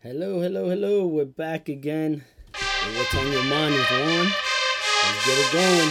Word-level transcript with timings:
Hello, 0.00 0.40
hello, 0.40 0.68
hello. 0.68 1.08
We're 1.08 1.24
back 1.24 1.68
again. 1.68 2.22
And 2.54 2.96
what's 2.96 3.12
on 3.16 3.32
your 3.32 3.42
mind 3.42 3.74
is. 3.74 3.84
Let's 3.90 5.26
get 5.26 5.38
it 5.40 5.52
going. 5.52 5.90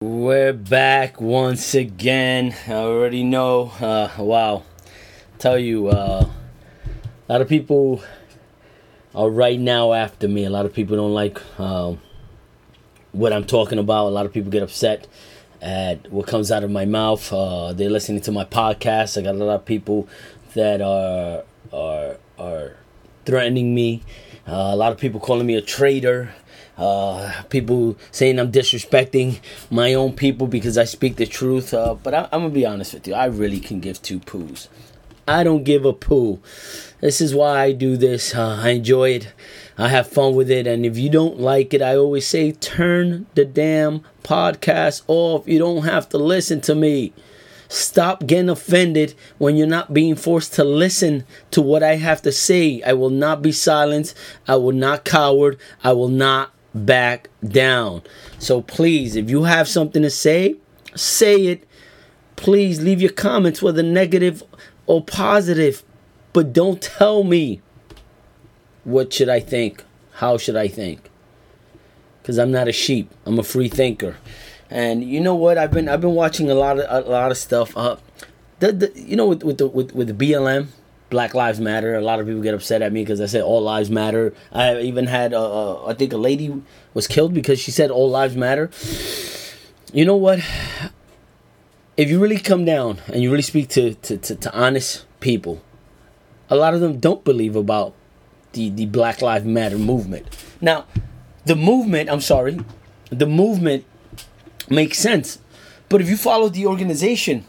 We're 0.00 0.52
back 0.52 1.20
once 1.20 1.74
again. 1.74 2.54
I 2.68 2.74
already 2.74 3.24
know. 3.24 3.72
Uh, 3.80 4.08
wow. 4.18 4.62
Tell 5.40 5.58
you, 5.58 5.88
uh, 5.88 6.24
a 7.28 7.32
lot 7.32 7.40
of 7.40 7.48
people 7.48 8.00
are 9.12 9.28
right 9.28 9.58
now 9.58 9.92
after 9.92 10.28
me. 10.28 10.44
A 10.44 10.50
lot 10.50 10.66
of 10.66 10.72
people 10.72 10.96
don't 10.96 11.14
like 11.14 11.42
um, 11.58 11.98
what 13.16 13.32
I'm 13.32 13.44
talking 13.44 13.78
about. 13.78 14.08
A 14.08 14.10
lot 14.10 14.26
of 14.26 14.32
people 14.32 14.50
get 14.50 14.62
upset 14.62 15.06
at 15.62 16.10
what 16.12 16.26
comes 16.26 16.52
out 16.52 16.62
of 16.64 16.70
my 16.70 16.84
mouth. 16.84 17.32
Uh, 17.32 17.72
they're 17.72 17.90
listening 17.90 18.20
to 18.22 18.32
my 18.32 18.44
podcast. 18.44 19.18
I 19.18 19.22
got 19.22 19.34
a 19.34 19.38
lot 19.38 19.54
of 19.54 19.64
people 19.64 20.08
that 20.54 20.80
are 20.80 21.44
are 21.72 22.16
are 22.38 22.76
threatening 23.24 23.74
me. 23.74 24.02
Uh, 24.46 24.70
a 24.72 24.76
lot 24.76 24.92
of 24.92 24.98
people 24.98 25.20
calling 25.20 25.46
me 25.46 25.54
a 25.54 25.62
traitor. 25.62 26.34
Uh, 26.78 27.32
people 27.48 27.96
saying 28.10 28.38
I'm 28.38 28.52
disrespecting 28.52 29.40
my 29.70 29.94
own 29.94 30.12
people 30.12 30.46
because 30.46 30.76
I 30.76 30.84
speak 30.84 31.16
the 31.16 31.26
truth. 31.26 31.72
Uh, 31.72 31.94
but 31.94 32.14
I, 32.14 32.28
I'm 32.32 32.42
gonna 32.42 32.50
be 32.50 32.66
honest 32.66 32.94
with 32.94 33.08
you. 33.08 33.14
I 33.14 33.26
really 33.26 33.60
can 33.60 33.80
give 33.80 34.02
two 34.02 34.20
poos. 34.20 34.68
I 35.28 35.42
don't 35.42 35.64
give 35.64 35.84
a 35.84 35.92
poo. 35.92 36.40
This 37.00 37.20
is 37.20 37.34
why 37.34 37.60
I 37.60 37.72
do 37.72 37.96
this. 37.96 38.34
Uh, 38.34 38.60
I 38.62 38.70
enjoy 38.70 39.10
it. 39.10 39.32
I 39.78 39.88
have 39.88 40.08
fun 40.08 40.34
with 40.34 40.50
it. 40.50 40.66
And 40.66 40.86
if 40.86 40.96
you 40.96 41.10
don't 41.10 41.38
like 41.38 41.74
it, 41.74 41.82
I 41.82 41.96
always 41.96 42.26
say 42.26 42.52
turn 42.52 43.26
the 43.34 43.44
damn 43.44 44.00
podcast 44.22 45.02
off. 45.06 45.46
You 45.46 45.58
don't 45.58 45.84
have 45.84 46.08
to 46.10 46.18
listen 46.18 46.60
to 46.62 46.74
me. 46.74 47.12
Stop 47.68 48.26
getting 48.26 48.48
offended 48.48 49.14
when 49.38 49.56
you're 49.56 49.66
not 49.66 49.92
being 49.92 50.14
forced 50.14 50.54
to 50.54 50.64
listen 50.64 51.24
to 51.50 51.60
what 51.60 51.82
I 51.82 51.96
have 51.96 52.22
to 52.22 52.32
say. 52.32 52.80
I 52.82 52.92
will 52.92 53.10
not 53.10 53.42
be 53.42 53.52
silenced. 53.52 54.16
I 54.46 54.56
will 54.56 54.72
not 54.72 55.04
coward. 55.04 55.58
I 55.82 55.92
will 55.92 56.08
not 56.08 56.52
back 56.74 57.28
down. 57.46 58.02
So 58.38 58.62
please, 58.62 59.16
if 59.16 59.28
you 59.28 59.44
have 59.44 59.68
something 59.68 60.02
to 60.02 60.10
say, 60.10 60.56
say 60.94 61.46
it. 61.46 61.66
Please 62.36 62.82
leave 62.82 63.00
your 63.00 63.12
comments, 63.12 63.62
whether 63.62 63.82
negative 63.82 64.42
or 64.86 65.02
positive, 65.02 65.82
but 66.34 66.52
don't 66.52 66.82
tell 66.82 67.24
me 67.24 67.62
what 68.86 69.12
should 69.12 69.28
I 69.28 69.40
think, 69.40 69.84
how 70.12 70.38
should 70.38 70.54
I 70.56 70.68
think, 70.68 71.10
because 72.22 72.38
I'm 72.38 72.52
not 72.52 72.68
a 72.68 72.72
sheep. 72.72 73.10
I'm 73.26 73.38
a 73.38 73.42
free 73.42 73.68
thinker, 73.68 74.16
and 74.70 75.02
you 75.02 75.20
know 75.20 75.34
what? 75.34 75.58
I've 75.58 75.72
been 75.72 75.88
I've 75.88 76.00
been 76.00 76.14
watching 76.14 76.48
a 76.50 76.54
lot 76.54 76.78
of 76.78 77.06
a 77.06 77.10
lot 77.10 77.32
of 77.32 77.36
stuff. 77.36 77.76
Uh, 77.76 77.96
the, 78.60 78.72
the 78.72 78.92
you 78.94 79.16
know 79.16 79.26
with 79.26 79.42
with 79.42 79.58
the 79.58 79.66
with, 79.66 79.92
with 79.92 80.16
the 80.16 80.32
BLM. 80.32 80.68
Black 81.08 81.34
Lives 81.34 81.60
Matter. 81.60 81.94
A 81.94 82.00
lot 82.00 82.18
of 82.18 82.26
people 82.26 82.42
get 82.42 82.52
upset 82.52 82.82
at 82.82 82.92
me 82.92 83.02
because 83.02 83.20
I 83.20 83.26
said 83.26 83.42
all 83.42 83.62
lives 83.62 83.88
matter. 83.88 84.34
I 84.50 84.80
even 84.80 85.06
had, 85.06 85.32
uh, 85.32 85.84
uh, 85.84 85.86
I 85.86 85.94
think 85.94 86.12
a 86.12 86.16
lady 86.16 86.52
was 86.94 87.06
killed 87.06 87.32
because 87.32 87.60
she 87.60 87.70
said 87.70 87.92
all 87.92 88.10
lives 88.10 88.34
matter. 88.34 88.70
You 89.92 90.04
know 90.04 90.16
what? 90.16 90.40
If 91.96 92.10
you 92.10 92.18
really 92.18 92.40
come 92.40 92.64
down 92.64 92.98
and 93.06 93.22
you 93.22 93.30
really 93.30 93.42
speak 93.42 93.68
to, 93.68 93.94
to, 93.94 94.18
to, 94.18 94.34
to 94.34 94.52
honest 94.52 95.06
people, 95.20 95.62
a 96.50 96.56
lot 96.56 96.74
of 96.74 96.80
them 96.80 96.98
don't 96.98 97.22
believe 97.22 97.54
about 97.54 97.94
the, 98.52 98.70
the 98.70 98.86
Black 98.86 99.22
Lives 99.22 99.44
Matter 99.44 99.78
movement. 99.78 100.26
Now, 100.60 100.86
the 101.44 101.56
movement, 101.56 102.10
I'm 102.10 102.20
sorry, 102.20 102.58
the 103.10 103.26
movement 103.26 103.84
makes 104.68 104.98
sense. 104.98 105.38
But 105.88 106.00
if 106.00 106.08
you 106.08 106.16
follow 106.16 106.48
the 106.48 106.66
organization, 106.66 107.44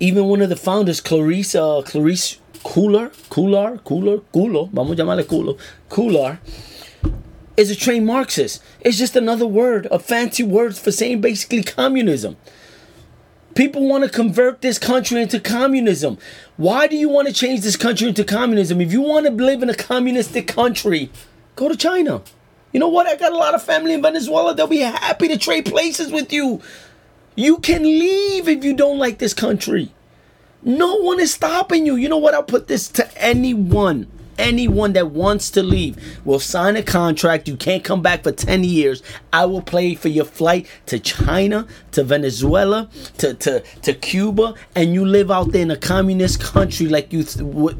even 0.00 0.26
one 0.26 0.40
of 0.42 0.48
the 0.48 0.56
founders, 0.56 1.00
Clarice, 1.00 1.54
uh, 1.54 1.82
Clarice 1.82 2.38
Cooler, 2.64 3.10
Cooler, 3.30 3.78
Cooler, 3.78 4.18
Culo, 4.32 4.70
vamos 4.70 4.96
llamarle 4.96 5.24
Culo, 5.24 5.58
Cooler, 5.88 6.38
is 7.56 7.70
a 7.70 7.76
trained 7.76 8.06
Marxist. 8.06 8.62
It's 8.80 8.98
just 8.98 9.14
another 9.16 9.46
word, 9.46 9.86
a 9.90 9.98
fancy 9.98 10.42
word 10.42 10.76
for 10.76 10.90
saying 10.90 11.20
basically 11.20 11.62
communism. 11.62 12.36
People 13.54 13.86
want 13.86 14.04
to 14.04 14.10
convert 14.10 14.62
this 14.62 14.78
country 14.78 15.20
into 15.20 15.38
communism. 15.38 16.18
Why 16.56 16.86
do 16.86 16.96
you 16.96 17.08
want 17.08 17.28
to 17.28 17.34
change 17.34 17.60
this 17.60 17.76
country 17.76 18.08
into 18.08 18.24
communism? 18.24 18.80
If 18.80 18.92
you 18.92 19.02
want 19.02 19.26
to 19.26 19.32
live 19.32 19.62
in 19.62 19.68
a 19.68 19.74
communistic 19.74 20.48
country, 20.48 21.10
go 21.56 21.68
to 21.68 21.76
China. 21.76 22.22
You 22.72 22.80
know 22.80 22.88
what? 22.88 23.06
I 23.06 23.16
got 23.16 23.32
a 23.32 23.36
lot 23.36 23.54
of 23.54 23.62
family 23.62 23.92
in 23.92 24.02
Venezuela. 24.02 24.54
They'll 24.54 24.66
be 24.66 24.78
happy 24.78 25.28
to 25.28 25.36
trade 25.36 25.66
places 25.66 26.10
with 26.10 26.32
you. 26.32 26.62
You 27.34 27.58
can 27.58 27.82
leave 27.82 28.48
if 28.48 28.64
you 28.64 28.74
don't 28.74 28.98
like 28.98 29.18
this 29.18 29.34
country. 29.34 29.92
No 30.62 30.96
one 30.96 31.20
is 31.20 31.34
stopping 31.34 31.84
you. 31.84 31.96
You 31.96 32.08
know 32.08 32.18
what? 32.18 32.34
I'll 32.34 32.42
put 32.42 32.68
this 32.68 32.88
to 32.88 33.22
anyone. 33.22 34.06
Anyone 34.38 34.92
that 34.94 35.10
wants 35.10 35.50
to 35.50 35.62
leave 35.62 35.96
will 36.24 36.40
sign 36.40 36.76
a 36.76 36.82
contract. 36.82 37.48
You 37.48 37.56
can't 37.56 37.84
come 37.84 38.02
back 38.02 38.22
for 38.22 38.32
10 38.32 38.64
years. 38.64 39.02
I 39.32 39.46
will 39.46 39.62
pay 39.62 39.94
for 39.94 40.08
your 40.08 40.24
flight 40.24 40.66
to 40.86 40.98
China, 40.98 41.66
to 41.92 42.04
Venezuela, 42.04 42.88
to, 43.18 43.34
to, 43.34 43.60
to 43.82 43.94
Cuba, 43.94 44.54
and 44.74 44.94
you 44.94 45.04
live 45.04 45.30
out 45.30 45.52
there 45.52 45.62
in 45.62 45.70
a 45.70 45.76
communist 45.76 46.40
country 46.40 46.86
like 46.86 47.12
you, 47.12 47.24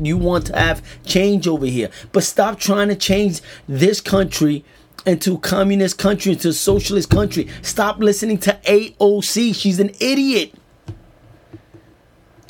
you 0.00 0.16
want 0.16 0.46
to 0.46 0.58
have 0.58 0.82
change 1.04 1.46
over 1.46 1.66
here. 1.66 1.90
But 2.12 2.24
stop 2.24 2.58
trying 2.58 2.88
to 2.88 2.96
change 2.96 3.40
this 3.68 4.00
country 4.00 4.64
into 5.06 5.38
communist 5.38 5.98
country, 5.98 6.32
into 6.32 6.52
socialist 6.52 7.10
country. 7.10 7.48
Stop 7.62 7.98
listening 7.98 8.38
to 8.38 8.58
AOC. 8.64 9.54
She's 9.54 9.80
an 9.80 9.90
idiot. 10.00 10.54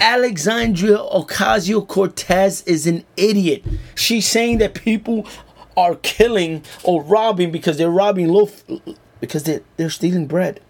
Alexandria 0.03 0.99
Ocasio 0.99 1.87
Cortez 1.87 2.63
is 2.63 2.89
an 2.89 3.05
idiot. 3.17 3.65
She's 3.95 4.27
saying 4.27 4.59
that 4.59 4.75
people 4.75 5.29
are 5.77 5.95
killing 5.95 6.65
or 6.83 7.05
robbing 7.05 7.53
because 7.53 7.79
they're 7.79 7.89
robbing 7.89 8.27
loaf 8.27 8.65
because 9.21 9.45
they're, 9.45 9.61
they're 9.77 9.91
stealing 9.91 10.27
bread. 10.27 10.61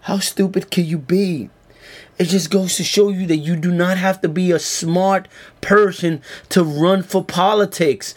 How 0.00 0.18
stupid 0.18 0.70
can 0.70 0.86
you 0.86 0.96
be? 0.96 1.50
It 2.18 2.24
just 2.24 2.50
goes 2.50 2.76
to 2.76 2.84
show 2.84 3.10
you 3.10 3.26
that 3.26 3.36
you 3.36 3.54
do 3.54 3.70
not 3.70 3.98
have 3.98 4.22
to 4.22 4.30
be 4.30 4.50
a 4.50 4.58
smart 4.58 5.28
person 5.60 6.22
to 6.48 6.64
run 6.64 7.02
for 7.02 7.22
politics. 7.22 8.14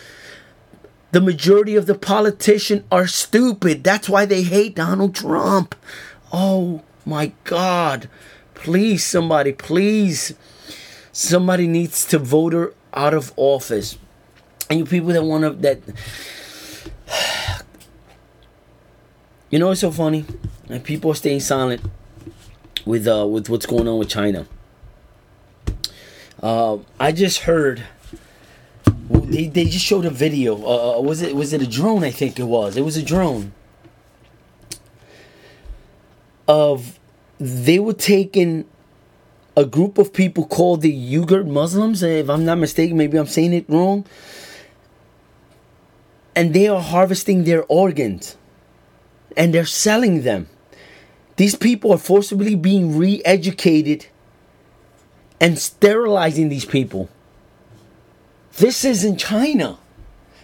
The 1.12 1.20
majority 1.20 1.76
of 1.76 1.88
the 1.88 1.96
politicians 1.96 2.84
are 2.90 3.06
stupid. 3.06 3.84
That's 3.84 4.08
why 4.08 4.26
they 4.26 4.44
hate 4.44 4.76
Donald 4.76 5.14
Trump. 5.14 5.76
Oh 6.32 6.84
my 7.06 7.34
God. 7.44 8.08
Please, 8.64 9.06
somebody, 9.06 9.52
please. 9.52 10.34
Somebody 11.12 11.68
needs 11.68 12.06
to 12.08 12.18
vote 12.18 12.54
her 12.54 12.74
out 12.94 13.14
of 13.14 13.34
office. 13.36 13.98
And 14.70 14.80
you 14.80 14.86
people 14.86 15.10
that 15.10 15.24
want 15.24 15.44
to, 15.44 15.52
that. 15.62 15.80
You 19.50 19.60
know 19.60 19.68
what's 19.68 19.82
so 19.82 19.92
funny? 19.92 20.26
And 20.68 20.84
people 20.84 21.12
are 21.12 21.16
staying 21.16 21.42
silent 21.42 21.80
with 22.86 23.08
uh 23.08 23.28
with 23.28 23.50
what's 23.50 23.68
going 23.68 23.88
on 23.88 24.00
with 24.00 24.10
China. 24.10 24.48
Uh, 26.42 26.80
I 27.00 27.12
just 27.12 27.42
heard 27.42 27.84
they, 29.08 29.46
they 29.46 29.66
just 29.66 29.86
showed 29.86 30.06
a 30.06 30.10
video. 30.10 30.56
Uh, 30.56 31.00
was 31.02 31.22
it 31.22 31.36
was 31.36 31.54
it 31.54 31.62
a 31.62 31.68
drone? 31.68 32.04
I 32.04 32.10
think 32.10 32.40
it 32.40 32.46
was. 32.46 32.78
It 32.78 32.82
was 32.84 32.98
a 32.98 33.04
drone 33.04 33.54
of 36.48 37.00
they 37.44 37.78
were 37.78 37.94
taking 37.94 38.66
a 39.58 39.66
group 39.66 39.98
of 39.98 40.14
people 40.14 40.46
called 40.46 40.82
the 40.82 40.94
Uyghur 40.94 41.46
Muslims. 41.46 42.02
If 42.02 42.30
I'm 42.30 42.46
not 42.46 42.58
mistaken, 42.58 42.98
maybe 42.98 43.18
I'm 43.18 43.28
saying 43.28 43.54
it 43.54 43.66
wrong. 43.68 44.06
And 46.36 46.54
they 46.54 46.68
are 46.68 46.82
harvesting 46.82 47.44
their 47.44 47.66
organs 47.66 48.38
and 49.36 49.54
they're 49.54 49.66
selling 49.66 50.24
them. 50.24 50.48
These 51.36 51.56
people 51.56 51.92
are 51.92 51.98
forcibly 51.98 52.56
being 52.56 52.98
re 52.98 53.22
educated 53.26 54.08
and 55.42 55.60
sterilizing 55.60 56.48
these 56.48 56.66
people. 56.66 57.10
This 58.56 58.86
is 58.86 59.04
in 59.04 59.18
China. 59.18 59.80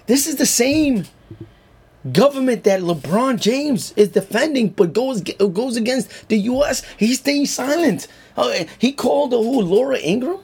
This 0.07 0.27
is 0.27 0.35
the 0.35 0.45
same 0.45 1.05
government 2.13 2.63
that 2.63 2.81
LeBron 2.81 3.39
James 3.39 3.93
is 3.95 4.09
defending, 4.09 4.69
but 4.69 4.93
goes 4.93 5.21
goes 5.21 5.77
against 5.77 6.27
the 6.29 6.37
U.S. 6.37 6.83
He's 6.97 7.19
staying 7.19 7.45
silent. 7.45 8.07
Uh, 8.37 8.65
he 8.77 8.91
called 8.91 9.33
uh, 9.33 9.37
who 9.37 9.61
Laura 9.61 9.97
Ingraham, 9.99 10.39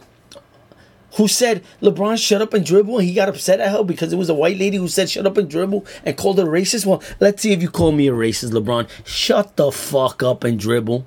who 1.15 1.27
said 1.27 1.63
LeBron 1.81 2.17
shut 2.17 2.41
up 2.41 2.53
and 2.53 2.65
dribble, 2.65 2.99
and 2.99 3.07
he 3.07 3.13
got 3.13 3.29
upset 3.29 3.59
at 3.59 3.71
her 3.71 3.83
because 3.83 4.11
it 4.11 4.17
was 4.17 4.29
a 4.29 4.33
white 4.33 4.57
lady 4.57 4.77
who 4.77 4.87
said 4.87 5.09
shut 5.09 5.25
up 5.25 5.37
and 5.37 5.49
dribble 5.49 5.85
and 6.03 6.17
called 6.17 6.37
her 6.37 6.45
racist. 6.45 6.85
Well, 6.85 7.01
let's 7.19 7.41
see 7.41 7.53
if 7.53 7.61
you 7.61 7.69
call 7.69 7.91
me 7.91 8.07
a 8.07 8.11
racist, 8.11 8.51
LeBron. 8.51 8.89
Shut 9.05 9.55
the 9.55 9.71
fuck 9.71 10.23
up 10.23 10.43
and 10.43 10.59
dribble. 10.59 11.05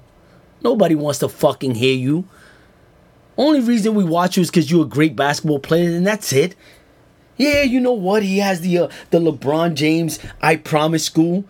Nobody 0.63 0.95
wants 0.95 1.21
to 1.21 1.29
fucking 1.29 1.77
hear 1.77 1.97
you. 1.97 2.25
Only 3.37 3.61
reason 3.61 3.95
we 3.95 4.03
watch 4.03 4.37
you 4.37 4.43
is 4.43 4.51
because 4.51 4.71
you're 4.71 4.85
a 4.85 4.89
great 4.89 5.15
basketball 5.15 5.61
player, 5.61 5.95
and 5.95 6.07
that's 6.07 6.33
it. 6.33 6.57
Yeah, 7.39 7.63
you 7.63 7.81
know 7.81 7.93
what? 7.93 8.23
He 8.23 8.39
has 8.39 8.61
the 8.61 8.79
uh, 8.79 8.89
the 9.11 9.21
LeBron 9.21 9.75
James 9.75 10.19
I 10.43 10.57
Promise 10.57 11.05
School. 11.05 11.45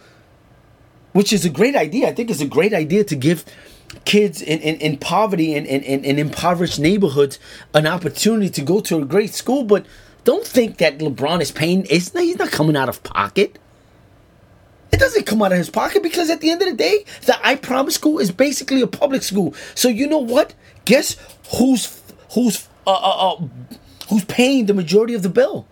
which 1.13 1.33
is 1.33 1.45
a 1.45 1.51
great 1.51 1.75
idea. 1.77 2.09
I 2.09 2.13
think 2.15 2.31
it's 2.31 2.41
a 2.41 2.47
great 2.47 2.75
idea 2.75 3.05
to 3.05 3.17
give 3.17 3.45
kids 4.05 4.43
in, 4.43 4.61
in, 4.61 4.77
in 4.77 4.99
poverty 4.99 5.55
and 5.55 5.67
in, 5.67 5.83
in, 5.83 6.05
in 6.05 6.19
impoverished 6.19 6.79
neighborhoods 6.79 7.39
an 7.75 7.87
opportunity 7.87 8.51
to 8.51 8.63
go 8.63 8.81
to 8.81 8.99
a 8.99 9.05
great 9.05 9.35
school. 9.35 9.65
But 9.65 9.87
don't 10.25 10.47
think 10.47 10.79
that 10.79 10.99
LeBron 10.99 11.41
is 11.41 11.51
paying. 11.51 11.87
It's 11.91 12.15
not, 12.15 12.23
he's 12.25 12.39
not 12.39 12.51
coming 12.51 12.77
out 12.77 12.89
of 12.89 13.03
pocket. 13.03 13.59
It 14.93 15.01
doesn't 15.01 15.27
come 15.27 15.43
out 15.43 15.53
of 15.53 15.59
his 15.59 15.71
pocket 15.71 16.03
because 16.03 16.31
at 16.31 16.41
the 16.41 16.51
end 16.51 16.63
of 16.63 16.69
the 16.69 16.75
day, 16.77 17.05
the 17.27 17.37
I 17.47 17.57
Promise 17.57 17.95
School 17.97 18.19
is 18.19 18.31
basically 18.31 18.81
a 18.81 18.87
public 18.87 19.23
school. 19.23 19.55
So 19.75 19.89
you 19.89 20.07
know 20.07 20.19
what? 20.19 20.55
Guess 20.87 21.17
who's 21.57 22.01
who's 22.33 22.69
uh, 22.87 22.93
uh, 22.93 23.33
uh, 23.35 23.47
who's 24.09 24.25
paying 24.25 24.67
the 24.67 24.75
majority 24.75 25.15
of 25.15 25.23
the 25.23 25.29
bill? 25.29 25.67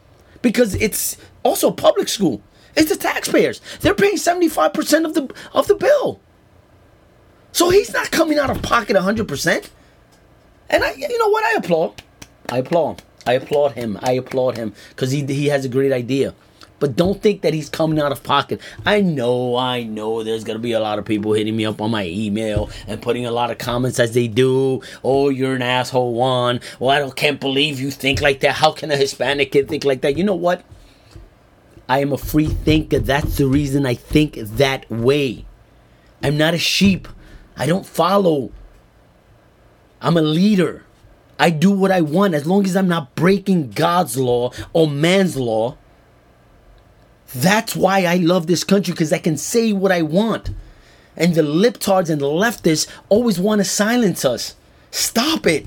Because 0.47 0.77
it's 0.77 1.17
also 1.43 1.73
public 1.73 2.09
school. 2.09 2.41
It's 2.77 2.89
the 2.89 2.95
taxpayers. 2.95 3.61
They're 3.81 3.97
paying 3.97 4.17
seventy 4.17 4.49
five 4.49 4.73
percent 4.73 5.05
of 5.05 5.13
the 5.13 5.29
of 5.53 5.67
the 5.67 5.75
bill. 5.75 6.21
So 7.51 7.71
he's 7.71 7.93
not 7.93 8.13
coming 8.13 8.39
out 8.39 8.49
of 8.49 8.63
pocket 8.63 8.95
hundred 8.95 9.27
percent. 9.27 9.71
And 10.71 10.85
I, 10.85 10.93
you 10.93 11.19
know 11.19 11.31
what? 11.31 11.45
I 11.45 11.55
applaud. 11.55 12.01
I 12.49 12.59
applaud. 12.59 13.03
I 13.27 13.33
applaud 13.33 13.73
him. 13.73 13.99
I 14.01 14.13
applaud 14.13 14.57
him 14.57 14.73
because 14.91 15.11
he 15.11 15.27
he 15.27 15.47
has 15.47 15.65
a 15.65 15.69
great 15.69 15.91
idea. 15.91 16.33
But 16.79 16.95
don't 16.95 17.23
think 17.23 17.41
that 17.41 17.55
he's 17.55 17.71
coming 17.71 17.99
out 17.99 18.13
of 18.13 18.23
pocket. 18.23 18.61
I 18.85 19.01
know, 19.01 19.57
I 19.57 19.83
know 19.83 20.23
there's 20.23 20.45
going 20.45 20.59
to 20.59 20.63
be 20.63 20.73
a 20.73 20.81
lot 20.81 20.99
of 20.99 21.07
people 21.07 21.33
hitting 21.33 21.57
me 21.57 21.65
up 21.65 21.81
on 21.81 21.91
my 21.91 22.07
email 22.07 22.69
and 22.87 23.01
putting 23.01 23.25
a 23.25 23.31
lot 23.31 23.51
of 23.51 23.59
comments 23.59 23.99
as 23.99 24.13
they 24.13 24.29
do. 24.29 24.83
Oh, 25.03 25.31
you're 25.31 25.55
an 25.55 25.63
asshole, 25.63 26.13
Juan. 26.13 26.61
Well, 26.79 26.91
I 26.91 26.99
don't, 26.99 27.17
can't 27.17 27.41
believe 27.41 27.81
you 27.81 27.91
think 27.91 28.21
like 28.21 28.41
that. 28.41 28.57
How 28.57 28.73
can 28.73 28.91
a 28.91 28.97
Hispanic 28.97 29.53
kid 29.53 29.69
think 29.69 29.85
like 29.85 30.03
that? 30.03 30.19
You 30.19 30.25
know 30.25 30.35
what? 30.35 30.65
I 31.89 32.01
am 32.01 32.13
a 32.13 32.19
free 32.19 32.49
thinker. 32.49 32.99
That's 32.99 33.39
the 33.39 33.47
reason 33.47 33.87
I 33.87 33.95
think 33.95 34.35
that 34.35 34.91
way. 34.91 35.47
I'm 36.23 36.37
not 36.37 36.55
a 36.55 36.59
sheep. 36.59 37.09
I 37.57 37.67
don't 37.67 37.87
follow. 37.87 38.51
I'm 40.03 40.17
a 40.17 40.23
leader. 40.23 40.85
I 41.39 41.51
do 41.51 41.71
what 41.71 41.91
I 41.91 42.01
want 42.01 42.35
as 42.35 42.47
long 42.47 42.65
as 42.65 42.77
I'm 42.77 42.89
not 42.89 43.15
breaking 43.15 43.71
God's 43.71 44.17
law 44.17 44.53
or 44.73 44.89
man's 44.89 45.37
law. 45.37 45.77
That's 47.37 47.77
why 47.77 48.05
I 48.05 48.17
love 48.17 48.47
this 48.47 48.65
country 48.65 48.93
because 48.93 49.13
I 49.13 49.19
can 49.19 49.37
say 49.37 49.73
what 49.73 49.93
I 49.93 50.01
want. 50.01 50.51
And 51.17 51.35
the 51.35 51.43
liptards 51.43 52.09
and 52.09 52.21
the 52.21 52.27
leftists 52.27 52.87
always 53.11 53.39
want 53.39 53.61
to 53.61 53.65
silence 53.65 54.25
us. 54.25 54.55
Stop 54.91 55.47
it. 55.47 55.67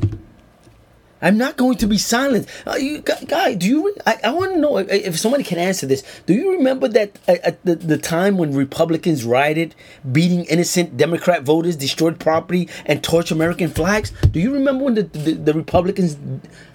I'm 1.21 1.37
not 1.37 1.57
going 1.57 1.77
to 1.77 1.85
be 1.87 1.99
silent. 1.99 2.47
Uh, 2.65 2.75
you, 2.75 3.01
guy, 3.01 3.53
do 3.53 3.67
you? 3.67 3.95
I, 4.07 4.17
I 4.23 4.31
want 4.31 4.53
to 4.53 4.59
know 4.59 4.77
if, 4.77 4.89
if, 4.89 5.19
somebody 5.19 5.43
can 5.43 5.59
answer 5.59 5.85
this. 5.85 6.03
Do 6.25 6.33
you 6.33 6.53
remember 6.53 6.87
that 6.87 7.19
at 7.27 7.63
the, 7.65 7.75
the 7.75 7.97
time 7.97 8.37
when 8.37 8.55
Republicans 8.55 9.25
rioted, 9.25 9.75
beating 10.11 10.45
innocent 10.45 10.97
Democrat 10.97 11.43
voters, 11.43 11.75
destroyed 11.75 12.19
property, 12.19 12.67
and 12.85 13.03
torched 13.03 13.31
American 13.31 13.69
flags? 13.69 14.11
Do 14.31 14.39
you 14.39 14.53
remember 14.53 14.85
when 14.85 14.95
the, 14.95 15.03
the, 15.03 15.33
the 15.33 15.53
Republicans 15.53 16.17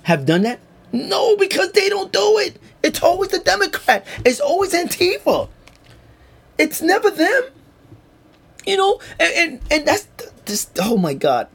have 0.03 0.27
done 0.27 0.43
that? 0.43 0.61
No, 0.95 1.37
because 1.37 1.73
they 1.73 1.89
don't 1.89 2.13
do 2.13 2.39
it. 2.39 2.57
It's 2.85 3.03
always 3.03 3.31
the 3.31 3.41
Democrat. 3.41 4.07
It's 4.25 4.39
always 4.39 4.73
Antifa. 4.73 5.49
It's 6.57 6.81
never 6.81 7.11
them. 7.11 7.43
You 8.65 8.77
know, 8.77 9.01
and 9.19 9.33
and, 9.35 9.61
and 9.73 9.89
that's 9.89 10.07
just 10.47 10.79
oh 10.81 10.97
my 10.97 11.13
god. 11.15 11.49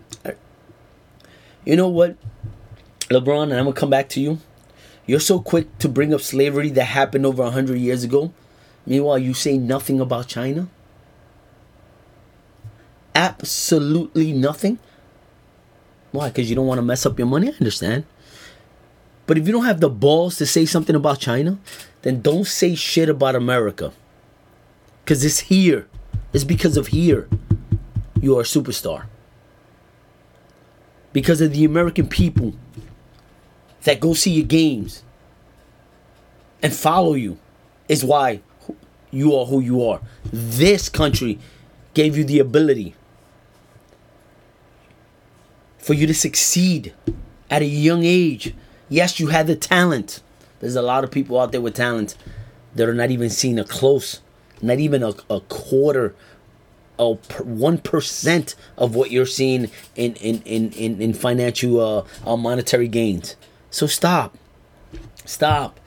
You 1.64 1.78
know 1.78 1.88
what, 1.88 2.18
LeBron, 3.10 3.44
and 3.44 3.54
I'm 3.54 3.64
gonna 3.64 3.74
come 3.74 3.90
back 3.90 4.10
to 4.10 4.20
you. 4.20 4.40
You're 5.06 5.22
so 5.22 5.40
quick 5.40 5.78
to 5.80 5.88
bring 5.88 6.14
up 6.14 6.20
slavery 6.20 6.70
that 6.72 6.84
happened 6.84 7.26
over 7.26 7.50
hundred 7.50 7.78
years 7.78 8.04
ago. 8.04 8.34
Meanwhile, 8.86 9.20
you 9.20 9.34
say 9.34 9.58
nothing 9.58 10.02
about 10.02 10.28
China. 10.28 10.68
Absolutely 13.16 14.34
nothing. 14.34 14.80
Why? 16.12 16.28
Because 16.28 16.50
you 16.50 16.58
don't 16.58 16.68
want 16.68 16.80
to 16.80 16.84
mess 16.84 17.06
up 17.06 17.18
your 17.18 17.28
money. 17.28 17.48
I 17.48 17.54
understand. 17.54 18.04
But 19.30 19.38
if 19.38 19.46
you 19.46 19.54
don't 19.54 19.66
have 19.66 19.80
the 19.80 19.92
balls 19.92 20.38
to 20.38 20.48
say 20.48 20.66
something 20.66 20.96
about 20.96 21.20
China, 21.20 21.60
then 22.02 22.20
don't 22.20 22.48
say 22.48 22.74
shit 22.74 23.10
about 23.10 23.36
America. 23.36 23.94
Because 25.06 25.24
it's 25.24 25.42
here. 25.42 25.88
It's 26.34 26.44
because 26.44 26.78
of 26.78 26.88
here 26.88 27.30
you 28.20 28.36
are 28.40 28.42
a 28.42 28.44
superstar. 28.44 29.06
Because 31.14 31.42
of 31.42 31.54
the 31.54 31.64
American 31.64 32.08
people 32.08 32.56
that 33.84 34.00
go 34.00 34.16
see 34.16 34.32
your 34.32 34.48
games 34.48 35.04
and 36.64 36.74
follow 36.74 37.14
you 37.14 37.38
is 37.88 38.04
why 38.04 38.42
you 39.12 39.36
are 39.36 39.46
who 39.46 39.60
you 39.60 39.86
are. 39.86 40.02
This 40.34 40.90
country 40.90 41.38
gave 41.94 42.18
you 42.18 42.24
the 42.24 42.40
ability 42.40 42.96
for 45.78 45.94
you 45.94 46.08
to 46.08 46.16
succeed 46.16 46.96
at 47.52 47.62
a 47.62 47.66
young 47.66 48.04
age 48.04 48.56
Yes, 48.90 49.20
you 49.20 49.28
had 49.28 49.48
the 49.48 49.56
talent. 49.56 50.22
There's 50.60 50.76
a 50.76 50.82
lot 50.82 51.04
of 51.04 51.12
people 51.12 51.40
out 51.40 51.52
there 51.52 51.62
with 51.62 51.76
talent 51.76 52.16
that 52.76 52.90
are 52.90 52.94
not 52.94 53.12
even 53.12 53.30
seeing 53.30 53.60
a 53.60 53.64
close, 53.64 54.22
not 54.62 54.80
even 54.80 55.04
a, 55.04 55.14
a 55.30 55.40
quarter, 55.42 56.16
a 56.98 57.14
one 57.44 57.78
percent 57.78 58.56
of 58.78 58.96
what 58.96 59.12
you're 59.12 59.26
seeing 59.26 59.70
in 59.96 60.16
in 60.16 60.42
in 60.44 60.72
in, 60.74 61.02
in 61.02 61.14
financial 61.14 61.80
uh, 61.80 62.06
uh, 62.26 62.36
monetary 62.36 62.88
gains. 62.88 63.36
So 63.70 63.88
stop, 63.88 64.38
stop. 65.26 65.80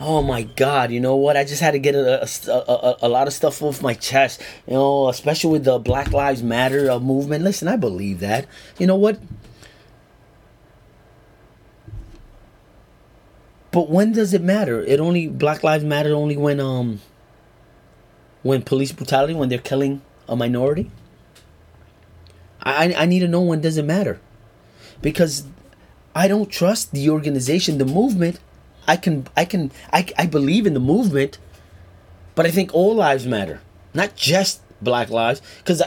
Oh 0.00 0.22
my 0.22 0.42
God! 0.42 0.92
You 0.92 1.00
know 1.00 1.16
what? 1.16 1.36
I 1.36 1.42
just 1.42 1.60
had 1.60 1.72
to 1.72 1.80
get 1.80 1.96
a, 1.96 2.22
a, 2.22 2.52
a, 2.52 2.96
a, 3.02 3.08
lot 3.08 3.26
of 3.26 3.32
stuff 3.32 3.60
off 3.62 3.82
my 3.82 3.94
chest. 3.94 4.40
You 4.68 4.74
know, 4.74 5.08
especially 5.08 5.50
with 5.50 5.64
the 5.64 5.80
Black 5.80 6.12
Lives 6.12 6.40
Matter 6.40 6.88
uh, 6.88 7.00
movement. 7.00 7.42
Listen, 7.42 7.66
I 7.66 7.74
believe 7.74 8.20
that. 8.20 8.46
You 8.78 8.86
know 8.86 8.94
what? 8.94 9.18
But 13.70 13.90
when 13.90 14.12
does 14.12 14.32
it 14.32 14.42
matter? 14.42 14.82
It 14.82 14.98
only 14.98 15.28
Black 15.28 15.62
Lives 15.62 15.84
Matter 15.84 16.14
only 16.14 16.36
when 16.36 16.60
um 16.60 17.00
when 18.42 18.62
police 18.62 18.92
brutality 18.92 19.34
when 19.34 19.48
they're 19.48 19.58
killing 19.58 20.00
a 20.28 20.36
minority. 20.36 20.90
I 22.62 22.94
I 22.94 23.06
need 23.06 23.20
to 23.20 23.28
know 23.28 23.40
when 23.40 23.60
does 23.60 23.76
it 23.76 23.84
matter, 23.84 24.20
because 25.02 25.44
I 26.14 26.28
don't 26.28 26.50
trust 26.50 26.92
the 26.92 27.10
organization, 27.10 27.78
the 27.78 27.84
movement. 27.84 28.40
I 28.86 28.96
can 28.96 29.26
I 29.36 29.44
can 29.44 29.70
I 29.92 30.06
I 30.16 30.26
believe 30.26 30.66
in 30.66 30.74
the 30.74 30.80
movement, 30.80 31.38
but 32.34 32.46
I 32.46 32.50
think 32.50 32.74
all 32.74 32.94
lives 32.94 33.26
matter, 33.26 33.60
not 33.92 34.16
just 34.16 34.62
Black 34.80 35.10
lives, 35.10 35.42
because 35.58 35.82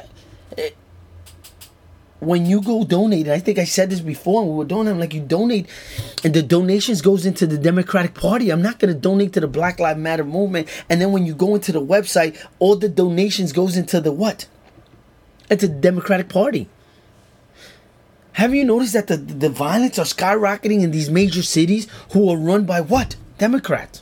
when 2.22 2.46
you 2.46 2.62
go 2.62 2.84
donate, 2.84 3.28
I 3.28 3.40
think 3.40 3.58
I 3.58 3.64
said 3.64 3.90
this 3.90 4.00
before, 4.00 4.46
we 4.48 4.56
were 4.56 4.64
donating, 4.64 5.00
like 5.00 5.16
you 5.16 5.22
donate, 5.22 5.68
and 6.24 6.36
the 6.36 6.44
donations 6.44 7.02
goes 7.02 7.26
into 7.26 7.48
the 7.48 7.58
Democratic 7.58 8.14
Party. 8.14 8.52
I'm 8.52 8.62
not 8.62 8.80
to 8.80 8.94
donate 8.94 9.34
to 9.34 9.40
the 9.40 9.48
Black 9.48 9.80
Lives 9.80 10.00
Matter 10.00 10.24
movement. 10.24 10.68
And 10.88 11.02
then 11.02 11.12
when 11.12 11.26
you 11.26 11.34
go 11.34 11.56
into 11.56 11.72
the 11.72 11.82
website, 11.82 12.38
all 12.60 12.76
the 12.76 12.90
donations 12.90 13.52
goes 13.52 13.76
into 13.76 14.00
the 14.00 14.12
what? 14.12 14.48
Into 15.50 15.68
the 15.68 15.74
Democratic 15.74 16.30
Party. 16.30 16.70
Have 18.34 18.54
you 18.54 18.66
noticed 18.66 18.94
that 18.94 19.08
the, 19.08 19.18
the 19.18 19.50
violence 19.50 19.98
are 19.98 20.06
skyrocketing 20.06 20.84
in 20.84 20.92
these 20.92 21.10
major 21.10 21.42
cities 21.42 21.88
who 22.12 22.30
are 22.30 22.38
run 22.38 22.66
by 22.66 22.82
what? 22.82 23.16
Democrats. 23.40 24.01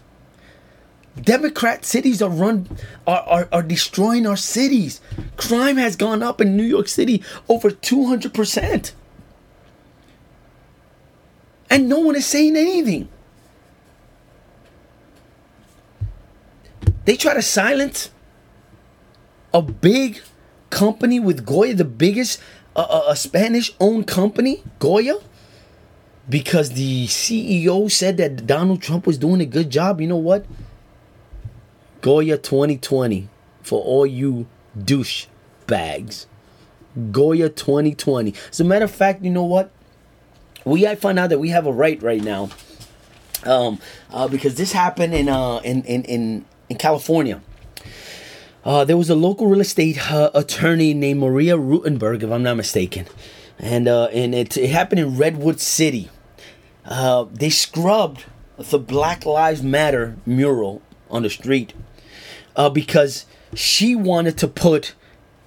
Democrat 1.21 1.85
cities 1.85 2.21
are 2.21 2.29
run 2.29 2.67
are, 3.05 3.23
are, 3.27 3.49
are 3.51 3.63
destroying 3.63 4.25
our 4.25 4.37
cities. 4.37 5.01
Crime 5.37 5.77
has 5.77 5.95
gone 5.95 6.23
up 6.23 6.39
in 6.41 6.55
New 6.55 6.63
York 6.63 6.87
City 6.87 7.23
over 7.47 7.69
200%. 7.69 8.91
And 11.69 11.87
no 11.87 11.99
one 11.99 12.15
is 12.15 12.25
saying 12.25 12.55
anything. 12.57 13.09
They 17.05 17.15
try 17.15 17.33
to 17.33 17.41
silence 17.41 18.11
a 19.53 19.61
big 19.61 20.21
company 20.69 21.19
with 21.19 21.45
Goya, 21.45 21.73
the 21.73 21.85
biggest 21.85 22.39
uh, 22.75 22.81
uh 22.81 23.03
a 23.09 23.15
Spanish 23.15 23.73
owned 23.79 24.07
company, 24.07 24.63
Goya, 24.77 25.15
because 26.29 26.73
the 26.73 27.07
CEO 27.07 27.89
said 27.89 28.17
that 28.17 28.45
Donald 28.45 28.81
Trump 28.81 29.07
was 29.07 29.17
doing 29.17 29.41
a 29.41 29.45
good 29.45 29.69
job. 29.69 29.99
You 30.01 30.07
know 30.07 30.17
what? 30.17 30.45
Goya 32.01 32.37
2020 32.37 33.29
for 33.61 33.81
all 33.81 34.05
you 34.05 34.47
douche 34.77 35.25
bags. 35.67 36.27
Goya 37.11 37.49
2020. 37.49 38.33
As 38.49 38.59
a 38.59 38.63
matter 38.63 38.85
of 38.85 38.91
fact, 38.91 39.23
you 39.23 39.29
know 39.29 39.43
what? 39.43 39.71
We 40.65 40.87
I 40.87 40.95
find 40.95 41.17
out 41.19 41.29
that 41.29 41.39
we 41.39 41.49
have 41.49 41.65
a 41.65 41.71
right 41.71 42.01
right 42.01 42.21
now, 42.21 42.49
um, 43.45 43.79
uh, 44.11 44.27
because 44.27 44.55
this 44.55 44.73
happened 44.73 45.13
in 45.13 45.29
uh 45.29 45.57
in 45.59 45.83
in 45.83 46.03
in, 46.03 46.45
in 46.67 46.77
California. 46.77 47.41
Uh, 48.65 48.83
there 48.83 48.97
was 48.97 49.09
a 49.09 49.15
local 49.15 49.47
real 49.47 49.61
estate 49.61 50.11
uh, 50.11 50.29
attorney 50.33 50.93
named 50.93 51.21
Maria 51.21 51.57
Rutenberg, 51.57 52.23
if 52.23 52.29
I'm 52.29 52.43
not 52.43 52.57
mistaken, 52.57 53.05
and 53.57 53.87
uh, 53.87 54.05
and 54.07 54.35
it, 54.35 54.57
it 54.57 54.69
happened 54.69 54.99
in 54.99 55.17
Redwood 55.17 55.61
City. 55.61 56.09
Uh, 56.83 57.25
they 57.31 57.49
scrubbed 57.49 58.25
the 58.57 58.79
Black 58.79 59.25
Lives 59.25 59.63
Matter 59.63 60.17
mural 60.25 60.81
on 61.09 61.23
the 61.23 61.29
street 61.29 61.73
uh, 62.55 62.69
because 62.69 63.25
she 63.53 63.95
wanted 63.95 64.37
to 64.39 64.47
put 64.47 64.93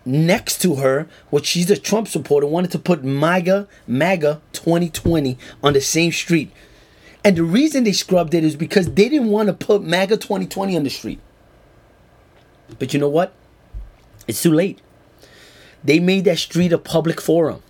next 0.04 0.60
to 0.62 0.76
her, 0.76 1.08
which 1.30 1.46
she's 1.46 1.70
a 1.70 1.76
Trump 1.76 2.08
supporter, 2.08 2.46
wanted 2.46 2.70
to 2.72 2.78
put 2.78 3.04
MAGA, 3.04 3.68
MAGA 3.86 4.40
2020 4.52 5.38
on 5.62 5.72
the 5.72 5.80
same 5.80 6.12
street. 6.12 6.50
And 7.24 7.36
the 7.36 7.44
reason 7.44 7.84
they 7.84 7.92
scrubbed 7.92 8.34
it 8.34 8.42
is 8.42 8.56
because 8.56 8.86
they 8.86 9.08
didn't 9.08 9.30
want 9.30 9.46
to 9.46 9.52
put 9.52 9.82
MAGA 9.82 10.16
2020 10.16 10.76
on 10.76 10.82
the 10.82 10.90
street. 10.90 11.20
But 12.78 12.92
you 12.92 13.00
know 13.00 13.08
what? 13.08 13.32
It's 14.26 14.42
too 14.42 14.52
late. 14.52 14.80
They 15.84 16.00
made 16.00 16.24
that 16.24 16.38
street 16.38 16.72
a 16.72 16.78
public 16.78 17.20
forum. 17.20 17.62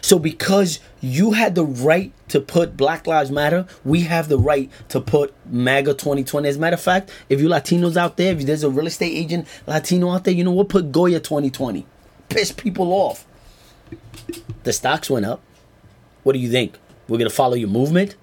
So 0.00 0.18
because 0.18 0.80
you 1.00 1.32
had 1.32 1.54
the 1.54 1.64
right 1.64 2.12
to 2.28 2.40
put 2.40 2.76
Black 2.76 3.06
Lives 3.06 3.30
Matter, 3.30 3.66
we 3.84 4.02
have 4.02 4.28
the 4.28 4.38
right 4.38 4.70
to 4.88 5.00
put 5.00 5.34
MAGA 5.46 5.94
2020. 5.94 6.48
As 6.48 6.56
a 6.56 6.60
matter 6.60 6.74
of 6.74 6.80
fact, 6.80 7.10
if 7.28 7.40
you 7.40 7.48
Latinos 7.48 7.96
out 7.96 8.16
there, 8.16 8.32
if 8.32 8.46
there's 8.46 8.62
a 8.62 8.70
real 8.70 8.86
estate 8.86 9.12
agent 9.12 9.46
Latino 9.66 10.10
out 10.10 10.24
there, 10.24 10.34
you 10.34 10.44
know 10.44 10.52
what? 10.52 10.68
Put 10.68 10.92
Goya 10.92 11.20
2020. 11.20 11.86
Piss 12.28 12.52
people 12.52 12.92
off. 12.92 13.26
The 14.62 14.72
stocks 14.72 15.10
went 15.10 15.26
up. 15.26 15.40
What 16.22 16.34
do 16.34 16.38
you 16.38 16.50
think? 16.50 16.78
We're 17.08 17.18
gonna 17.18 17.30
follow 17.30 17.54
your 17.54 17.68
movement? 17.68 18.14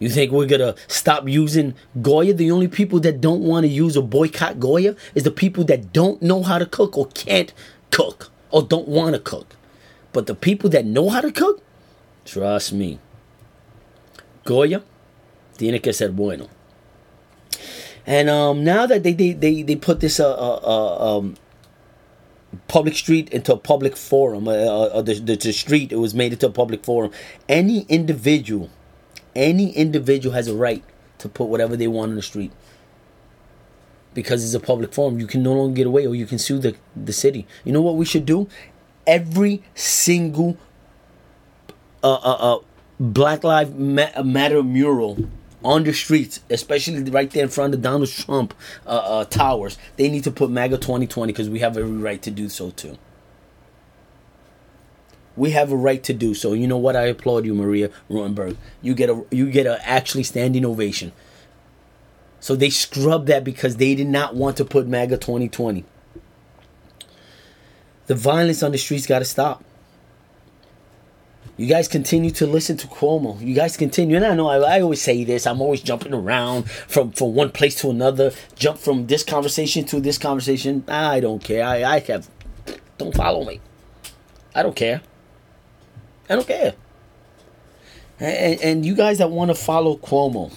You 0.00 0.08
think 0.08 0.32
we're 0.32 0.46
gonna 0.46 0.74
stop 0.88 1.28
using 1.28 1.74
Goya? 2.02 2.34
The 2.34 2.50
only 2.50 2.68
people 2.68 2.98
that 3.00 3.20
don't 3.20 3.42
want 3.42 3.64
to 3.64 3.68
use 3.68 3.96
or 3.96 4.02
boycott 4.02 4.58
Goya 4.58 4.96
is 5.14 5.22
the 5.22 5.30
people 5.30 5.64
that 5.64 5.92
don't 5.92 6.20
know 6.20 6.42
how 6.42 6.58
to 6.58 6.66
cook 6.66 6.98
or 6.98 7.06
can't 7.08 7.52
cook 7.90 8.30
or 8.50 8.62
don't 8.62 8.88
want 8.88 9.14
to 9.14 9.20
cook. 9.20 9.54
But 10.14 10.28
the 10.28 10.34
people 10.36 10.70
that 10.70 10.86
know 10.86 11.10
how 11.10 11.20
to 11.20 11.32
cook, 11.32 11.60
trust 12.24 12.72
me. 12.72 13.00
Goya 14.44 14.84
tiene 15.58 15.80
que 15.82 15.92
ser 15.92 16.08
bueno. 16.10 16.48
And 18.06 18.30
um, 18.30 18.62
now 18.62 18.86
that 18.86 19.02
they 19.02 19.12
they, 19.12 19.32
they, 19.32 19.62
they 19.62 19.74
put 19.74 19.98
this 19.98 20.20
uh, 20.20 20.32
uh, 20.32 20.60
uh, 20.62 21.18
um, 21.18 21.34
public 22.68 22.94
street 22.94 23.28
into 23.30 23.54
a 23.54 23.56
public 23.56 23.96
forum, 23.96 24.46
uh, 24.46 24.52
uh, 24.52 25.02
the, 25.02 25.14
the, 25.14 25.34
the 25.34 25.52
street 25.52 25.90
it 25.90 25.96
was 25.96 26.14
made 26.14 26.32
into 26.32 26.46
a 26.46 26.52
public 26.52 26.84
forum. 26.84 27.10
Any 27.48 27.80
individual, 27.88 28.70
any 29.34 29.72
individual 29.72 30.32
has 30.34 30.46
a 30.46 30.54
right 30.54 30.84
to 31.18 31.28
put 31.28 31.46
whatever 31.46 31.76
they 31.76 31.88
want 31.88 32.10
on 32.10 32.16
the 32.16 32.22
street 32.22 32.52
because 34.14 34.44
it's 34.44 34.54
a 34.54 34.64
public 34.64 34.92
forum. 34.94 35.18
You 35.18 35.26
can 35.26 35.42
no 35.42 35.54
longer 35.54 35.74
get 35.74 35.88
away, 35.88 36.06
or 36.06 36.14
you 36.14 36.26
can 36.26 36.38
sue 36.38 36.58
the 36.58 36.76
the 36.94 37.12
city. 37.12 37.48
You 37.64 37.72
know 37.72 37.82
what 37.82 37.96
we 37.96 38.04
should 38.04 38.24
do? 38.24 38.48
Every 39.06 39.62
single 39.74 40.56
uh, 42.02 42.14
uh, 42.14 42.56
uh, 42.56 42.58
Black 43.00 43.44
Lives 43.44 43.72
Matter 43.72 44.62
mural 44.62 45.28
on 45.64 45.84
the 45.84 45.92
streets, 45.92 46.40
especially 46.50 47.02
right 47.10 47.30
there 47.30 47.42
in 47.42 47.48
front 47.48 47.74
of 47.74 47.82
Donald 47.82 48.10
Trump 48.10 48.54
uh, 48.86 48.90
uh, 48.90 49.24
towers, 49.24 49.78
they 49.96 50.10
need 50.10 50.22
to 50.24 50.30
put 50.30 50.50
MAGA 50.50 50.76
2020 50.76 51.32
because 51.32 51.48
we 51.48 51.60
have 51.60 51.76
every 51.76 51.96
right 51.96 52.20
to 52.22 52.30
do 52.30 52.48
so 52.48 52.70
too. 52.70 52.98
We 55.36 55.50
have 55.50 55.72
a 55.72 55.76
right 55.76 56.02
to 56.04 56.12
do 56.12 56.34
so. 56.34 56.52
You 56.52 56.68
know 56.68 56.76
what? 56.76 56.94
I 56.94 57.06
applaud 57.06 57.44
you, 57.44 57.54
Maria 57.54 57.90
Rutenberg. 58.08 58.56
You 58.82 58.94
get 58.94 59.10
a 59.10 59.24
you 59.32 59.50
get 59.50 59.66
a 59.66 59.84
actually 59.88 60.22
standing 60.22 60.64
ovation. 60.64 61.12
So 62.38 62.54
they 62.54 62.70
scrubbed 62.70 63.26
that 63.28 63.42
because 63.42 63.78
they 63.78 63.94
did 63.96 64.06
not 64.06 64.36
want 64.36 64.58
to 64.58 64.64
put 64.64 64.86
MAGA 64.86 65.16
2020. 65.16 65.84
The 68.06 68.14
violence 68.14 68.62
on 68.62 68.72
the 68.72 68.78
streets 68.78 69.06
got 69.06 69.20
to 69.20 69.24
stop. 69.24 69.64
You 71.56 71.66
guys 71.66 71.86
continue 71.86 72.32
to 72.32 72.46
listen 72.46 72.76
to 72.78 72.88
Cuomo. 72.88 73.40
You 73.40 73.54
guys 73.54 73.76
continue, 73.76 74.16
and 74.16 74.24
I 74.24 74.34
know 74.34 74.48
I, 74.48 74.58
I, 74.78 74.80
always 74.80 75.00
say 75.00 75.22
this. 75.22 75.46
I'm 75.46 75.60
always 75.60 75.80
jumping 75.80 76.12
around 76.12 76.68
from 76.68 77.12
from 77.12 77.34
one 77.34 77.50
place 77.50 77.76
to 77.76 77.90
another. 77.90 78.32
Jump 78.56 78.78
from 78.78 79.06
this 79.06 79.22
conversation 79.22 79.84
to 79.86 80.00
this 80.00 80.18
conversation. 80.18 80.84
I 80.88 81.20
don't 81.20 81.42
care. 81.42 81.64
I 81.64 81.84
I 81.84 81.98
have. 82.00 82.28
Don't 82.98 83.14
follow 83.14 83.44
me. 83.44 83.60
I 84.52 84.64
don't 84.64 84.74
care. 84.74 85.00
I 86.28 86.34
don't 86.34 86.46
care. 86.46 86.74
And, 88.18 88.60
and 88.60 88.86
you 88.86 88.94
guys 88.94 89.18
that 89.18 89.30
want 89.30 89.50
to 89.50 89.54
follow 89.54 89.96
Cuomo, 89.96 90.56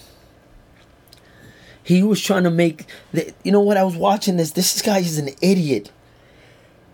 he 1.83 2.01
was 2.01 2.21
trying 2.21 2.43
to 2.43 2.51
make. 2.51 2.85
The, 3.13 3.33
you 3.43 3.51
know 3.51 3.61
what? 3.61 3.77
I 3.77 3.83
was 3.83 3.95
watching 3.95 4.37
this. 4.37 4.51
This 4.51 4.81
guy 4.81 4.97
is 4.97 5.19
an 5.19 5.29
idiot. 5.41 5.91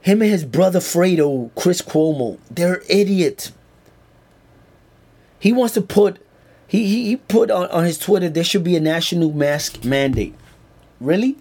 Him 0.04 0.22
and 0.22 0.30
his 0.30 0.44
brother 0.44 0.80
Fredo, 0.80 1.50
Chris 1.56 1.82
Cuomo, 1.82 2.38
they're 2.52 2.84
idiots. 2.90 3.54
He 5.40 5.54
wants 5.54 5.74
to 5.76 5.82
put, 5.82 6.22
he, 6.68 6.86
he, 6.86 7.06
he 7.06 7.16
put 7.16 7.50
on, 7.50 7.70
on 7.70 7.86
his 7.86 7.98
Twitter, 7.98 8.28
there 8.28 8.44
should 8.44 8.66
be 8.66 8.76
a 8.76 8.82
national 8.82 9.32
mask 9.32 9.86
mandate. 9.86 10.36
Really? 11.00 11.38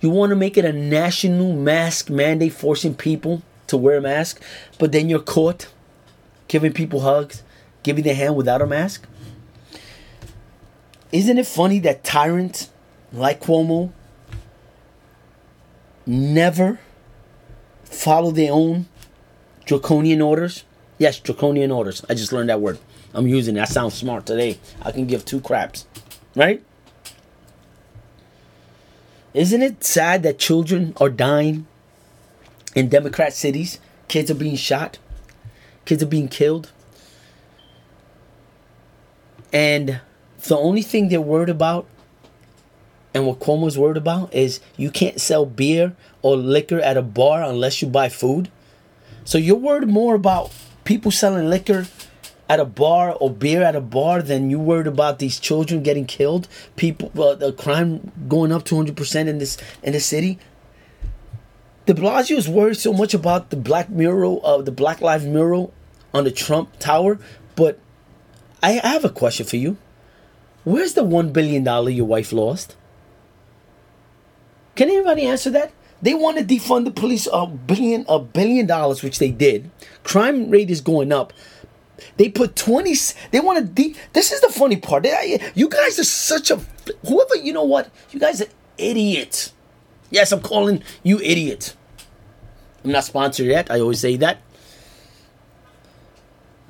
You 0.00 0.10
want 0.10 0.30
to 0.30 0.36
make 0.36 0.56
it 0.56 0.64
a 0.64 0.72
national 0.72 1.52
mask 1.52 2.10
mandate 2.10 2.52
forcing 2.52 2.94
people 2.94 3.42
to 3.66 3.76
wear 3.76 3.96
a 3.96 4.00
mask, 4.00 4.40
but 4.78 4.92
then 4.92 5.08
you're 5.08 5.18
caught 5.18 5.66
giving 6.46 6.72
people 6.72 7.00
hugs, 7.00 7.42
giving 7.82 8.04
their 8.04 8.14
hand 8.14 8.36
without 8.36 8.62
a 8.62 8.66
mask? 8.68 9.08
Isn't 11.10 11.38
it 11.38 11.46
funny 11.48 11.80
that 11.80 12.04
tyrants 12.04 12.70
like 13.12 13.40
Cuomo 13.40 13.90
never 16.06 16.78
follow 17.90 18.30
their 18.30 18.52
own 18.52 18.86
draconian 19.66 20.22
orders? 20.22 20.64
Yes, 20.98 21.18
draconian 21.18 21.70
orders. 21.70 22.04
I 22.08 22.14
just 22.14 22.32
learned 22.32 22.48
that 22.48 22.60
word. 22.60 22.78
I'm 23.12 23.26
using 23.26 23.56
it. 23.56 23.60
I 23.60 23.64
sound 23.64 23.92
smart 23.92 24.26
today. 24.26 24.58
I 24.82 24.92
can 24.92 25.06
give 25.06 25.24
two 25.24 25.40
craps. 25.40 25.86
Right? 26.36 26.62
Isn't 29.34 29.62
it 29.62 29.84
sad 29.84 30.22
that 30.22 30.38
children 30.38 30.94
are 31.00 31.08
dying 31.08 31.66
in 32.74 32.88
Democrat 32.88 33.32
cities? 33.32 33.78
Kids 34.08 34.30
are 34.30 34.34
being 34.34 34.56
shot. 34.56 34.98
Kids 35.84 36.02
are 36.02 36.06
being 36.06 36.28
killed. 36.28 36.72
And 39.52 40.00
the 40.46 40.56
only 40.56 40.82
thing 40.82 41.08
they're 41.08 41.20
worried 41.20 41.48
about 41.48 41.86
and 43.12 43.26
what 43.26 43.40
Cuomo's 43.40 43.76
worried 43.76 43.96
about 43.96 44.32
is 44.32 44.60
you 44.76 44.90
can't 44.90 45.20
sell 45.20 45.44
beer 45.44 45.96
or 46.22 46.36
liquor 46.36 46.80
at 46.80 46.96
a 46.96 47.02
bar 47.02 47.42
unless 47.42 47.82
you 47.82 47.88
buy 47.88 48.08
food. 48.08 48.50
So 49.24 49.38
you're 49.38 49.56
worried 49.56 49.88
more 49.88 50.14
about 50.14 50.52
people 50.84 51.10
selling 51.10 51.48
liquor 51.48 51.86
at 52.48 52.60
a 52.60 52.64
bar 52.64 53.16
or 53.20 53.30
beer 53.30 53.62
at 53.62 53.76
a 53.76 53.80
bar 53.80 54.22
than 54.22 54.50
you 54.50 54.58
worried 54.58 54.86
about 54.86 55.18
these 55.18 55.38
children 55.38 55.82
getting 55.82 56.04
killed, 56.04 56.48
people, 56.76 57.10
uh, 57.20 57.34
the 57.34 57.52
crime 57.52 58.12
going 58.28 58.52
up 58.52 58.64
200% 58.64 59.28
in 59.28 59.38
this 59.38 59.56
in 59.82 59.92
the 59.92 60.00
city. 60.00 60.38
De 61.86 61.94
Blasio 61.94 62.36
is 62.36 62.48
worried 62.48 62.76
so 62.76 62.92
much 62.92 63.14
about 63.14 63.50
the 63.50 63.56
black 63.56 63.88
mural, 63.88 64.40
uh, 64.44 64.62
the 64.62 64.72
Black 64.72 65.00
Lives 65.00 65.24
mural 65.24 65.72
on 66.12 66.24
the 66.24 66.30
Trump 66.30 66.78
Tower, 66.78 67.18
but 67.56 67.78
I, 68.62 68.80
I 68.82 68.88
have 68.88 69.04
a 69.04 69.10
question 69.10 69.46
for 69.46 69.56
you. 69.56 69.76
Where's 70.64 70.94
the 70.94 71.04
one 71.04 71.32
billion 71.32 71.64
dollar 71.64 71.90
your 71.90 72.06
wife 72.06 72.32
lost? 72.32 72.76
Can 74.80 74.88
anybody 74.88 75.26
answer 75.26 75.50
that? 75.50 75.72
They 76.00 76.14
want 76.14 76.38
to 76.38 76.42
defund 76.42 76.86
the 76.86 76.90
police 76.90 77.28
a 77.30 77.46
billion 77.46 78.06
a 78.08 78.18
billion 78.18 78.64
dollars, 78.64 79.02
which 79.02 79.18
they 79.18 79.30
did. 79.30 79.70
Crime 80.04 80.48
rate 80.48 80.70
is 80.70 80.80
going 80.80 81.12
up. 81.12 81.34
They 82.16 82.30
put 82.30 82.56
20 82.56 82.94
they 83.30 83.40
want 83.40 83.58
to 83.58 83.64
de- 83.64 83.94
this 84.14 84.32
is 84.32 84.40
the 84.40 84.48
funny 84.48 84.76
part. 84.76 85.04
You 85.54 85.68
guys 85.68 85.98
are 85.98 86.04
such 86.04 86.50
a 86.50 86.62
whoever 87.06 87.36
you 87.36 87.52
know 87.52 87.64
what? 87.64 87.90
You 88.08 88.18
guys 88.20 88.40
are 88.40 88.46
idiots. 88.78 89.52
Yes, 90.08 90.32
I'm 90.32 90.40
calling 90.40 90.82
you 91.02 91.20
idiot. 91.20 91.76
I'm 92.82 92.92
not 92.92 93.04
sponsored 93.04 93.48
yet. 93.48 93.70
I 93.70 93.80
always 93.80 94.00
say 94.00 94.16
that. 94.16 94.40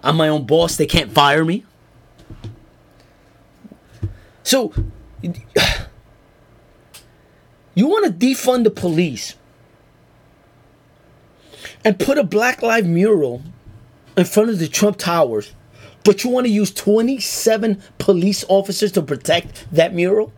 I'm 0.03 0.17
my 0.17 0.27
own 0.27 0.47
boss. 0.47 0.75
They 0.75 0.87
can't 0.87 1.13
fire 1.13 1.45
me. 1.45 1.65
So 4.43 4.75
you 7.81 7.87
want 7.87 8.05
to 8.05 8.27
defund 8.27 8.65
the 8.65 8.71
police 8.71 9.37
and 11.83 11.99
put 11.99 12.19
a 12.19 12.23
Black 12.23 12.61
Lives 12.61 12.87
mural 12.87 13.43
in 14.19 14.27
front 14.27 14.51
of 14.51 14.59
the 14.59 14.69
Trump 14.69 14.99
Towers, 14.99 15.55
but 16.05 16.23
you 16.23 16.29
want 16.29 16.47
to 16.47 16.53
use 16.53 16.71
27 16.75 17.83
police 17.97 18.45
officers 18.49 18.93
to 18.93 19.01
protect 19.01 19.67
that 19.73 19.95
mural? 19.95 20.31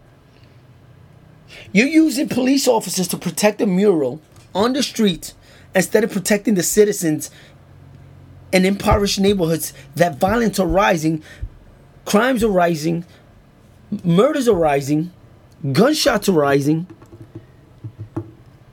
You're 1.72 1.88
using 1.88 2.28
police 2.28 2.68
officers 2.68 3.08
to 3.08 3.16
protect 3.16 3.60
a 3.60 3.66
mural 3.66 4.20
on 4.54 4.72
the 4.72 4.82
streets 4.84 5.34
instead 5.74 6.04
of 6.04 6.12
protecting 6.12 6.54
the 6.54 6.62
citizens 6.62 7.28
in 8.52 8.64
impoverished 8.64 9.18
neighborhoods 9.18 9.72
that 9.96 10.20
violence 10.20 10.60
are 10.60 10.66
rising, 10.68 11.24
crimes 12.04 12.44
are 12.44 12.52
rising, 12.52 13.04
murders 14.04 14.46
are 14.46 14.54
rising, 14.54 15.10
gunshots 15.72 16.28
are 16.28 16.32
rising 16.32 16.86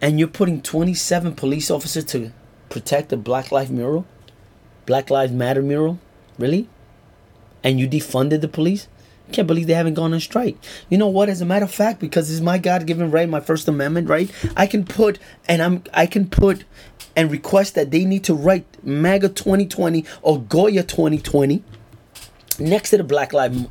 and 0.01 0.19
you're 0.19 0.27
putting 0.27 0.61
27 0.61 1.35
police 1.35 1.69
officers 1.69 2.05
to 2.05 2.31
protect 2.69 3.09
the 3.09 3.17
Black 3.17 3.51
Lives 3.51 3.71
mural, 3.71 4.05
Black 4.85 5.09
Lives 5.09 5.31
Matter 5.31 5.61
mural, 5.61 5.99
really? 6.37 6.69
And 7.63 7.79
you 7.79 7.87
defunded 7.87 8.41
the 8.41 8.47
police? 8.47 8.87
Can't 9.31 9.47
believe 9.47 9.67
they 9.67 9.73
haven't 9.73 9.93
gone 9.93 10.13
on 10.13 10.19
strike. 10.19 10.57
You 10.89 10.97
know 10.97 11.07
what? 11.07 11.29
As 11.29 11.41
a 11.41 11.45
matter 11.45 11.65
of 11.65 11.71
fact, 11.71 11.99
because 11.99 12.31
it's 12.31 12.41
my 12.41 12.57
God-given 12.57 13.11
right, 13.11 13.29
my 13.29 13.39
First 13.39 13.67
Amendment 13.67 14.09
right, 14.09 14.31
I 14.57 14.65
can 14.65 14.85
put 14.85 15.19
and 15.47 15.61
I'm 15.61 15.83
I 15.93 16.07
can 16.07 16.29
put 16.29 16.63
and 17.15 17.29
request 17.29 17.75
that 17.75 17.91
they 17.91 18.05
need 18.05 18.23
to 18.23 18.33
write 18.33 18.65
MAGA 18.83 19.29
2020 19.29 20.05
or 20.21 20.41
Goya 20.41 20.83
2020 20.83 21.63
next 22.59 22.91
to 22.91 22.97
the 22.97 23.03
Black 23.03 23.33
Lives 23.33 23.67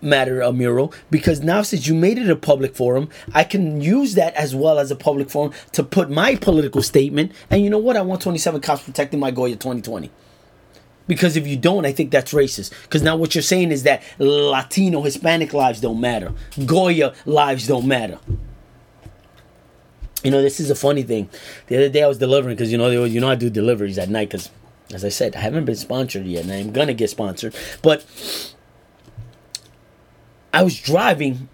Matter 0.00 0.42
uh, 0.42 0.52
mural 0.52 0.92
because 1.10 1.40
now 1.40 1.62
since 1.62 1.86
you 1.86 1.94
made 1.94 2.18
it 2.18 2.30
a 2.30 2.36
public 2.36 2.74
forum, 2.74 3.08
I 3.34 3.44
can 3.44 3.80
use 3.80 4.14
that 4.14 4.34
as 4.34 4.54
well 4.54 4.78
as 4.78 4.90
a 4.90 4.96
public 4.96 5.30
forum 5.30 5.52
to 5.72 5.82
put 5.82 6.10
my 6.10 6.36
political 6.36 6.82
statement. 6.82 7.32
And 7.50 7.62
you 7.62 7.70
know 7.70 7.78
what? 7.78 7.96
I 7.96 8.02
want 8.02 8.22
27 8.22 8.60
cops 8.60 8.82
protecting 8.82 9.20
my 9.20 9.30
Goya 9.30 9.56
2020. 9.56 10.10
Because 11.06 11.36
if 11.36 11.46
you 11.46 11.56
don't, 11.56 11.84
I 11.84 11.92
think 11.92 12.10
that's 12.10 12.32
racist. 12.32 12.70
Because 12.82 13.02
now 13.02 13.16
what 13.16 13.34
you're 13.34 13.42
saying 13.42 13.72
is 13.72 13.82
that 13.82 14.02
Latino, 14.18 15.02
Hispanic 15.02 15.52
lives 15.52 15.80
don't 15.80 16.00
matter. 16.00 16.32
Goya 16.64 17.14
lives 17.26 17.66
don't 17.66 17.86
matter. 17.86 18.18
You 20.22 20.30
know, 20.30 20.40
this 20.40 20.60
is 20.60 20.70
a 20.70 20.74
funny 20.74 21.02
thing. 21.02 21.28
The 21.66 21.76
other 21.76 21.88
day 21.88 22.02
I 22.02 22.06
was 22.06 22.18
delivering 22.18 22.56
because 22.56 22.70
you 22.70 22.78
know 22.78 22.88
you 23.04 23.20
know 23.20 23.28
I 23.28 23.34
do 23.34 23.50
deliveries 23.50 23.98
at 23.98 24.08
night 24.08 24.28
because, 24.28 24.50
as 24.94 25.04
I 25.04 25.08
said, 25.08 25.36
I 25.36 25.40
haven't 25.40 25.64
been 25.64 25.76
sponsored 25.76 26.26
yet, 26.26 26.44
and 26.44 26.52
I'm 26.52 26.72
gonna 26.72 26.94
get 26.94 27.10
sponsored. 27.10 27.54
But 27.82 28.04
I 30.52 30.62
was 30.62 30.78
driving, 30.80 31.48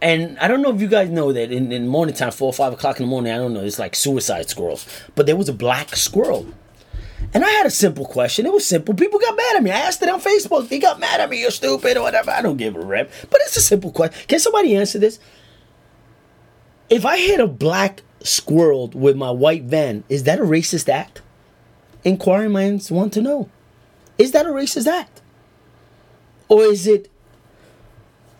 and 0.00 0.38
I 0.38 0.48
don't 0.48 0.62
know 0.62 0.74
if 0.74 0.80
you 0.80 0.88
guys 0.88 1.08
know 1.10 1.32
that 1.32 1.52
in, 1.52 1.72
in 1.72 1.88
morning 1.88 2.14
time, 2.14 2.32
four 2.32 2.48
or 2.48 2.52
five 2.52 2.72
o'clock 2.72 2.98
in 2.98 3.06
the 3.06 3.10
morning, 3.10 3.32
I 3.32 3.36
don't 3.36 3.54
know, 3.54 3.64
it's 3.64 3.78
like 3.78 3.94
suicide 3.94 4.48
squirrels. 4.48 4.86
But 5.14 5.26
there 5.26 5.36
was 5.36 5.48
a 5.48 5.54
black 5.54 5.96
squirrel 5.96 6.46
and 7.34 7.44
I 7.44 7.50
had 7.50 7.66
a 7.66 7.70
simple 7.70 8.06
question. 8.06 8.46
It 8.46 8.52
was 8.52 8.66
simple. 8.66 8.94
People 8.94 9.18
got 9.18 9.36
mad 9.36 9.56
at 9.56 9.62
me. 9.62 9.70
I 9.70 9.80
asked 9.80 10.02
it 10.02 10.08
on 10.08 10.20
Facebook. 10.20 10.68
They 10.68 10.78
got 10.78 11.00
mad 11.00 11.20
at 11.20 11.28
me. 11.28 11.40
You're 11.40 11.50
stupid 11.50 11.96
or 11.96 12.02
whatever. 12.02 12.30
I 12.30 12.42
don't 12.42 12.56
give 12.56 12.76
a 12.76 12.80
rip. 12.80 13.10
But 13.30 13.40
it's 13.42 13.56
a 13.56 13.60
simple 13.60 13.90
question. 13.90 14.26
Can 14.28 14.38
somebody 14.38 14.76
answer 14.76 14.98
this? 14.98 15.18
If 16.88 17.04
I 17.04 17.18
hit 17.18 17.40
a 17.40 17.46
black 17.46 18.02
squirrel 18.22 18.88
with 18.88 19.16
my 19.16 19.30
white 19.30 19.64
van, 19.64 20.04
is 20.08 20.24
that 20.24 20.38
a 20.38 20.44
racist 20.44 20.88
act? 20.88 21.20
Inquiring 22.06 22.52
minds 22.52 22.88
want 22.88 23.12
to 23.14 23.20
know. 23.20 23.50
Is 24.16 24.30
that 24.30 24.46
a 24.46 24.50
racist 24.50 24.86
act? 24.86 25.22
Or 26.48 26.62
is 26.62 26.86
it, 26.86 27.10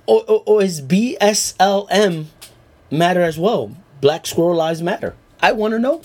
or, 0.06 0.22
or, 0.28 0.44
or 0.46 0.62
is 0.62 0.80
BSLM 0.80 2.26
matter 2.92 3.22
as 3.22 3.36
well? 3.40 3.76
Black 4.00 4.24
Squirrel 4.24 4.54
Lives 4.54 4.82
Matter. 4.82 5.16
I 5.40 5.50
want 5.50 5.72
to 5.72 5.80
know. 5.80 6.02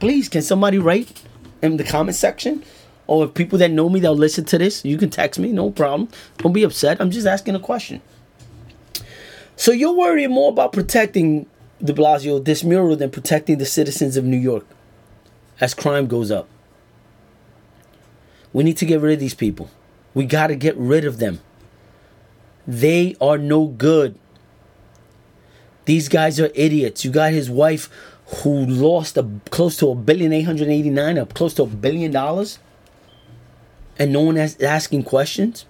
Please, 0.00 0.28
can 0.28 0.42
somebody 0.42 0.78
write 0.78 1.22
in 1.62 1.78
the 1.78 1.84
comment 1.84 2.14
section. 2.14 2.62
Or 3.06 3.24
if 3.24 3.32
people 3.32 3.58
that 3.60 3.70
know 3.70 3.88
me, 3.88 3.98
they'll 3.98 4.14
listen 4.14 4.44
to 4.44 4.58
this. 4.58 4.84
You 4.84 4.98
can 4.98 5.08
text 5.08 5.40
me, 5.40 5.52
no 5.52 5.70
problem. 5.70 6.10
Don't 6.36 6.52
be 6.52 6.62
upset. 6.62 7.00
I'm 7.00 7.10
just 7.10 7.26
asking 7.26 7.54
a 7.54 7.60
question. 7.60 8.02
So 9.56 9.72
you're 9.72 9.96
worried 9.96 10.28
more 10.28 10.50
about 10.50 10.74
protecting 10.74 11.46
de 11.82 11.94
Blasio, 11.94 12.44
this 12.44 12.62
mural, 12.62 12.96
than 12.96 13.10
protecting 13.10 13.56
the 13.56 13.64
citizens 13.64 14.18
of 14.18 14.26
New 14.26 14.36
York 14.36 14.66
as 15.58 15.72
crime 15.72 16.06
goes 16.06 16.30
up. 16.30 16.46
We 18.56 18.64
need 18.64 18.78
to 18.78 18.86
get 18.86 19.02
rid 19.02 19.12
of 19.12 19.20
these 19.20 19.34
people. 19.34 19.68
We 20.14 20.24
got 20.24 20.46
to 20.46 20.56
get 20.56 20.74
rid 20.78 21.04
of 21.04 21.18
them. 21.18 21.40
They 22.66 23.14
are 23.20 23.36
no 23.36 23.66
good. 23.66 24.18
These 25.84 26.08
guys 26.08 26.40
are 26.40 26.50
idiots. 26.54 27.04
You 27.04 27.10
got 27.10 27.32
his 27.32 27.50
wife 27.50 27.90
who 28.38 28.64
lost 28.64 29.18
a, 29.18 29.28
close 29.50 29.76
to 29.76 29.90
a 29.90 29.94
billion 29.94 30.32
eight 30.32 30.44
hundred 30.44 30.68
eighty 30.68 30.88
nine, 30.88 31.18
up 31.18 31.34
close 31.34 31.52
to 31.56 31.64
a 31.64 31.66
billion 31.66 32.12
dollars, 32.12 32.58
and 33.98 34.10
no 34.10 34.22
one 34.22 34.38
is 34.38 34.58
asking 34.62 35.02
questions. 35.02 35.66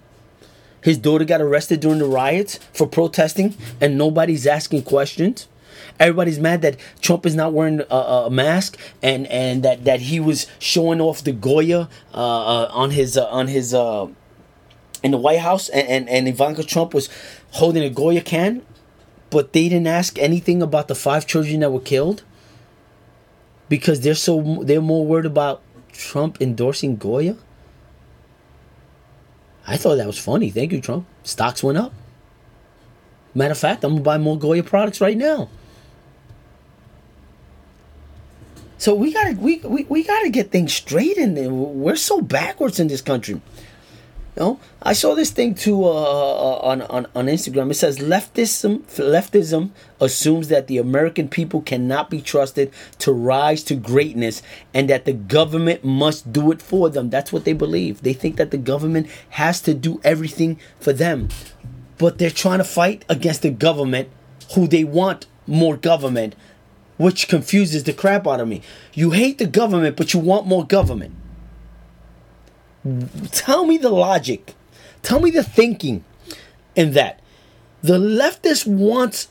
His 0.81 0.97
daughter 0.97 1.25
got 1.25 1.41
arrested 1.41 1.81
during 1.81 1.99
the 1.99 2.05
riots 2.07 2.61
for 2.73 2.87
protesting, 2.87 3.57
and 3.81 3.99
nobody's 3.99 4.47
asking 4.47 4.85
questions. 4.85 5.49
Everybody's 5.99 6.39
mad 6.39 6.63
that 6.63 6.77
Trump 7.01 7.25
is 7.27 7.35
not 7.35 7.53
wearing 7.53 7.81
a, 7.91 7.97
a 7.97 8.31
mask, 8.31 8.79
and, 9.03 9.27
and 9.29 9.63
that, 9.63 9.85
that 9.85 10.01
he 10.01 10.21
was 10.21 10.47
showing 10.59 11.01
off 11.01 11.25
the 11.25 11.33
Goya 11.33 11.89
uh, 12.13 12.17
uh, 12.17 12.71
on 12.73 12.91
his 12.91 13.17
uh, 13.17 13.27
on 13.29 13.49
his 13.49 13.73
uh, 13.73 14.09
in 15.03 15.11
the 15.11 15.19
White 15.19 15.41
House, 15.41 15.69
and, 15.69 15.89
and, 15.89 16.09
and 16.09 16.29
Ivanka 16.29 16.65
Trump 16.65 16.93
was 16.93 17.09
holding 17.53 17.83
a 17.83 17.91
Goya 17.91 18.21
can, 18.21 18.63
but 19.31 19.53
they 19.53 19.69
didn't 19.69 19.87
ask 19.87 20.19
anything 20.19 20.63
about 20.63 20.89
the 20.89 20.95
five 20.95 21.27
children 21.27 21.61
that 21.61 21.71
were 21.71 21.81
killed 21.81 22.23
because 23.69 24.01
they're 24.01 24.15
so 24.15 24.63
they're 24.63 24.81
more 24.81 25.07
worried 25.07 25.27
about 25.27 25.63
Trump 25.93 26.41
endorsing 26.41 26.97
Goya. 26.97 27.37
I 29.67 29.77
thought 29.77 29.97
that 29.97 30.07
was 30.07 30.19
funny. 30.19 30.51
Thank 30.51 30.73
you, 30.73 30.81
Trump. 30.81 31.07
Stocks 31.25 31.63
went 31.63 31.79
up. 31.79 31.93
Matter 33.35 33.53
of 33.53 33.59
fact, 33.59 33.85
I'm 33.85 33.93
gonna 33.93 34.03
buy 34.03 34.19
more 34.19 34.39
Goya 34.39 34.63
products 34.63 35.01
right 35.01 35.17
now. 35.17 35.49
So 38.79 38.95
we 38.95 39.13
gotta 39.13 39.33
we, 39.33 39.59
we, 39.59 39.85
we 39.85 40.03
gotta 40.05 40.31
get 40.31 40.51
things 40.51 40.75
straight 40.75 41.17
in 41.17 41.35
there. 41.35 41.51
We're 41.51 41.97
so 41.97 42.21
backwards 42.21 42.79
in 42.79 42.89
this 42.89 43.01
country. 43.01 43.41
You 44.37 44.43
know, 44.43 44.61
I 44.83 44.93
saw 44.93 45.15
this 45.15 45.31
thing 45.31 45.55
too 45.55 45.85
uh, 45.85 45.89
uh, 45.89 46.59
on, 46.63 46.83
on 46.83 47.07
on 47.15 47.27
Instagram. 47.27 47.71
It 47.71 47.75
says 47.75 47.99
leftism 47.99 48.83
leftism 48.99 49.71
assumes 49.99 50.49
that 50.49 50.67
the 50.67 50.77
American 50.77 51.29
people 51.29 51.63
cannot 51.63 52.11
be 52.11 52.21
trusted 52.21 52.71
to 52.99 53.13
rise 53.13 53.63
to 53.65 53.75
greatness, 53.75 54.43
and 54.75 54.91
that 54.91 55.07
the 55.07 55.15
government 55.15 55.85
must 55.85 56.31
do 56.35 56.53
it 56.53 56.61
for 56.61 56.91
them. 56.91 57.09
That's 57.09 57.33
what 57.33 57.47
they 57.47 57.55
believe. 57.55 58.03
They 58.03 58.13
think 58.13 58.37
that 58.37 58.51
the 58.51 58.59
government 58.59 59.09
has 59.31 59.63
to 59.63 59.73
do 59.73 60.03
everything 60.05 60.61
for 60.81 60.93
them, 60.93 61.31
but 61.97 62.19
they're 62.19 62.29
trying 62.29 62.59
to 62.59 62.65
fight 62.65 63.07
against 63.09 63.41
the 63.41 63.51
government, 63.51 64.11
who 64.55 64.69
they 64.69 64.85
want 64.85 65.25
more 65.47 65.79
government, 65.79 66.35
which 66.97 67.29
confuses 67.29 67.85
the 67.85 67.93
crap 67.93 68.27
out 68.27 68.41
of 68.41 68.49
me. 68.49 68.63
You 68.95 69.11
hate 69.11 69.39
the 69.39 69.47
government, 69.47 69.97
but 69.97 70.15
you 70.15 70.21
want 70.21 70.47
more 70.47 70.67
government. 70.67 71.15
Tell 73.33 73.67
me 73.67 73.79
the 73.79 73.91
logic. 73.91 74.55
Tell 75.03 75.21
me 75.21 75.31
the 75.31 75.43
thinking 75.43 76.05
in 76.75 76.93
that. 76.93 77.21
The 77.83 77.99
leftist 77.99 78.67
wants 78.67 79.29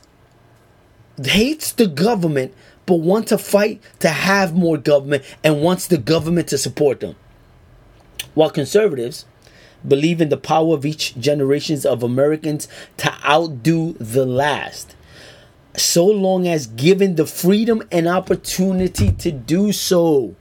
hates 1.22 1.72
the 1.72 1.86
government 1.86 2.52
but 2.84 2.96
wants 2.96 3.30
to 3.30 3.38
fight 3.38 3.80
to 3.98 4.08
have 4.08 4.54
more 4.54 4.76
government 4.76 5.24
and 5.42 5.62
wants 5.62 5.86
the 5.86 5.98
government 5.98 6.48
to 6.48 6.58
support 6.58 7.00
them. 7.00 7.16
While 8.34 8.50
conservatives 8.50 9.24
believe 9.86 10.20
in 10.20 10.28
the 10.28 10.36
power 10.36 10.74
of 10.74 10.86
each 10.86 11.16
generations 11.18 11.84
of 11.84 12.02
Americans 12.02 12.68
to 12.98 13.12
outdo 13.24 13.94
the 13.94 14.26
last 14.26 14.94
so 15.76 16.06
long 16.06 16.48
as 16.48 16.66
given 16.66 17.16
the 17.16 17.26
freedom 17.26 17.82
and 17.92 18.08
opportunity 18.08 19.12
to 19.12 19.30
do 19.30 19.72
so. 19.72 20.34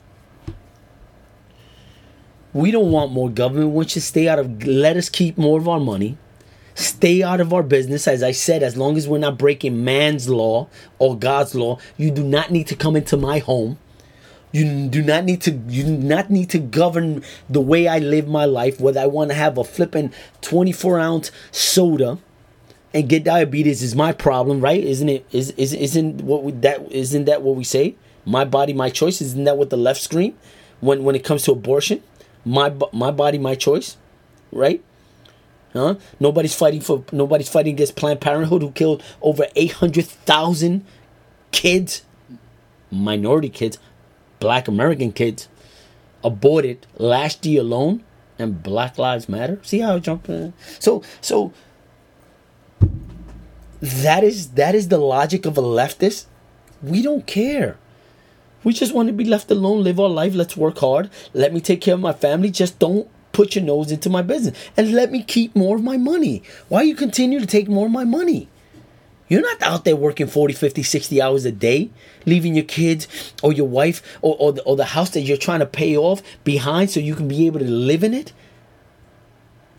We 2.54 2.72
don't 2.72 2.92
want 2.92 3.12
more 3.12 3.30
government. 3.30 3.72
We 3.72 3.88
should 3.88 4.04
stay 4.04 4.30
out 4.30 4.40
of. 4.40 4.66
Let 4.66 4.96
us 4.96 5.10
keep 5.10 5.38
more 5.38 5.60
of 5.60 5.68
our 5.68 5.80
money. 5.80 6.18
Stay 6.74 7.22
out 7.22 7.42
of 7.42 7.54
our 7.54 7.64
business. 7.64 8.08
As 8.08 8.24
I 8.24 8.32
said, 8.32 8.64
as 8.64 8.78
long 8.78 8.96
as 8.96 9.08
we're 9.08 9.18
not 9.18 9.38
breaking 9.38 9.84
man's 9.84 10.30
law 10.30 10.70
or 10.98 11.18
God's 11.18 11.54
law, 11.54 11.80
you 11.98 12.12
do 12.12 12.24
not 12.24 12.52
need 12.52 12.68
to 12.68 12.76
come 12.76 12.96
into 12.96 13.18
my 13.18 13.40
home. 13.40 13.78
You 14.54 14.88
do 14.88 15.02
not 15.02 15.26
need 15.26 15.42
to. 15.42 15.52
You 15.68 15.84
do 15.84 15.98
not 15.98 16.30
need 16.30 16.50
to 16.52 16.60
govern 16.60 17.24
the 17.50 17.60
way 17.60 17.90
I 17.90 18.00
live 18.00 18.30
my 18.30 18.46
life. 18.46 18.80
Whether 18.80 19.02
I 19.02 19.08
want 19.08 19.32
to 19.32 19.36
have 19.36 19.58
a 19.58 19.66
flipping 19.66 20.14
twenty-four 20.40 20.98
ounce 20.98 21.32
soda 21.52 22.20
and 22.96 23.08
get 23.08 23.24
diabetes 23.24 23.84
is 23.84 23.96
my 23.96 24.12
problem, 24.12 24.60
right? 24.60 24.84
Isn't 24.84 25.10
it? 25.10 25.28
Is 25.32 25.52
is 25.52 25.74
isn't 25.74 26.22
what 26.22 26.44
we, 26.44 26.52
that 26.54 26.92
isn't 26.92 27.26
that 27.26 27.44
what 27.44 27.56
we 27.56 27.64
say? 27.64 27.96
My 28.26 28.44
body, 28.44 28.74
my 28.74 28.90
choice. 28.90 29.22
Isn't 29.22 29.44
that 29.44 29.58
what 29.58 29.70
the 29.70 29.78
left 29.78 30.02
scream 30.02 30.36
when 30.80 31.04
when 31.04 31.16
it 31.16 31.24
comes 31.24 31.44
to 31.44 31.52
abortion? 31.52 32.02
my 32.46 32.74
my 32.94 33.12
body, 33.12 33.38
my 33.38 33.56
choice, 33.56 33.98
right? 34.52 34.84
Huh? 35.74 35.96
Nobody's 36.20 36.56
fighting 36.56 36.80
for 36.80 37.04
nobody's 37.12 37.50
fighting 37.50 37.74
against 37.74 37.96
Planned 37.96 38.22
Parenthood, 38.22 38.62
who 38.62 38.72
killed 38.72 39.04
over 39.22 39.48
eight 39.56 39.74
hundred 39.74 40.06
thousand 40.06 40.86
kids, 41.52 42.04
minority 42.92 43.50
kids, 43.50 43.80
Black 44.40 44.68
American 44.68 45.12
kids, 45.12 45.50
aborted 46.24 46.86
last 46.98 47.46
year 47.46 47.62
alone, 47.62 48.04
and 48.38 48.62
Black 48.64 48.98
Lives 48.98 49.28
Matter. 49.28 49.60
See 49.64 49.80
how 49.80 49.96
I 49.96 50.00
jump 50.00 50.30
in? 50.30 50.54
So 50.80 51.04
so 51.20 51.52
that 53.82 54.24
is 54.24 54.50
that 54.52 54.76
is 54.76 54.88
the 54.88 54.98
logic 54.98 55.46
of 55.46 55.58
a 55.58 55.62
leftist. 55.62 56.26
We 56.82 57.02
don't 57.02 57.26
care. 57.26 57.78
We 58.64 58.74
just 58.74 58.94
want 58.94 59.08
to 59.08 59.14
be 59.14 59.26
left 59.26 59.52
alone, 59.52 59.84
live 59.84 60.00
our 60.00 60.10
life. 60.10 60.34
Let's 60.34 60.58
work 60.58 60.80
hard. 60.80 61.10
Let 61.34 61.54
me 61.54 61.62
take 61.62 61.82
care 61.82 61.94
of 61.94 62.00
my 62.00 62.14
family. 62.14 62.50
Just 62.50 62.80
don't 62.80 63.08
put 63.32 63.56
your 63.56 63.64
nose 63.64 63.92
into 63.92 64.10
my 64.10 64.22
business 64.22 64.58
and 64.78 64.94
let 64.94 65.12
me 65.12 65.22
keep 65.22 65.56
more 65.56 65.76
of 65.76 65.84
my 65.84 65.98
money. 65.98 66.42
Why 66.70 66.84
you 66.84 66.96
continue 66.96 67.40
to 67.40 67.46
take 67.46 67.68
more 67.68 67.86
of 67.86 67.92
my 67.92 68.06
money? 68.06 68.48
You're 69.28 69.42
not 69.42 69.62
out 69.62 69.86
there 69.86 69.96
working 69.96 70.28
40, 70.28 70.54
50, 70.54 70.84
60 70.84 71.22
hours 71.22 71.46
a 71.46 71.52
day, 71.52 71.90
leaving 72.26 72.56
your 72.56 72.64
kids 72.66 73.08
or 73.44 73.52
your 73.52 73.68
wife 73.68 74.18
or, 74.22 74.36
or, 74.40 74.54
the, 74.54 74.64
or 74.64 74.76
the 74.76 74.86
house 74.86 75.10
that 75.12 75.22
you're 75.22 75.38
trying 75.38 75.60
to 75.60 75.66
pay 75.66 75.98
off 75.98 76.22
behind 76.44 76.92
so 76.92 77.00
you 77.00 77.16
can 77.16 77.28
be 77.28 77.46
able 77.48 77.60
to 77.60 77.66
live 77.66 78.04
in 78.04 78.14
it. 78.14 78.32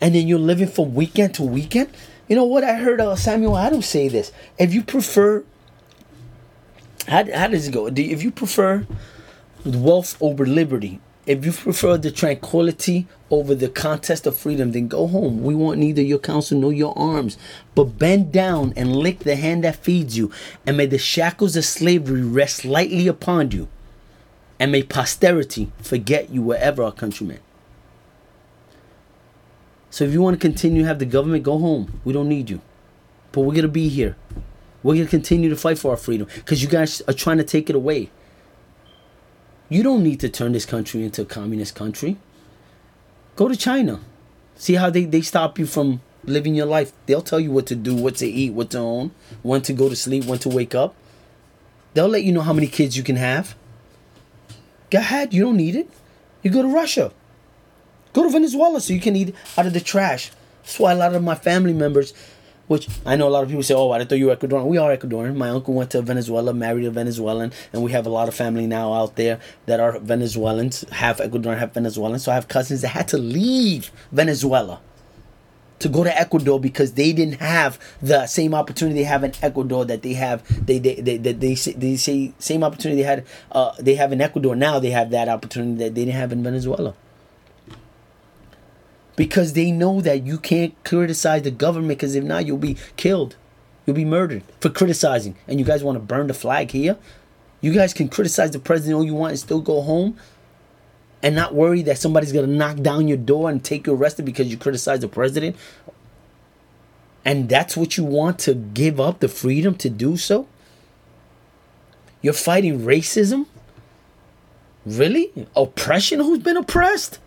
and 0.01 0.13
then 0.13 0.27
you're 0.27 0.39
living 0.39 0.67
from 0.67 0.93
weekend 0.93 1.33
to 1.35 1.43
weekend. 1.43 1.89
You 2.27 2.35
know 2.35 2.45
what? 2.45 2.63
I 2.63 2.75
heard 2.75 2.99
uh, 2.99 3.15
Samuel 3.15 3.57
Adams 3.57 3.85
say 3.85 4.07
this. 4.07 4.31
If 4.59 4.73
you 4.73 4.83
prefer, 4.83 5.43
how, 7.07 7.31
how 7.33 7.47
does 7.47 7.67
it 7.67 7.71
go? 7.71 7.89
Do, 7.89 8.01
if 8.01 8.21
you 8.21 8.31
prefer 8.31 8.85
wealth 9.63 10.17
over 10.21 10.45
liberty, 10.45 10.99
if 11.25 11.45
you 11.45 11.51
prefer 11.51 11.97
the 11.97 12.11
tranquility 12.11 13.07
over 13.29 13.53
the 13.53 13.69
contest 13.69 14.25
of 14.25 14.37
freedom, 14.37 14.71
then 14.71 14.87
go 14.87 15.07
home. 15.07 15.43
We 15.43 15.55
want 15.55 15.79
neither 15.79 16.01
your 16.01 16.19
counsel 16.19 16.59
nor 16.59 16.71
your 16.71 16.97
arms. 16.97 17.37
But 17.75 17.97
bend 17.97 18.31
down 18.31 18.73
and 18.75 18.95
lick 18.95 19.19
the 19.19 19.35
hand 19.35 19.63
that 19.63 19.75
feeds 19.75 20.17
you, 20.17 20.31
and 20.65 20.77
may 20.77 20.85
the 20.85 20.97
shackles 20.97 21.55
of 21.55 21.65
slavery 21.65 22.23
rest 22.23 22.63
lightly 22.63 23.07
upon 23.07 23.51
you, 23.51 23.67
and 24.59 24.71
may 24.71 24.83
posterity 24.83 25.71
forget 25.79 26.29
you 26.29 26.41
wherever 26.41 26.81
our 26.81 26.93
countrymen. 26.93 27.39
So 29.89 30.03
if 30.03 30.11
you 30.11 30.21
want 30.21 30.35
to 30.35 30.39
continue 30.39 30.81
to 30.81 30.87
have 30.87 30.99
the 30.99 31.05
government, 31.05 31.43
go 31.43 31.57
home. 31.57 32.01
We 32.03 32.13
don't 32.13 32.29
need 32.29 32.49
you. 32.49 32.61
But 33.31 33.41
we're 33.41 33.55
gonna 33.55 33.67
be 33.67 33.89
here. 33.89 34.15
We're 34.83 34.95
gonna 34.95 35.07
continue 35.07 35.49
to 35.49 35.55
fight 35.55 35.77
for 35.77 35.91
our 35.91 35.97
freedom 35.97 36.27
because 36.35 36.61
you 36.61 36.69
guys 36.69 37.01
are 37.07 37.13
trying 37.13 37.37
to 37.37 37.43
take 37.43 37.69
it 37.69 37.75
away. 37.75 38.11
You 39.69 39.83
don't 39.83 40.03
need 40.03 40.19
to 40.21 40.29
turn 40.29 40.53
this 40.53 40.65
country 40.65 41.03
into 41.03 41.21
a 41.21 41.25
communist 41.25 41.75
country. 41.75 42.17
Go 43.35 43.47
to 43.47 43.55
China. 43.55 43.99
See 44.55 44.75
how 44.75 44.89
they, 44.89 45.05
they 45.05 45.21
stop 45.21 45.59
you 45.59 45.65
from 45.65 46.01
living 46.23 46.55
your 46.55 46.65
life. 46.65 46.93
They'll 47.05 47.21
tell 47.21 47.39
you 47.39 47.51
what 47.51 47.67
to 47.67 47.75
do, 47.75 47.95
what 47.95 48.15
to 48.17 48.27
eat, 48.27 48.53
what 48.53 48.71
to 48.71 48.79
own, 48.79 49.11
when 49.43 49.61
to 49.63 49.73
go 49.73 49.89
to 49.89 49.95
sleep, 49.95 50.25
when 50.25 50.39
to 50.39 50.49
wake 50.49 50.73
up. 50.73 50.95
They'll 51.93 52.07
let 52.07 52.23
you 52.23 52.31
know 52.31 52.41
how 52.41 52.53
many 52.53 52.67
kids 52.67 52.97
you 52.97 53.03
can 53.03 53.15
have. 53.15 53.55
Go 54.89 54.99
ahead, 54.99 55.33
you 55.33 55.43
don't 55.43 55.57
need 55.57 55.75
it. 55.75 55.89
You 56.43 56.51
go 56.51 56.61
to 56.61 56.67
Russia. 56.67 57.11
Go 58.17 58.23
to 58.23 58.29
Venezuela 58.29 58.81
so 58.81 58.93
you 58.93 58.99
can 58.99 59.15
eat 59.15 59.35
out 59.59 59.67
of 59.67 59.73
the 59.73 59.79
trash. 59.79 60.31
That's 60.63 60.79
why 60.79 60.91
a 60.91 60.95
lot 60.95 61.13
of 61.13 61.21
my 61.21 61.35
family 61.35 61.71
members, 61.71 62.15
which 62.65 62.87
I 63.05 63.15
know 63.15 63.27
a 63.27 63.29
lot 63.29 63.43
of 63.43 63.49
people 63.49 63.61
say, 63.61 63.75
oh, 63.75 63.91
I 63.91 64.03
thought 64.03 64.15
you 64.15 64.25
were 64.25 64.35
Ecuadorian. 64.35 64.65
We 64.65 64.79
are 64.79 64.97
Ecuadorian. 64.97 65.35
My 65.35 65.49
uncle 65.49 65.75
went 65.75 65.91
to 65.91 66.01
Venezuela, 66.01 66.51
married 66.51 66.85
a 66.85 66.89
Venezuelan, 66.89 67.53
and 67.71 67.83
we 67.83 67.91
have 67.91 68.07
a 68.07 68.09
lot 68.09 68.27
of 68.27 68.33
family 68.33 68.65
now 68.65 68.91
out 68.91 69.17
there 69.17 69.39
that 69.67 69.79
are 69.79 69.99
Venezuelans, 69.99 70.83
half 70.93 71.19
Ecuadorian, 71.19 71.59
half 71.59 71.75
Venezuelan. 71.75 72.17
So 72.17 72.31
I 72.31 72.33
have 72.33 72.47
cousins 72.47 72.81
that 72.81 72.87
had 72.87 73.07
to 73.09 73.19
leave 73.19 73.91
Venezuela 74.11 74.81
to 75.77 75.87
go 75.87 76.03
to 76.03 76.19
Ecuador 76.19 76.59
because 76.59 76.93
they 76.93 77.13
didn't 77.13 77.39
have 77.39 77.77
the 78.01 78.25
same 78.25 78.55
opportunity 78.55 79.01
they 79.01 79.05
have 79.05 79.23
in 79.25 79.31
Ecuador 79.43 79.85
that 79.85 80.01
they 80.01 80.13
have 80.13 80.41
they 80.65 80.79
they 80.79 80.95
they, 80.95 81.17
they, 81.17 81.33
they, 81.33 81.53
say, 81.53 81.73
they 81.73 81.95
say 81.95 82.33
same 82.39 82.63
opportunity 82.63 83.03
they 83.03 83.07
had 83.07 83.27
uh, 83.51 83.73
they 83.77 83.93
have 83.93 84.11
in 84.11 84.21
Ecuador 84.21 84.55
now 84.55 84.79
they 84.79 84.89
have 84.89 85.11
that 85.11 85.29
opportunity 85.29 85.83
that 85.83 85.93
they 85.93 86.05
didn't 86.05 86.19
have 86.19 86.31
in 86.31 86.41
Venezuela 86.41 86.95
because 89.17 89.53
they 89.53 89.71
know 89.71 89.99
that 89.99 90.25
you 90.25 90.37
can't 90.37 90.81
criticize 90.85 91.41
the 91.41 91.51
government 91.51 91.89
because 91.89 92.15
if 92.15 92.23
not, 92.23 92.45
you'll 92.45 92.57
be 92.57 92.77
killed. 92.95 93.35
You'll 93.85 93.95
be 93.95 94.05
murdered 94.05 94.43
for 94.61 94.69
criticizing. 94.69 95.35
And 95.47 95.59
you 95.59 95.65
guys 95.65 95.83
want 95.83 95.97
to 95.97 95.99
burn 95.99 96.27
the 96.27 96.33
flag 96.33 96.71
here? 96.71 96.97
You 97.59 97.73
guys 97.73 97.93
can 97.93 98.07
criticize 98.07 98.51
the 98.51 98.59
president 98.59 98.95
all 98.95 99.03
you 99.03 99.15
want 99.15 99.31
and 99.31 99.39
still 99.39 99.59
go 99.59 99.81
home 99.81 100.17
and 101.23 101.35
not 101.35 101.55
worry 101.55 101.81
that 101.81 101.97
somebody's 101.97 102.31
going 102.31 102.45
to 102.45 102.51
knock 102.51 102.77
down 102.77 103.07
your 103.07 103.17
door 103.17 103.49
and 103.49 103.63
take 103.63 103.87
you 103.87 103.93
arrested 103.93 104.23
because 104.23 104.47
you 104.47 104.57
criticize 104.57 104.99
the 104.99 105.07
president. 105.07 105.55
And 107.25 107.49
that's 107.49 107.75
what 107.75 107.97
you 107.97 108.03
want 108.03 108.37
to 108.39 108.53
give 108.53 108.99
up 108.99 109.19
the 109.19 109.27
freedom 109.27 109.75
to 109.77 109.89
do 109.89 110.15
so? 110.15 110.47
You're 112.21 112.33
fighting 112.33 112.81
racism? 112.81 113.47
Really? 114.85 115.31
Oppression? 115.55 116.19
Who's 116.19 116.39
been 116.39 116.55
oppressed? 116.55 117.19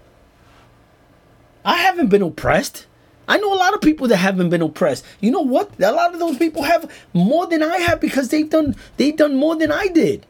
I 1.65 1.77
haven't 1.77 2.09
been 2.09 2.23
oppressed. 2.23 2.87
I 3.29 3.39
know 3.39 3.55
a 3.55 3.57
lot 3.57 3.75
of 3.75 3.81
people 3.81 4.09
that 4.09 4.17
haven't 4.17 4.51
been 4.51 4.63
oppressed. 4.63 5.05
You 5.21 5.31
know 5.31 5.41
what? 5.41 5.71
A 5.81 5.93
lot 5.93 6.13
of 6.13 6.19
those 6.19 6.37
people 6.37 6.65
have 6.65 6.91
more 7.13 7.47
than 7.47 7.63
I 7.63 7.79
have 7.79 8.01
because 8.01 8.29
they've 8.29 8.51
done 8.51 8.75
they've 8.97 9.17
done 9.17 9.37
more 9.37 9.55
than 9.55 9.71
I 9.71 9.87
did. 9.87 10.27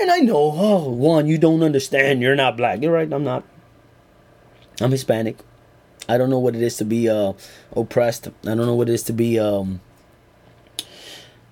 And 0.00 0.10
I 0.10 0.20
know, 0.20 0.54
oh, 0.56 0.90
Juan, 0.90 1.26
you 1.26 1.36
don't 1.36 1.62
understand. 1.62 2.22
You're 2.22 2.36
not 2.36 2.56
black. 2.56 2.80
You're 2.80 2.92
right. 2.92 3.12
I'm 3.12 3.24
not. 3.24 3.44
I'm 4.80 4.90
Hispanic. 4.90 5.36
I 6.08 6.16
don't 6.16 6.30
know 6.30 6.38
what 6.38 6.56
it 6.56 6.62
is 6.62 6.78
to 6.78 6.86
be 6.86 7.08
uh, 7.08 7.34
oppressed. 7.76 8.28
I 8.28 8.54
don't 8.54 8.66
know 8.66 8.74
what 8.74 8.88
it 8.88 8.94
is 8.94 9.02
to 9.04 9.12
be 9.12 9.38
um, 9.38 9.82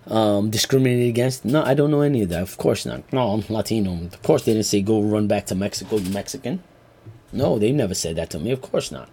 um, 0.07 0.49
discriminated 0.49 1.09
against. 1.09 1.45
No, 1.45 1.63
I 1.63 1.75
don't 1.75 1.91
know 1.91 2.01
any 2.01 2.23
of 2.23 2.31
that. 2.31 2.41
Of 2.41 2.57
course 2.57 2.87
not. 2.87 3.13
No, 3.13 3.33
I'm 3.33 3.45
Latino. 3.55 3.93
Of 4.07 4.23
course 4.23 4.47
they 4.47 4.55
didn't 4.55 4.65
say 4.65 4.81
go 4.81 5.03
run 5.03 5.27
back 5.27 5.45
to 5.47 5.55
Mexico, 5.55 5.97
you 5.97 6.11
Mexican. 6.11 6.63
No, 7.33 7.59
they 7.59 7.73
never 7.73 7.95
said 7.95 8.17
that 8.17 8.31
to 8.31 8.39
me. 8.39 8.53
Of 8.53 8.63
course 8.63 8.91
not. 8.91 9.09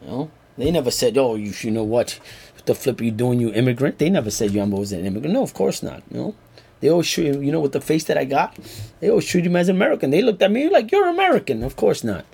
You 0.00 0.08
know, 0.08 0.30
they 0.58 0.70
never 0.70 0.90
said, 0.90 1.16
"Oh, 1.16 1.34
you, 1.34 1.52
you 1.60 1.70
know 1.70 1.84
what? 1.84 2.20
What 2.54 2.66
the 2.66 2.74
flip 2.74 3.00
are 3.00 3.04
you 3.04 3.10
doing, 3.10 3.40
you 3.40 3.52
immigrant?" 3.52 3.98
They 3.98 4.10
never 4.10 4.30
said 4.30 4.50
Yumbo 4.50 4.78
was 4.78 4.92
an 4.92 5.06
immigrant. 5.06 5.34
No, 5.34 5.42
of 5.42 5.54
course 5.54 5.82
not. 5.82 6.02
You 6.10 6.16
know, 6.16 6.34
they 6.80 6.88
always 6.88 7.10
treat 7.10 7.26
you, 7.26 7.40
you 7.40 7.52
know, 7.52 7.60
with 7.60 7.72
the 7.72 7.80
face 7.80 8.04
that 8.04 8.18
I 8.18 8.24
got, 8.24 8.58
they 9.00 9.08
always 9.08 9.26
treat 9.26 9.46
him 9.46 9.56
as 9.56 9.68
American. 9.68 10.10
They 10.10 10.22
looked 10.22 10.42
at 10.42 10.50
me 10.50 10.68
like 10.68 10.90
you're 10.90 11.08
American. 11.08 11.62
Of 11.62 11.76
course 11.76 12.02
not. 12.04 12.24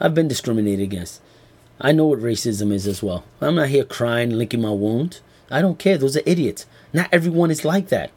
I've 0.00 0.14
been 0.14 0.28
discriminated 0.28 0.80
against. 0.80 1.20
I 1.80 1.92
know 1.92 2.06
what 2.06 2.20
racism 2.20 2.72
is 2.72 2.86
as 2.86 3.02
well. 3.02 3.24
I'm 3.40 3.56
not 3.56 3.68
here 3.68 3.84
crying, 3.84 4.30
licking 4.30 4.62
my 4.62 4.70
wound. 4.70 5.20
I 5.50 5.60
don't 5.60 5.78
care. 5.78 5.98
Those 5.98 6.16
are 6.16 6.22
idiots. 6.24 6.66
Not 6.92 7.08
everyone 7.12 7.50
is 7.50 7.64
like 7.64 7.88
that. 7.88 8.10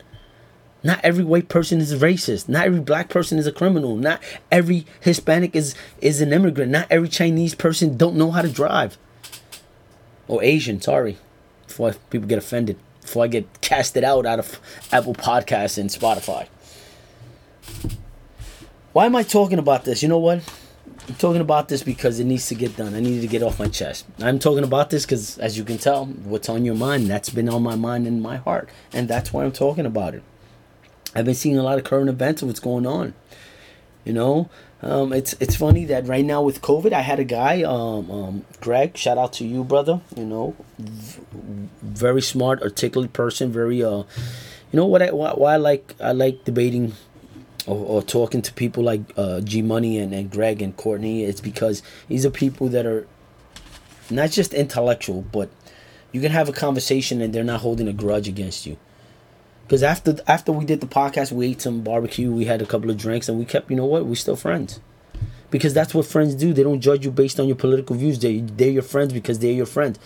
Not 0.87 1.03
every 1.03 1.25
white 1.25 1.49
person 1.49 1.81
is 1.81 1.93
racist. 1.95 2.47
Not 2.47 2.65
every 2.65 2.79
black 2.79 3.09
person 3.09 3.37
is 3.37 3.45
a 3.45 3.51
criminal. 3.51 3.97
Not 3.97 4.23
every 4.49 4.85
Hispanic 5.01 5.53
is 5.53 5.75
is 5.99 6.21
an 6.21 6.31
immigrant. 6.31 6.71
Not 6.71 6.87
every 6.89 7.09
Chinese 7.09 7.53
person 7.55 7.97
don't 7.97 8.15
know 8.15 8.31
how 8.31 8.41
to 8.41 8.47
drive. 8.47 8.97
Or 10.29 10.41
Asian, 10.41 10.79
sorry. 10.79 11.17
Before 11.67 11.91
people 12.09 12.29
get 12.29 12.37
offended. 12.37 12.77
Before 13.01 13.25
I 13.25 13.27
get 13.27 13.59
casted 13.59 14.05
out 14.05 14.25
out 14.25 14.39
of 14.39 14.61
Apple 14.89 15.13
Podcasts 15.13 15.77
and 15.77 15.89
Spotify. 15.89 16.47
Why 18.93 19.07
am 19.07 19.15
I 19.17 19.23
talking 19.23 19.59
about 19.59 19.83
this? 19.83 20.01
You 20.01 20.07
know 20.07 20.19
what? 20.19 20.41
I'm 21.09 21.15
talking 21.15 21.41
about 21.41 21.67
this 21.67 21.83
because 21.83 22.17
it 22.21 22.23
needs 22.23 22.47
to 22.47 22.55
get 22.55 22.77
done. 22.77 22.95
I 22.95 23.01
need 23.01 23.19
to 23.19 23.27
get 23.27 23.43
off 23.43 23.59
my 23.59 23.67
chest. 23.67 24.05
I'm 24.19 24.39
talking 24.39 24.63
about 24.63 24.89
this 24.89 25.05
because, 25.05 25.37
as 25.37 25.57
you 25.57 25.65
can 25.65 25.79
tell, 25.79 26.05
what's 26.05 26.47
on 26.47 26.63
your 26.63 26.75
mind, 26.75 27.07
that's 27.07 27.29
been 27.29 27.49
on 27.49 27.61
my 27.61 27.75
mind 27.75 28.07
and 28.07 28.21
my 28.21 28.37
heart. 28.37 28.69
And 28.93 29.09
that's 29.09 29.33
why 29.33 29.43
I'm 29.43 29.51
talking 29.51 29.85
about 29.85 30.15
it. 30.15 30.23
I've 31.17 31.25
been 31.25 31.33
seeing 31.33 31.57
a 31.57 31.63
lot 31.63 31.79
of 31.79 31.83
current 31.83 32.09
events 32.09 32.43
of 32.43 32.47
what's 32.47 32.59
going 32.59 32.85
on. 32.85 33.15
You 34.05 34.13
know, 34.13 34.49
um, 34.83 35.11
it's 35.11 35.33
it's 35.39 35.55
funny 35.55 35.83
that 35.85 36.05
right 36.05 36.23
now 36.23 36.43
with 36.43 36.61
COVID, 36.61 36.93
I 36.93 37.01
had 37.01 37.19
a 37.19 37.23
guy, 37.23 37.63
um, 37.63 38.11
um, 38.11 38.45
Greg. 38.61 38.95
Shout 38.95 39.17
out 39.17 39.33
to 39.33 39.43
you, 39.43 39.63
brother. 39.63 39.99
You 40.15 40.25
know, 40.25 40.55
v- 40.77 41.21
very 41.81 42.21
smart, 42.21 42.61
articulate 42.61 43.13
person. 43.13 43.51
Very, 43.51 43.83
uh, 43.83 44.03
you 44.71 44.73
know 44.73 44.85
what? 44.85 45.01
I 45.01 45.11
why, 45.11 45.31
why 45.31 45.53
I 45.55 45.57
like 45.57 45.95
I 45.99 46.11
like 46.11 46.45
debating 46.45 46.93
or, 47.65 47.77
or 47.77 48.01
talking 48.03 48.43
to 48.43 48.53
people 48.53 48.83
like 48.83 49.01
uh, 49.17 49.41
G 49.41 49.63
Money 49.63 49.97
and, 49.97 50.13
and 50.13 50.29
Greg 50.29 50.61
and 50.61 50.77
Courtney. 50.77 51.23
It's 51.23 51.41
because 51.41 51.81
these 52.07 52.27
are 52.27 52.29
people 52.29 52.69
that 52.69 52.85
are 52.85 53.07
not 54.11 54.29
just 54.29 54.53
intellectual, 54.53 55.23
but 55.23 55.49
you 56.11 56.21
can 56.21 56.31
have 56.31 56.47
a 56.47 56.53
conversation 56.53 57.21
and 57.21 57.33
they're 57.33 57.43
not 57.43 57.61
holding 57.61 57.87
a 57.87 57.93
grudge 57.93 58.27
against 58.27 58.67
you. 58.67 58.77
Because 59.67 59.83
after 59.83 60.15
after 60.27 60.53
we 60.53 60.63
did 60.63 60.79
the 60.79 60.87
podcast, 60.87 61.33
we 61.33 61.47
ate 61.47 61.61
some 61.61 61.81
barbecue, 61.81 62.31
we 62.31 62.45
had 62.45 62.61
a 62.61 62.65
couple 62.65 62.89
of 62.89 62.97
drinks, 62.97 63.27
and 63.27 63.37
we 63.37 63.43
kept, 63.43 63.69
you 63.69 63.75
know 63.75 63.85
what, 63.85 64.05
we're 64.05 64.15
still 64.15 64.37
friends. 64.37 64.79
Because 65.51 65.73
that's 65.73 65.93
what 65.93 66.05
friends 66.05 66.35
do. 66.35 66.53
They 66.53 66.63
don't 66.63 66.79
judge 66.79 67.03
you 67.03 67.11
based 67.11 67.37
on 67.37 67.47
your 67.47 67.57
political 67.57 67.95
views. 67.97 68.19
They 68.19 68.39
they're 68.39 68.71
your 68.71 68.81
friends 68.81 69.11
because 69.11 69.39
they're 69.39 69.51
your 69.51 69.65
friends. 69.65 69.99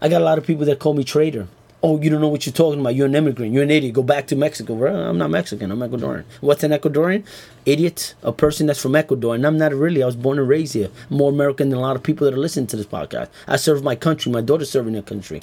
I 0.00 0.08
got 0.08 0.22
a 0.22 0.24
lot 0.24 0.38
of 0.38 0.46
people 0.46 0.64
that 0.64 0.78
call 0.78 0.94
me 0.94 1.04
traitor. 1.04 1.48
Oh, 1.82 2.00
you 2.00 2.08
don't 2.10 2.20
know 2.20 2.28
what 2.28 2.46
you're 2.46 2.52
talking 2.52 2.80
about. 2.80 2.94
You're 2.94 3.06
an 3.06 3.14
immigrant. 3.14 3.52
You're 3.52 3.62
an 3.62 3.70
idiot. 3.70 3.94
Go 3.94 4.02
back 4.02 4.26
to 4.28 4.36
Mexico. 4.36 4.74
Well, 4.74 5.10
I'm 5.10 5.18
not 5.18 5.30
Mexican. 5.30 5.70
I'm 5.70 5.78
Ecuadorian. 5.78 6.24
What's 6.40 6.64
an 6.64 6.72
Ecuadorian? 6.72 7.24
Idiot. 7.66 8.14
A 8.22 8.32
person 8.32 8.66
that's 8.66 8.80
from 8.80 8.96
Ecuador. 8.96 9.34
And 9.34 9.46
I'm 9.46 9.58
not 9.58 9.72
really. 9.72 10.02
I 10.02 10.06
was 10.06 10.16
born 10.16 10.38
and 10.40 10.48
raised 10.48 10.74
here. 10.74 10.90
more 11.08 11.30
American 11.30 11.68
than 11.68 11.78
a 11.78 11.82
lot 11.82 11.94
of 11.94 12.02
people 12.02 12.24
that 12.24 12.34
are 12.34 12.38
listening 12.38 12.66
to 12.68 12.76
this 12.76 12.86
podcast. 12.86 13.28
I 13.46 13.56
serve 13.56 13.84
my 13.84 13.94
country. 13.94 14.32
My 14.32 14.40
daughter's 14.40 14.70
serving 14.70 14.94
their 14.94 15.02
country. 15.02 15.40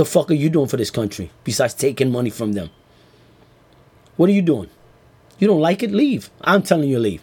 The 0.00 0.06
fuck 0.06 0.30
are 0.30 0.34
you 0.34 0.48
doing 0.48 0.66
for 0.66 0.78
this 0.78 0.90
country 0.90 1.30
besides 1.44 1.74
taking 1.74 2.10
money 2.10 2.30
from 2.30 2.54
them? 2.54 2.70
What 4.16 4.30
are 4.30 4.32
you 4.32 4.40
doing? 4.40 4.70
You 5.38 5.46
don't 5.46 5.60
like 5.60 5.82
it? 5.82 5.90
Leave. 5.90 6.30
I'm 6.40 6.62
telling 6.62 6.88
you, 6.88 6.98
leave. 6.98 7.22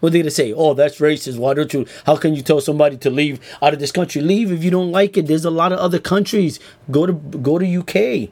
What 0.00 0.08
are 0.08 0.10
they 0.10 0.18
gonna 0.18 0.30
say? 0.30 0.52
Oh, 0.52 0.74
that's 0.74 0.98
racist. 0.98 1.38
Why 1.38 1.54
don't 1.54 1.72
you? 1.72 1.86
How 2.04 2.16
can 2.16 2.34
you 2.34 2.42
tell 2.42 2.60
somebody 2.60 2.98
to 2.98 3.08
leave 3.08 3.40
out 3.62 3.72
of 3.72 3.80
this 3.80 3.92
country? 3.92 4.20
Leave 4.20 4.52
if 4.52 4.62
you 4.62 4.70
don't 4.70 4.92
like 4.92 5.16
it. 5.16 5.26
There's 5.26 5.46
a 5.46 5.50
lot 5.50 5.72
of 5.72 5.78
other 5.78 5.98
countries. 5.98 6.60
Go 6.90 7.06
to 7.06 7.14
go 7.14 7.58
to 7.58 7.64
UK. 7.64 8.28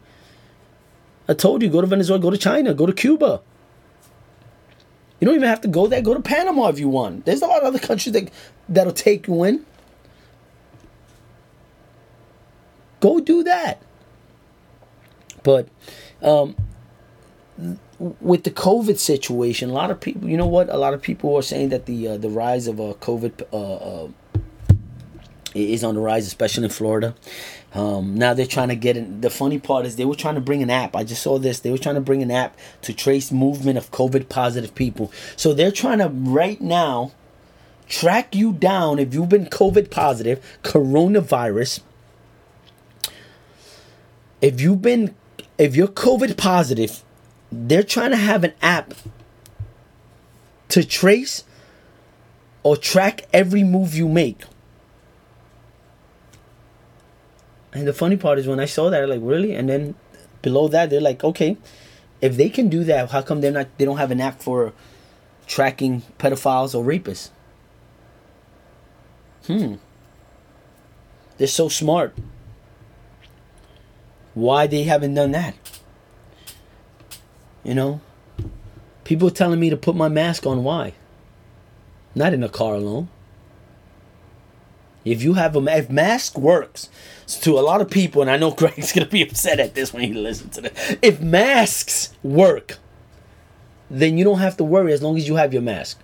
I 1.27 1.33
told 1.33 1.63
you, 1.63 1.71
go 1.71 1.81
to 1.81 1.87
Venezuela, 1.87 2.21
go 2.21 2.29
to 2.29 2.37
China, 2.37 2.75
go 2.75 2.85
to 2.85 2.93
Cuba. 2.93 3.41
You 5.21 5.25
don't 5.25 5.37
even 5.37 5.49
have 5.49 5.63
to 5.63 5.69
go 5.69 5.87
there. 5.87 6.03
Go 6.03 6.13
to 6.13 6.21
Panama 6.21 6.69
if 6.69 6.79
you 6.79 6.91
want. 6.91 7.25
There's 7.25 7.41
a 7.41 7.47
lot 7.47 7.63
of 7.63 7.69
other 7.69 7.79
countries 7.79 8.13
that 8.13 8.31
that'll 8.69 8.93
take 8.93 9.27
you 9.27 9.43
in. 9.45 9.65
Go 13.01 13.21
do 13.21 13.43
that. 13.45 13.83
But 15.43 15.69
um, 16.23 16.57
with 17.99 18.45
the 18.45 18.51
COVID 18.51 18.99
situation, 18.99 19.71
a 19.71 19.73
lot 19.73 19.91
of 19.91 20.01
people, 20.01 20.29
you 20.29 20.37
know 20.37 20.47
what? 20.47 20.69
A 20.69 20.77
lot 20.77 20.95
of 20.95 21.03
people 21.03 21.37
are 21.37 21.43
saying 21.43 21.69
that 21.71 21.87
the 21.87 22.09
uh, 22.09 22.17
the 22.17 22.29
rise 22.29 22.67
of 22.67 22.81
uh, 22.81 22.95
COVID 23.01 23.43
uh, 23.53 23.75
uh, 23.75 24.09
is 25.55 25.85
on 25.85 25.95
the 25.95 26.01
rise, 26.01 26.27
especially 26.27 26.65
in 26.65 26.71
Florida. 26.71 27.15
Um, 27.75 28.15
now 28.15 28.35
they're 28.35 28.47
trying 28.47 28.69
to 28.69 28.77
get 28.77 28.97
in. 28.97 29.21
The 29.21 29.31
funny 29.31 29.59
part 29.59 29.87
is 29.87 29.97
they 29.97 30.05
were 30.05 30.15
trying 30.15 30.35
to 30.35 30.41
bring 30.41 30.63
an 30.63 30.71
app. 30.71 30.97
I 30.97 31.05
just 31.05 31.23
saw 31.23 31.39
this. 31.39 31.61
They 31.61 31.71
were 31.71 31.79
trying 31.79 31.95
to 31.95 32.01
bring 32.01 32.23
an 32.23 32.31
app 32.31 32.57
to 32.83 32.93
trace 32.93 33.31
movement 33.31 33.79
of 33.79 33.91
COVID 33.91 34.29
positive 34.29 34.75
people. 34.75 35.13
So 35.37 35.53
they're 35.53 35.73
trying 35.73 35.99
to 35.99 36.09
right 36.09 36.61
now 36.61 37.13
track 37.89 38.35
you 38.35 38.53
down 38.53 38.99
if 38.99 39.15
you've 39.15 39.29
been 39.29 39.47
COVID 39.47 39.91
positive, 39.91 40.45
coronavirus. 40.63 41.81
If 44.41 44.61
you've 44.61 44.83
been, 44.83 45.15
if 45.59 45.75
you're 45.75 45.89
COVID 45.89 46.37
positive, 46.37 47.03
they're 47.51 47.83
trying 47.83 48.11
to 48.11 48.17
have 48.17 48.45
an 48.45 48.53
app 48.61 48.95
to 50.69 50.85
trace 50.85 51.45
or 52.63 52.77
track 52.77 53.27
every 53.33 53.65
move 53.65 53.95
you 53.95 54.09
make. 54.09 54.43
And 57.73 57.87
the 57.87 57.93
funny 57.93 58.17
part 58.17 58.39
is 58.39 58.47
when 58.47 58.59
I 58.59 58.65
saw 58.65 58.91
that, 58.91 59.09
like, 59.09 59.21
really? 59.23 59.55
And 59.55 59.69
then 59.69 59.95
below 60.43 60.67
that, 60.69 60.91
they're 60.91 61.01
like, 61.01 61.23
okay, 61.23 61.57
if 62.21 62.37
they 62.37 62.49
can 62.49 62.69
do 62.69 62.85
that, 62.85 63.11
how 63.11 63.23
come 63.23 63.41
they're 63.41 63.53
not? 63.53 63.69
They 63.79 63.85
don't 63.85 63.99
have 63.99 64.11
an 64.11 64.21
app 64.21 64.41
for 64.43 64.73
tracking 65.47 66.03
pedophiles 66.19 66.75
or 66.75 66.85
rapists? 66.85 67.31
Hmm. 69.47 69.75
They're 71.39 71.47
so 71.47 71.69
smart. 71.69 72.15
Why 74.37 74.67
they 74.67 74.83
haven't 74.83 75.15
done 75.15 75.31
that? 75.31 75.55
You 77.65 77.75
know, 77.75 78.03
people 79.03 79.31
telling 79.31 79.59
me 79.59 79.71
to 79.71 79.79
put 79.79 79.97
my 79.97 80.09
mask 80.09 80.45
on. 80.45 80.63
Why? 80.63 80.93
Not 82.15 82.35
in 82.35 82.45
a 82.45 82.49
car 82.51 82.75
alone. 82.75 83.09
If 85.07 85.23
you 85.23 85.33
have 85.35 85.57
a 85.57 85.79
if 85.79 85.89
mask 85.89 86.37
works 86.37 86.91
to 87.41 87.59
a 87.59 87.61
lot 87.61 87.81
of 87.81 87.89
people, 87.89 88.21
and 88.21 88.31
I 88.31 88.37
know 88.37 88.51
Greg's 88.55 88.93
gonna 88.93 89.07
be 89.07 89.23
upset 89.23 89.59
at 89.59 89.75
this 89.75 89.95
when 89.95 90.03
he 90.03 90.13
listens 90.13 90.57
to 90.57 90.61
this. 90.61 90.97
If 91.01 91.19
masks 91.19 92.15
work, 92.23 92.77
then 93.89 94.19
you 94.19 94.25
don't 94.25 94.41
have 94.41 94.59
to 94.59 94.65
worry 94.65 94.93
as 94.93 95.03
long 95.03 95.17
as 95.17 95.27
you 95.27 95.37
have 95.37 95.55
your 95.55 95.63
mask. 95.63 95.99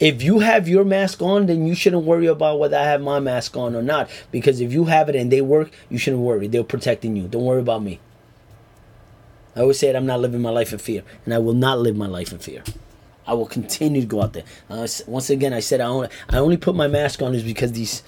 If 0.00 0.22
you 0.22 0.40
have 0.40 0.68
your 0.68 0.84
mask 0.84 1.22
on, 1.22 1.46
then 1.46 1.66
you 1.66 1.74
shouldn't 1.74 2.04
worry 2.04 2.26
about 2.26 2.58
whether 2.58 2.76
I 2.76 2.84
have 2.84 3.00
my 3.00 3.20
mask 3.20 3.56
on 3.56 3.76
or 3.76 3.82
not. 3.82 4.10
Because 4.32 4.60
if 4.60 4.72
you 4.72 4.86
have 4.86 5.08
it 5.08 5.16
and 5.16 5.30
they 5.30 5.40
work, 5.40 5.70
you 5.88 5.98
shouldn't 5.98 6.22
worry. 6.22 6.48
They're 6.48 6.64
protecting 6.64 7.16
you. 7.16 7.28
Don't 7.28 7.44
worry 7.44 7.60
about 7.60 7.82
me. 7.82 8.00
I 9.56 9.60
always 9.60 9.78
say 9.78 9.94
I'm 9.94 10.06
not 10.06 10.20
living 10.20 10.42
my 10.42 10.50
life 10.50 10.72
in 10.72 10.78
fear, 10.78 11.04
and 11.24 11.32
I 11.32 11.38
will 11.38 11.54
not 11.54 11.78
live 11.78 11.96
my 11.96 12.08
life 12.08 12.32
in 12.32 12.38
fear. 12.38 12.64
I 13.26 13.34
will 13.34 13.46
continue 13.46 14.00
to 14.00 14.06
go 14.06 14.22
out 14.22 14.32
there. 14.32 14.44
Uh, 14.68 14.86
once 15.06 15.30
again, 15.30 15.52
I 15.52 15.60
said 15.60 15.80
I 15.80 15.86
only, 15.86 16.08
I 16.28 16.38
only 16.38 16.56
put 16.56 16.74
my 16.74 16.88
mask 16.88 17.22
on 17.22 17.34
is 17.34 17.44
because 17.44 17.72
these. 17.72 18.02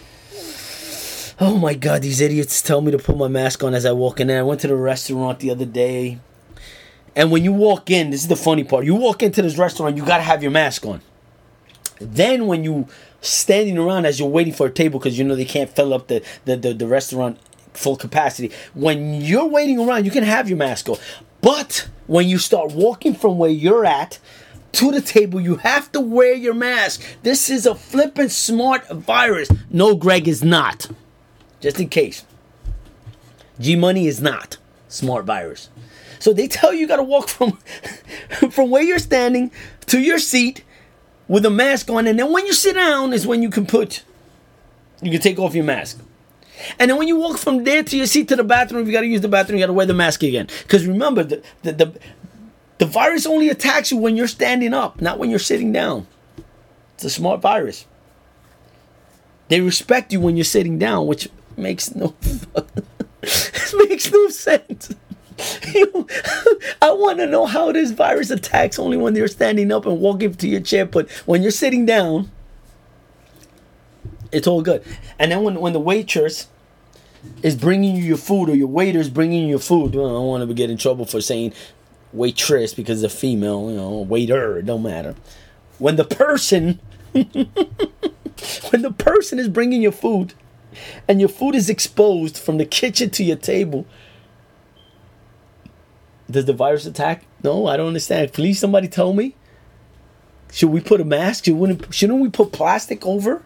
Oh 1.38 1.58
my 1.58 1.74
God, 1.74 2.02
these 2.02 2.20
idiots 2.20 2.62
tell 2.62 2.80
me 2.80 2.90
to 2.90 2.98
put 2.98 3.16
my 3.16 3.28
mask 3.28 3.62
on 3.62 3.74
as 3.74 3.86
I 3.86 3.92
walk 3.92 4.20
in 4.20 4.26
there. 4.26 4.40
I 4.40 4.42
went 4.42 4.62
to 4.62 4.68
the 4.68 4.76
restaurant 4.76 5.38
the 5.40 5.50
other 5.50 5.66
day. 5.66 6.18
And 7.14 7.30
when 7.30 7.44
you 7.44 7.52
walk 7.52 7.90
in, 7.90 8.10
this 8.10 8.22
is 8.22 8.28
the 8.28 8.36
funny 8.36 8.64
part. 8.64 8.84
You 8.84 8.94
walk 8.94 9.22
into 9.22 9.42
this 9.42 9.56
restaurant, 9.56 9.96
you 9.96 10.04
gotta 10.04 10.22
have 10.22 10.42
your 10.42 10.52
mask 10.52 10.84
on. 10.84 11.00
Then 12.00 12.46
when 12.46 12.64
you 12.64 12.88
standing 13.20 13.78
around 13.78 14.06
as 14.06 14.18
you're 14.18 14.28
waiting 14.28 14.52
for 14.52 14.66
a 14.66 14.70
table 14.70 14.98
because 14.98 15.18
you 15.18 15.24
know 15.24 15.34
they 15.34 15.44
can't 15.44 15.70
fill 15.70 15.92
up 15.92 16.08
the, 16.08 16.22
the, 16.44 16.56
the, 16.56 16.74
the 16.74 16.86
restaurant 16.86 17.38
full 17.74 17.96
capacity. 17.96 18.52
When 18.74 19.20
you're 19.20 19.46
waiting 19.46 19.78
around, 19.78 20.04
you 20.04 20.10
can 20.10 20.24
have 20.24 20.48
your 20.48 20.58
mask 20.58 20.88
on. 20.88 20.96
But 21.40 21.88
when 22.06 22.28
you 22.28 22.38
start 22.38 22.72
walking 22.72 23.14
from 23.14 23.38
where 23.38 23.50
you're 23.50 23.84
at 23.84 24.18
to 24.72 24.90
the 24.90 25.00
table, 25.00 25.40
you 25.40 25.56
have 25.56 25.90
to 25.92 26.00
wear 26.00 26.34
your 26.34 26.54
mask. 26.54 27.02
This 27.22 27.50
is 27.50 27.66
a 27.66 27.74
flippin' 27.74 28.28
smart 28.28 28.88
virus. 28.88 29.50
No, 29.70 29.94
Greg 29.94 30.28
is 30.28 30.42
not. 30.42 30.90
Just 31.60 31.80
in 31.80 31.88
case. 31.88 32.24
G 33.58 33.76
Money 33.76 34.06
is 34.06 34.20
not 34.20 34.58
smart 34.88 35.24
virus. 35.24 35.70
So 36.18 36.32
they 36.32 36.48
tell 36.48 36.72
you, 36.72 36.80
you 36.80 36.88
gotta 36.88 37.02
walk 37.02 37.28
from 37.28 37.52
from 38.50 38.70
where 38.70 38.82
you're 38.82 38.98
standing 38.98 39.50
to 39.86 40.00
your 40.00 40.18
seat 40.18 40.64
with 41.28 41.44
a 41.44 41.50
mask 41.50 41.90
on, 41.90 42.06
and 42.06 42.18
then 42.18 42.32
when 42.32 42.46
you 42.46 42.52
sit 42.52 42.74
down 42.74 43.12
is 43.12 43.26
when 43.26 43.42
you 43.42 43.50
can 43.50 43.66
put 43.66 44.02
you 45.02 45.10
can 45.10 45.20
take 45.20 45.38
off 45.38 45.54
your 45.54 45.64
mask. 45.64 46.00
And 46.78 46.90
then 46.90 46.96
when 46.96 47.06
you 47.06 47.16
walk 47.16 47.38
from 47.38 47.64
there 47.64 47.82
to 47.82 47.96
your 47.96 48.06
seat 48.06 48.28
to 48.28 48.36
the 48.36 48.44
bathroom, 48.44 48.86
you 48.86 48.92
got 48.92 49.02
to 49.02 49.06
use 49.06 49.20
the 49.20 49.28
bathroom, 49.28 49.58
you 49.58 49.62
got 49.62 49.66
to 49.66 49.74
wear 49.74 49.86
the 49.86 49.94
mask 49.94 50.22
again. 50.22 50.48
Because 50.62 50.86
remember, 50.86 51.22
the, 51.22 51.42
the, 51.62 51.72
the, 51.72 52.00
the 52.78 52.86
virus 52.86 53.26
only 53.26 53.50
attacks 53.50 53.90
you 53.90 53.98
when 53.98 54.16
you're 54.16 54.26
standing 54.26 54.72
up, 54.72 55.00
not 55.00 55.18
when 55.18 55.28
you're 55.28 55.38
sitting 55.38 55.70
down. 55.70 56.06
It's 56.94 57.04
a 57.04 57.10
smart 57.10 57.42
virus. 57.42 57.84
They 59.48 59.60
respect 59.60 60.12
you 60.12 60.20
when 60.20 60.36
you're 60.36 60.44
sitting 60.44 60.78
down, 60.78 61.06
which 61.06 61.28
makes 61.56 61.94
no 61.94 62.14
makes 63.74 64.10
no 64.10 64.28
sense. 64.28 64.94
I 66.82 66.90
want 66.92 67.18
to 67.18 67.26
know 67.26 67.46
how 67.46 67.72
this 67.72 67.90
virus 67.90 68.30
attacks 68.30 68.78
only 68.78 68.96
when 68.96 69.14
you're 69.14 69.28
standing 69.28 69.70
up 69.70 69.84
and 69.86 70.00
walking 70.00 70.34
to 70.34 70.48
your 70.48 70.60
chair, 70.60 70.86
but 70.86 71.10
when 71.26 71.42
you're 71.42 71.50
sitting 71.50 71.84
down, 71.84 72.30
it's 74.32 74.46
all 74.46 74.62
good. 74.62 74.82
And 75.18 75.30
then 75.32 75.42
when 75.42 75.60
when 75.60 75.72
the 75.72 75.80
waitress 75.80 76.48
is 77.42 77.56
bringing 77.56 77.96
you 77.96 78.02
your 78.02 78.16
food 78.16 78.48
or 78.48 78.54
your 78.54 78.68
waiter 78.68 78.98
is 78.98 79.10
bringing 79.10 79.42
you 79.42 79.48
your 79.48 79.58
food, 79.58 79.94
well, 79.94 80.06
I 80.06 80.12
don't 80.12 80.26
want 80.26 80.48
to 80.48 80.54
get 80.54 80.70
in 80.70 80.78
trouble 80.78 81.04
for 81.04 81.20
saying 81.20 81.52
waitress 82.12 82.72
because 82.72 83.02
it's 83.02 83.12
a 83.12 83.16
female, 83.16 83.70
you 83.70 83.76
know, 83.76 84.00
waiter, 84.00 84.58
it 84.58 84.66
don't 84.66 84.82
matter. 84.82 85.14
When 85.78 85.96
the 85.96 86.04
person 86.04 86.80
when 87.12 88.82
the 88.82 88.94
person 88.96 89.38
is 89.38 89.48
bringing 89.48 89.82
your 89.82 89.92
food 89.92 90.34
and 91.08 91.20
your 91.20 91.28
food 91.28 91.54
is 91.54 91.68
exposed 91.68 92.36
from 92.38 92.58
the 92.58 92.66
kitchen 92.66 93.10
to 93.10 93.24
your 93.24 93.36
table, 93.36 93.86
does 96.30 96.44
the 96.44 96.52
virus 96.52 96.86
attack? 96.86 97.24
No, 97.42 97.66
I 97.66 97.76
don't 97.76 97.88
understand. 97.88 98.32
Please, 98.32 98.58
somebody 98.58 98.88
tell 98.88 99.12
me. 99.12 99.34
Should 100.52 100.70
we 100.70 100.80
put 100.80 101.00
a 101.00 101.04
mask? 101.04 101.44
Shouldn't, 101.44 101.92
shouldn't 101.94 102.20
we 102.20 102.28
put 102.28 102.52
plastic 102.52 103.04
over? 103.04 103.42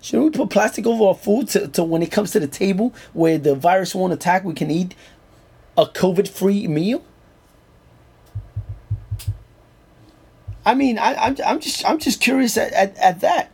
Shouldn't 0.00 0.32
we 0.32 0.38
put 0.38 0.50
plastic 0.50 0.86
over 0.86 1.08
our 1.08 1.14
food 1.14 1.48
to, 1.48 1.68
to 1.68 1.84
when 1.84 2.02
it 2.02 2.10
comes 2.10 2.30
to 2.32 2.40
the 2.40 2.46
table 2.46 2.94
where 3.12 3.38
the 3.38 3.54
virus 3.54 3.94
won't 3.94 4.12
attack, 4.12 4.44
we 4.44 4.54
can 4.54 4.70
eat 4.70 4.94
a 5.76 5.86
COVID 5.86 6.28
free 6.28 6.66
meal? 6.66 7.04
I 10.64 10.74
mean, 10.74 10.98
I, 10.98 11.14
I'm, 11.14 11.36
I'm 11.44 11.60
just 11.60 11.84
I'm 11.88 11.98
just 11.98 12.20
curious 12.20 12.56
at, 12.56 12.72
at, 12.72 12.96
at 12.98 13.20
that. 13.20 13.50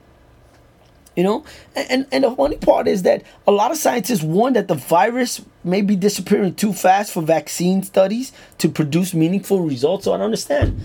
You 1.17 1.23
know, 1.23 1.45
and 1.77 2.07
and 2.11 2.25
the 2.25 2.31
funny 2.35 2.57
part 2.57 2.89
is 2.89 3.03
that 3.03 3.23
a 3.47 3.53
lot 3.53 3.71
of 3.71 3.77
scientists 3.77 4.23
warn 4.23 4.55
that 4.55 4.67
the 4.67 4.75
virus 4.75 5.41
may 5.63 5.81
be 5.81 5.95
disappearing 5.95 6.57
too 6.57 6.73
fast 6.73 7.13
for 7.13 7.23
vaccine 7.23 7.85
studies 7.85 8.33
to 8.59 8.69
produce 8.69 9.15
meaningful 9.15 9.61
results. 9.61 10.05
So 10.05 10.13
I 10.13 10.17
don't 10.17 10.25
understand. 10.25 10.81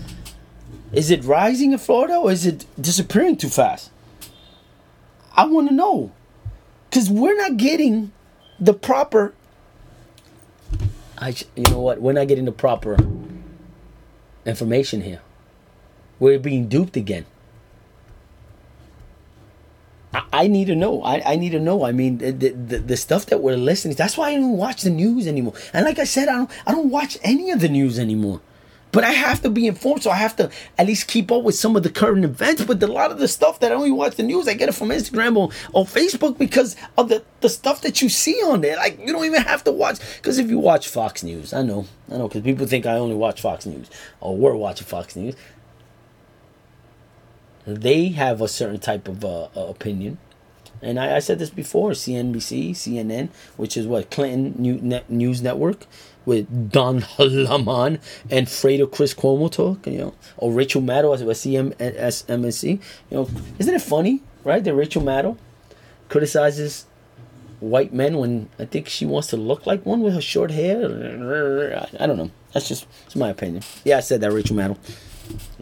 Is 0.92 1.10
it 1.10 1.24
rising 1.24 1.72
in 1.72 1.78
Florida 1.78 2.16
or 2.16 2.30
is 2.30 2.46
it 2.46 2.64
disappearing 2.80 3.36
too 3.36 3.48
fast? 3.48 3.90
I 5.36 5.46
want 5.46 5.68
to 5.68 5.74
know. 5.74 6.12
Because 6.88 7.08
we're 7.08 7.36
not 7.36 7.56
getting 7.56 8.12
the 8.58 8.74
proper. 8.74 9.34
I, 11.16 11.34
you 11.54 11.64
know 11.64 11.80
what? 11.80 12.00
We're 12.00 12.12
not 12.12 12.28
getting 12.28 12.46
the 12.46 12.52
proper 12.52 12.96
information 14.44 15.02
here. 15.02 15.20
We're 16.18 16.38
being 16.38 16.68
duped 16.68 16.96
again. 16.96 17.26
I, 20.12 20.48
need 20.48 20.66
to 20.66 20.74
know. 20.74 21.02
I, 21.02 21.32
I 21.32 21.36
need 21.36 21.50
to 21.50 21.60
know. 21.60 21.84
I 21.84 21.92
mean, 21.92 22.18
the, 22.18 22.32
the 22.32 22.78
the 22.78 22.96
stuff 22.96 23.26
that 23.26 23.40
we're 23.40 23.56
listening. 23.56 23.94
That's 23.94 24.16
why 24.16 24.30
I 24.30 24.34
don't 24.34 24.56
watch 24.56 24.82
the 24.82 24.90
news 24.90 25.26
anymore. 25.26 25.54
And 25.72 25.86
like 25.86 25.98
I 25.98 26.04
said, 26.04 26.28
I 26.28 26.32
don't 26.32 26.50
I 26.66 26.72
don't 26.72 26.90
watch 26.90 27.18
any 27.22 27.50
of 27.50 27.60
the 27.60 27.68
news 27.68 27.98
anymore. 27.98 28.40
But 28.92 29.04
I 29.04 29.12
have 29.12 29.40
to 29.42 29.50
be 29.50 29.66
informed, 29.66 30.02
so 30.02 30.10
I 30.10 30.16
have 30.16 30.34
to 30.36 30.50
at 30.76 30.86
least 30.86 31.06
keep 31.06 31.30
up 31.30 31.44
with 31.44 31.54
some 31.54 31.76
of 31.76 31.82
the 31.84 31.90
current 31.90 32.24
events. 32.24 32.64
But 32.64 32.82
a 32.82 32.86
lot 32.86 33.12
of 33.12 33.18
the 33.18 33.28
stuff 33.28 33.60
that 33.60 33.70
I 33.70 33.74
only 33.74 33.92
watch 33.92 34.16
the 34.16 34.24
news, 34.24 34.48
I 34.48 34.54
get 34.54 34.68
it 34.68 34.74
from 34.74 34.88
Instagram 34.88 35.36
or, 35.36 35.50
or 35.72 35.84
Facebook 35.84 36.36
because 36.36 36.74
of 36.98 37.08
the, 37.08 37.22
the 37.40 37.48
stuff 37.48 37.82
that 37.82 38.02
you 38.02 38.08
see 38.08 38.34
on 38.42 38.62
there. 38.62 38.76
Like, 38.76 38.98
you 38.98 39.12
don't 39.12 39.24
even 39.24 39.42
have 39.42 39.62
to 39.64 39.72
watch. 39.72 40.00
Because 40.16 40.38
if 40.38 40.50
you 40.50 40.58
watch 40.58 40.88
Fox 40.88 41.22
News, 41.22 41.52
I 41.52 41.62
know, 41.62 41.86
I 42.10 42.16
know, 42.16 42.26
because 42.26 42.42
people 42.42 42.66
think 42.66 42.84
I 42.84 42.94
only 42.94 43.14
watch 43.14 43.40
Fox 43.40 43.64
News 43.64 43.88
or 44.20 44.36
we're 44.36 44.56
watching 44.56 44.86
Fox 44.86 45.14
News. 45.14 45.36
They 47.66 48.08
have 48.08 48.40
a 48.40 48.48
certain 48.48 48.78
type 48.78 49.08
of 49.08 49.24
uh, 49.24 49.48
uh 49.56 49.66
opinion. 49.68 50.18
And 50.82 50.98
I, 50.98 51.16
I, 51.16 51.18
said 51.18 51.38
this 51.38 51.50
before 51.50 51.90
CNBC, 51.90 52.70
CNN, 52.70 53.28
which 53.58 53.76
is 53.76 53.86
what 53.86 54.10
Clinton 54.10 54.54
News 55.08 55.42
Network 55.42 55.86
with 56.24 56.70
Don 56.72 57.04
Lemon 57.18 57.98
and 58.30 58.46
Fredo 58.46 58.90
Chris 58.90 59.12
Cuomo 59.12 59.50
talk, 59.50 59.86
you 59.86 59.98
know, 59.98 60.14
or 60.38 60.52
Rachel 60.52 60.80
Maddow 60.80 61.14
as 61.14 61.22
CMSNBC. 61.22 62.80
You 63.10 63.16
know, 63.16 63.30
isn't 63.58 63.74
it 63.74 63.82
funny, 63.82 64.22
right? 64.44 64.62
That 64.64 64.74
Rachel 64.74 65.02
Maddow 65.02 65.36
criticizes 66.08 66.86
white 67.60 67.92
men 67.92 68.16
when 68.16 68.48
I 68.58 68.64
think 68.64 68.88
she 68.88 69.04
wants 69.04 69.28
to 69.28 69.36
look 69.36 69.66
like 69.66 69.84
one 69.84 70.00
with 70.00 70.14
her 70.14 70.20
short 70.20 70.50
hair. 70.50 71.86
I 71.98 72.06
don't 72.06 72.16
know. 72.16 72.30
That's 72.52 72.68
just 72.68 72.86
it's 73.06 73.16
my 73.16 73.28
opinion. 73.28 73.62
Yeah, 73.84 73.98
I 73.98 74.00
said 74.00 74.20
that, 74.22 74.32
Rachel 74.32 74.56
Maddow. 74.56 74.78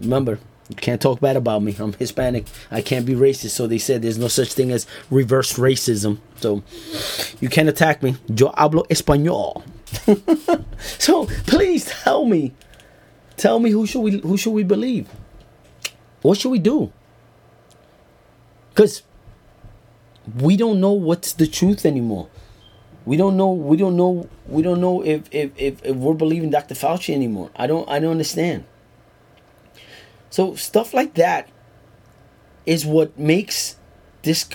Remember, 0.00 0.38
you 0.68 0.76
can't 0.76 1.00
talk 1.00 1.20
bad 1.20 1.36
about 1.36 1.62
me. 1.62 1.74
I'm 1.78 1.94
Hispanic. 1.94 2.46
I 2.70 2.82
can't 2.82 3.06
be 3.06 3.14
racist. 3.14 3.50
So 3.50 3.66
they 3.66 3.78
said 3.78 4.02
there's 4.02 4.18
no 4.18 4.28
such 4.28 4.52
thing 4.52 4.70
as 4.70 4.86
reverse 5.10 5.54
racism. 5.54 6.18
So 6.36 6.62
you 7.40 7.48
can't 7.48 7.68
attack 7.68 8.02
me. 8.02 8.16
Yo 8.28 8.50
hablo 8.52 8.86
español. 8.88 9.62
so 10.98 11.26
please 11.46 11.86
tell 11.86 12.26
me, 12.26 12.54
tell 13.36 13.58
me 13.58 13.70
who 13.70 13.86
should 13.86 14.00
we 14.00 14.18
who 14.18 14.36
should 14.36 14.52
we 14.52 14.62
believe? 14.62 15.08
What 16.20 16.38
should 16.38 16.50
we 16.50 16.58
do? 16.58 16.92
Because 18.70 19.02
we 20.38 20.56
don't 20.56 20.80
know 20.80 20.92
what's 20.92 21.32
the 21.32 21.46
truth 21.46 21.86
anymore. 21.86 22.28
We 23.06 23.16
don't 23.16 23.38
know. 23.38 23.52
We 23.52 23.78
don't 23.78 23.96
know. 23.96 24.28
We 24.46 24.62
don't 24.62 24.82
know 24.82 25.02
if 25.02 25.22
if, 25.32 25.52
if, 25.56 25.82
if 25.82 25.96
we're 25.96 26.12
believing 26.12 26.50
Dr. 26.50 26.74
Fauci 26.74 27.14
anymore. 27.14 27.50
I 27.56 27.66
don't. 27.66 27.88
I 27.88 28.00
don't 28.00 28.10
understand. 28.10 28.64
So 30.30 30.54
stuff 30.54 30.94
like 30.94 31.14
that 31.14 31.48
is 32.66 32.84
what 32.84 33.18
makes 33.18 33.76
this. 34.22 34.48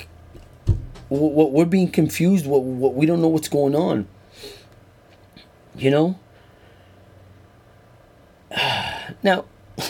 What 1.10 1.52
we're 1.52 1.66
being 1.66 1.92
confused. 1.92 2.46
What 2.46 2.64
what 2.64 2.96
we 2.96 3.06
don't 3.06 3.22
know 3.22 3.28
what's 3.28 3.50
going 3.50 3.76
on. 3.76 4.08
You 5.76 5.92
know. 5.92 6.20
Now. 9.22 9.46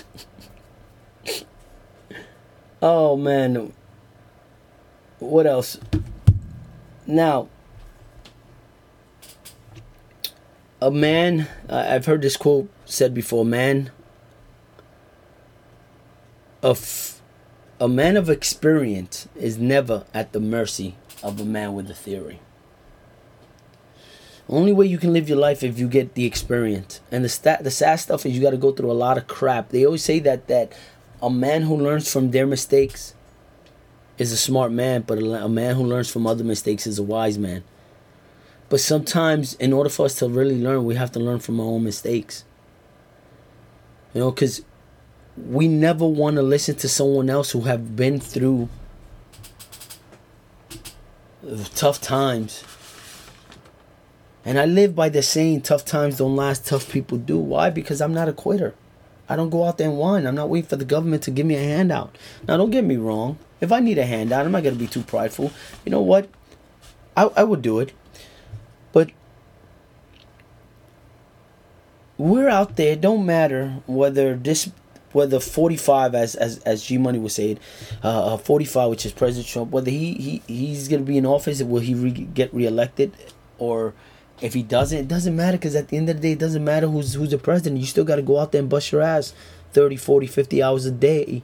oh 2.82 3.16
man 3.16 3.72
what 5.24 5.48
else? 5.48 5.80
Now, 7.08 7.50
a 10.82 10.92
man, 10.92 11.48
I've 11.70 12.06
heard 12.06 12.22
this 12.22 12.38
quote 12.38 12.70
said 12.86 13.14
before, 13.14 13.46
man 13.46 13.92
of 16.64 17.22
a 17.80 17.88
man 17.88 18.16
of 18.16 18.30
experience 18.30 19.28
is 19.36 19.58
never 19.58 20.06
at 20.14 20.32
the 20.32 20.40
mercy 20.40 20.96
of 21.22 21.40
a 21.40 21.46
man 21.46 21.74
with 21.74 21.90
a 21.92 21.94
theory. 21.94 22.40
Only 24.48 24.74
way 24.74 24.86
you 24.86 24.98
can 24.98 25.14
live 25.14 25.30
your 25.30 25.38
life 25.38 25.64
if 25.64 25.78
you 25.78 25.88
get 25.88 26.16
the 26.16 26.26
experience. 26.26 27.02
And 27.12 27.24
the 27.24 27.30
stat, 27.30 27.64
the 27.64 27.72
sad 27.72 27.98
stuff 27.98 28.26
is 28.26 28.34
you 28.34 28.42
got 28.42 28.52
to 28.52 28.58
go 28.58 28.72
through 28.72 28.92
a 28.92 28.94
lot 28.94 29.18
of 29.18 29.28
crap. 29.28 29.70
They 29.70 29.86
always 29.86 30.04
say 30.04 30.20
that 30.20 30.48
that 30.48 30.74
a 31.22 31.30
man 31.30 31.64
who 31.64 31.76
learns 31.76 32.12
from 32.12 32.32
their 32.32 32.46
mistakes 32.46 33.14
is 34.18 34.32
a 34.32 34.38
smart 34.38 34.72
man, 34.72 35.02
but 35.02 35.18
a, 35.18 35.50
man 35.50 35.76
who 35.76 35.84
learns 35.84 36.10
from 36.10 36.28
other 36.28 36.44
mistakes 36.44 36.86
is 36.86 37.00
a 37.00 37.04
wise 37.04 37.38
man. 37.38 37.64
But 38.70 38.80
sometimes, 38.80 39.54
in 39.56 39.74
order 39.74 39.90
for 39.90 40.06
us 40.06 40.16
to 40.16 40.28
really 40.28 40.62
learn, 40.62 40.86
we 40.86 40.96
have 40.96 41.12
to 41.14 41.20
learn 41.20 41.40
from 41.40 41.60
our 41.60 41.66
own 41.66 41.84
mistakes. 41.84 42.44
You 44.14 44.22
know, 44.22 44.32
because 44.32 44.64
we 45.38 45.68
never 45.68 46.06
want 46.06 46.36
to 46.36 46.42
listen 46.42 46.76
to 46.76 46.90
someone 46.90 47.30
else 47.30 47.52
who 47.52 47.62
have 47.62 47.96
been 47.96 48.20
through 48.20 48.70
tough 51.76 52.02
times. 52.02 52.64
And 54.46 54.60
I 54.60 54.66
live 54.66 54.96
by 54.96 55.10
the 55.10 55.24
saying, 55.24 55.62
tough 55.62 55.86
times 55.86 56.18
don't 56.18 56.36
last, 56.36 56.66
tough 56.66 56.92
people 56.92 57.18
do. 57.18 57.38
Why? 57.38 57.70
Because 57.70 58.02
I'm 58.02 58.14
not 58.14 58.28
a 58.28 58.34
quitter. 58.34 58.74
I 59.30 59.36
don't 59.36 59.50
go 59.50 59.64
out 59.64 59.78
there 59.78 59.90
and 59.90 59.98
whine. 59.98 60.28
I'm 60.28 60.36
not 60.36 60.50
waiting 60.50 60.68
for 60.68 60.76
the 60.76 60.86
government 60.86 61.24
to 61.24 61.32
give 61.32 61.46
me 61.46 61.56
a 61.56 61.64
handout. 61.64 62.18
Now, 62.48 62.58
don't 62.58 62.72
get 62.72 62.84
me 62.84 62.98
wrong. 62.98 63.38
If 63.62 63.72
I 63.72 63.80
need 63.80 63.98
a 63.98 64.06
handout, 64.06 64.46
I'm 64.46 64.52
not 64.52 64.64
going 64.64 64.76
to 64.76 64.80
be 64.80 64.88
too 64.88 65.02
prideful. 65.02 65.52
You 65.86 65.92
know 65.92 66.02
what? 66.02 66.30
I, 67.16 67.24
I 67.38 67.44
would 67.44 67.62
do 67.62 67.80
it. 67.80 67.94
But 68.92 69.12
we're 72.18 72.50
out 72.50 72.76
there. 72.76 72.98
Don't 72.98 73.26
matter 73.26 73.82
whether 73.88 74.36
this, 74.36 74.70
whether 75.14 75.40
45, 75.40 76.16
as 76.16 76.36
as 76.36 76.60
as 76.60 76.84
G 76.84 76.98
Money 76.98 77.20
was 77.20 77.36
saying, 77.36 77.60
uh, 78.04 78.34
uh 78.34 78.38
45, 78.38 78.90
which 78.90 79.06
is 79.06 79.12
President 79.12 79.48
Trump, 79.48 79.72
whether 79.72 79.90
he, 79.92 80.14
he 80.14 80.42
he's 80.48 80.88
to 80.88 81.00
be 81.00 81.18
in 81.18 81.26
office, 81.26 81.62
will 81.64 81.82
he 81.82 81.94
re- 81.94 82.12
get 82.12 82.54
reelected, 82.54 83.14
or 83.58 83.94
if 84.42 84.54
he 84.54 84.62
doesn't, 84.62 84.98
it 84.98 85.08
doesn't 85.08 85.36
matter 85.36 85.58
because 85.58 85.76
at 85.76 85.88
the 85.88 85.98
end 85.98 86.10
of 86.10 86.18
the 86.18 86.22
day, 86.22 86.32
it 86.34 86.40
doesn't 86.40 86.64
matter 86.64 86.88
who's 86.88 87.14
who's 87.14 87.32
the 87.32 87.38
president. 87.38 87.80
You 87.80 87.88
still 87.88 88.04
got 88.04 88.18
to 88.18 88.22
go 88.22 88.40
out 88.40 88.52
there 88.52 88.60
and 88.60 88.70
bust 88.70 88.92
your 88.92 89.02
ass 89.02 89.34
30, 89.72 89.96
40, 89.96 90.28
50 90.28 90.62
hours 90.62 90.86
a 90.86 90.92
day 90.92 91.44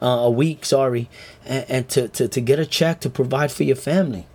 uh, 0.00 0.06
a 0.06 0.30
week, 0.30 0.64
sorry, 0.64 1.08
and, 1.44 1.64
and 1.68 1.88
to, 1.90 2.08
to, 2.08 2.28
to 2.28 2.40
get 2.40 2.60
a 2.60 2.66
check 2.66 3.00
to 3.00 3.10
provide 3.10 3.50
for 3.50 3.64
your 3.64 3.76
family. 3.76 4.26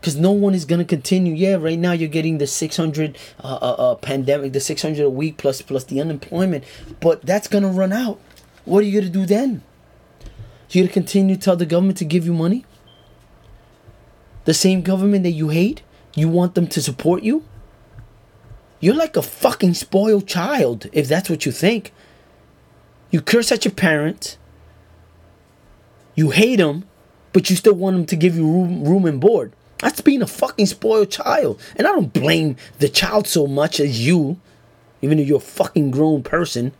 Because 0.00 0.16
no 0.16 0.30
one 0.30 0.54
is 0.54 0.64
going 0.64 0.78
to 0.78 0.84
continue. 0.84 1.34
Yeah, 1.34 1.56
right 1.56 1.78
now 1.78 1.92
you're 1.92 2.08
getting 2.08 2.38
the 2.38 2.46
600 2.46 3.18
uh, 3.42 3.46
uh, 3.46 3.74
uh, 3.78 3.94
pandemic, 3.96 4.52
the 4.52 4.60
600 4.60 5.02
a 5.02 5.10
week 5.10 5.38
plus 5.38 5.60
plus 5.60 5.84
the 5.84 6.00
unemployment, 6.00 6.64
but 7.00 7.22
that's 7.22 7.48
going 7.48 7.64
to 7.64 7.70
run 7.70 7.92
out. 7.92 8.20
What 8.64 8.80
are 8.80 8.86
you 8.86 9.00
to 9.00 9.08
do 9.08 9.26
then? 9.26 9.62
You 10.70 10.86
to 10.86 10.92
continue 10.92 11.34
to 11.34 11.40
tell 11.40 11.56
the 11.56 11.66
government 11.66 11.98
to 11.98 12.04
give 12.04 12.26
you 12.26 12.32
money? 12.32 12.64
The 14.44 14.54
same 14.54 14.82
government 14.82 15.24
that 15.24 15.30
you 15.30 15.48
hate? 15.48 15.82
You 16.14 16.28
want 16.28 16.54
them 16.54 16.66
to 16.68 16.82
support 16.82 17.22
you? 17.22 17.44
You're 18.80 18.94
like 18.94 19.16
a 19.16 19.22
fucking 19.22 19.74
spoiled 19.74 20.26
child 20.26 20.86
if 20.92 21.08
that's 21.08 21.28
what 21.28 21.44
you 21.44 21.52
think. 21.52 21.92
You 23.10 23.20
curse 23.20 23.50
at 23.50 23.64
your 23.64 23.72
parents. 23.72 24.36
You 26.14 26.30
hate 26.30 26.56
them, 26.56 26.84
but 27.32 27.48
you 27.48 27.56
still 27.56 27.74
want 27.74 27.96
them 27.96 28.06
to 28.06 28.16
give 28.16 28.36
you 28.36 28.44
room, 28.44 28.84
room 28.84 29.06
and 29.06 29.20
board. 29.20 29.52
That's 29.78 30.00
being 30.00 30.22
a 30.22 30.26
fucking 30.26 30.66
spoiled 30.66 31.10
child. 31.10 31.60
And 31.76 31.86
I 31.86 31.92
don't 31.92 32.12
blame 32.12 32.56
the 32.78 32.88
child 32.88 33.26
so 33.26 33.46
much 33.46 33.78
as 33.80 34.04
you, 34.04 34.38
even 35.02 35.18
though 35.18 35.24
you're 35.24 35.38
a 35.38 35.40
fucking 35.40 35.90
grown 35.90 36.22
person. 36.22 36.72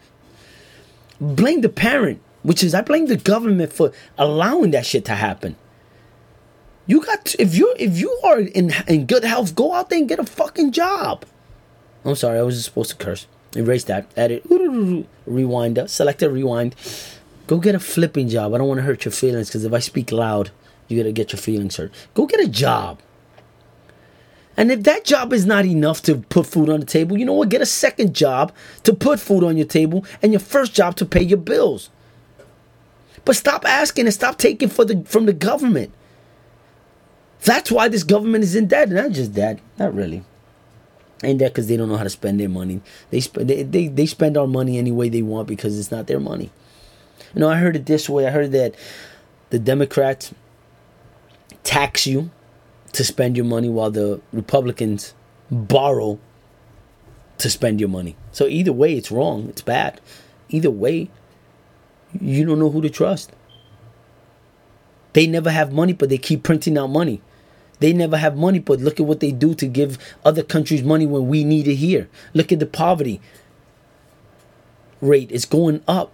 Blame 1.20 1.61
the 1.61 1.68
parent, 1.68 2.20
which 2.42 2.62
is 2.62 2.74
I 2.74 2.82
blame 2.82 3.06
the 3.06 3.16
government 3.16 3.72
for 3.72 3.92
allowing 4.16 4.72
that 4.72 4.87
shit 4.87 5.04
to 5.06 5.14
happen. 5.14 5.56
You 6.87 7.04
got 7.04 7.26
to, 7.26 7.42
if 7.42 7.54
you 7.54 7.74
if 7.78 7.98
you 7.98 8.18
are 8.24 8.40
in 8.40 8.72
in 8.87 9.06
good 9.06 9.22
health, 9.22 9.54
go 9.54 9.74
out 9.74 9.90
there 9.90 9.98
and 9.98 10.08
get 10.08 10.18
a 10.18 10.24
fucking 10.24 10.72
job. 10.72 11.24
I'm 12.04 12.14
sorry, 12.14 12.38
I 12.38 12.42
wasn't 12.42 12.64
supposed 12.64 12.90
to 12.90 12.96
curse. 12.96 13.26
Erase 13.54 13.84
that. 13.84 14.11
Edit. 14.16 14.44
Rewind. 15.26 15.78
Select 15.90 16.22
a 16.22 16.30
rewind. 16.30 16.74
Go 17.46 17.58
get 17.58 17.74
a 17.74 17.80
flipping 17.80 18.28
job. 18.28 18.54
I 18.54 18.58
don't 18.58 18.68
want 18.68 18.78
to 18.78 18.84
hurt 18.84 19.04
your 19.04 19.12
feelings 19.12 19.48
because 19.48 19.64
if 19.64 19.72
I 19.72 19.78
speak 19.78 20.12
loud, 20.12 20.50
you 20.88 20.96
gotta 20.96 21.12
get 21.12 21.33
your 21.33 21.40
feelings 21.40 21.77
hurt. 21.77 21.92
Go 22.14 22.27
get 22.27 22.40
a 22.40 22.48
job. 22.48 23.01
And 24.57 24.72
if 24.72 24.83
that 24.83 25.05
job 25.05 25.33
is 25.33 25.46
not 25.46 25.66
enough 25.66 26.03
to 26.03 26.16
put 26.16 26.46
food 26.46 26.68
on 26.68 26.81
the 26.81 26.87
table, 26.87 27.16
you 27.16 27.24
know 27.24 27.33
what? 27.33 27.48
Get 27.48 27.62
a 27.62 27.66
second 27.66 28.12
job 28.12 28.53
to 28.83 28.92
put 28.92 29.20
food 29.20 29.44
on 29.44 29.57
your 29.57 29.66
table 29.66 30.05
and 30.20 30.33
your 30.33 30.40
first 30.40 30.74
job 30.74 30.96
to 30.96 31.07
pay 31.07 31.22
your 31.22 31.38
bills. 31.38 31.90
But 33.24 33.37
stop 33.37 33.64
asking 33.64 34.07
and 34.07 34.14
stop 34.14 34.37
taking 34.37 34.68
for 34.68 34.85
the 34.85 35.05
from 35.05 35.27
the 35.27 35.33
government. 35.33 35.92
That's 37.44 37.70
why 37.70 37.88
this 37.88 38.03
government 38.03 38.42
is 38.42 38.57
in 38.57 38.66
debt. 38.66 38.88
Not 38.88 39.12
just 39.12 39.33
debt. 39.33 39.61
Not 39.79 39.94
really. 39.94 40.24
And 41.22 41.40
that 41.40 41.53
because 41.53 41.68
they 41.68 41.77
don't 41.77 41.88
know 41.88 41.96
how 41.96 42.05
to 42.05 42.11
spend 42.11 42.40
their 42.40 42.48
money. 42.48 42.81
They, 43.11 43.20
spend 43.20 43.48
they, 43.48 43.62
they, 43.62 43.88
they 43.88 44.07
spend 44.07 44.37
our 44.37 44.46
money 44.46 44.79
any 44.79 44.92
way 44.92 45.09
they 45.09 45.22
want 45.22 45.46
because 45.48 45.79
it's 45.79 45.90
not 45.90 46.07
their 46.07 46.20
money. 46.20 46.51
You 47.35 47.40
know, 47.40 47.48
I 47.48 47.57
heard 47.57 47.77
it 47.77 47.87
this 47.87 48.09
way. 48.09 48.27
I 48.27 48.31
heard 48.31 48.53
that 48.53 48.74
the 49.51 49.59
Democrats 49.59 50.33
tax 51.68 52.07
you 52.07 52.31
to 52.92 53.04
spend 53.04 53.37
your 53.37 53.44
money 53.44 53.68
while 53.68 53.90
the 53.90 54.22
Republicans 54.33 55.12
borrow 55.50 56.18
to 57.37 57.50
spend 57.50 57.78
your 57.78 57.90
money. 57.90 58.16
So 58.33 58.46
either 58.46 58.72
way, 58.72 58.94
it's 58.94 59.11
wrong. 59.11 59.50
It's 59.50 59.61
bad. 59.61 60.00
Either 60.48 60.70
way, 60.70 61.11
you 62.18 62.46
don't 62.46 62.59
know 62.59 62.70
who 62.70 62.81
to 62.81 62.88
trust. 62.88 63.33
They 65.12 65.26
never 65.26 65.50
have 65.50 65.70
money, 65.70 65.92
but 65.92 66.09
they 66.09 66.16
keep 66.16 66.42
printing 66.42 66.78
out 66.78 66.87
money. 66.87 67.20
They 67.81 67.92
never 67.92 68.16
have 68.16 68.35
money, 68.35 68.61
but 68.61 68.81
look 68.81 68.98
at 68.98 69.04
what 69.04 69.20
they 69.20 69.31
do 69.31 69.54
to 69.57 69.66
give 69.66 69.98
other 70.24 70.42
countries 70.42 70.83
money 70.83 71.04
when 71.04 71.28
we 71.28 71.44
need 71.44 71.68
it 71.68 71.74
here. 71.76 72.09
Look 72.33 72.50
at 72.50 72.61
the 72.61 72.66
poverty 72.66 73.20
rate, 75.02 75.31
it's 75.31 75.44
going 75.44 75.83
up. 75.87 76.12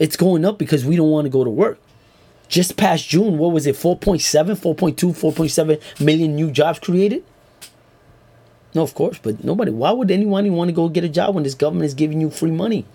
It's 0.00 0.16
going 0.16 0.44
up 0.44 0.58
because 0.58 0.84
we 0.84 0.96
don't 0.96 1.10
want 1.10 1.26
to 1.26 1.30
go 1.30 1.44
to 1.44 1.50
work. 1.50 1.78
Just 2.48 2.76
past 2.76 3.08
June, 3.08 3.38
what 3.38 3.52
was 3.52 3.66
it? 3.66 3.76
4.7, 3.76 4.56
4.2, 4.56 4.96
4.7 4.96 6.04
million 6.04 6.34
new 6.34 6.50
jobs 6.50 6.80
created? 6.80 7.22
No, 8.74 8.82
of 8.82 8.94
course, 8.94 9.20
but 9.22 9.44
nobody. 9.44 9.70
Why 9.70 9.92
would 9.92 10.10
anyone 10.10 10.50
want 10.52 10.68
to 10.68 10.72
go 10.72 10.88
get 10.88 11.04
a 11.04 11.08
job 11.08 11.34
when 11.34 11.44
this 11.44 11.54
government 11.54 11.84
is 11.86 11.94
giving 11.94 12.20
you 12.20 12.30
free 12.30 12.50
money? 12.50 12.86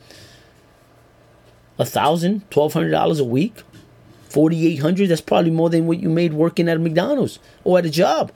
A 1.77 1.85
thousand, 1.85 2.49
twelve 2.49 2.73
hundred 2.73 2.91
dollars 2.91 3.19
a 3.19 3.25
week 3.25 3.63
4800 4.29 5.07
that's 5.07 5.21
probably 5.21 5.51
more 5.51 5.69
than 5.69 5.87
what 5.87 5.99
you 5.99 6.09
made 6.09 6.33
working 6.33 6.67
at 6.67 6.75
a 6.75 6.79
McDonald's 6.79 7.39
or 7.63 7.77
at 7.77 7.85
a 7.85 7.89
job 7.89 8.33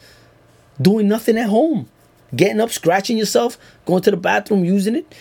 doing 0.82 1.10
nothing 1.10 1.38
at 1.38 1.50
home 1.50 1.90
getting 2.34 2.62
up 2.62 2.70
scratching 2.70 3.18
yourself 3.18 3.58
going 3.86 4.02
to 4.04 4.12
the 4.12 4.16
bathroom 4.16 4.64
using 4.64 4.96
it 4.96 5.14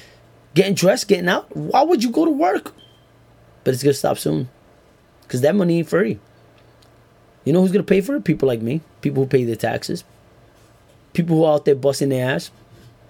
getting 0.54 0.74
dressed 0.74 1.08
getting 1.08 1.28
out 1.28 1.54
why 1.56 1.82
would 1.82 2.04
you 2.04 2.10
go 2.10 2.24
to 2.24 2.30
work 2.30 2.74
but 3.64 3.74
it's 3.74 3.82
to 3.82 3.92
stop 3.92 4.18
soon 4.18 4.48
Because 5.22 5.40
that 5.42 5.54
money 5.54 5.78
ain't 5.78 5.88
free. 5.88 6.18
You 7.44 7.52
know 7.52 7.60
who's 7.60 7.72
gonna 7.72 7.84
pay 7.84 8.00
for 8.00 8.16
it? 8.16 8.24
People 8.24 8.46
like 8.46 8.60
me. 8.60 8.82
People 9.00 9.22
who 9.22 9.28
pay 9.28 9.44
their 9.44 9.56
taxes. 9.56 10.04
People 11.12 11.36
who 11.36 11.44
are 11.44 11.54
out 11.54 11.64
there 11.64 11.74
busting 11.74 12.10
their 12.10 12.28
ass. 12.28 12.50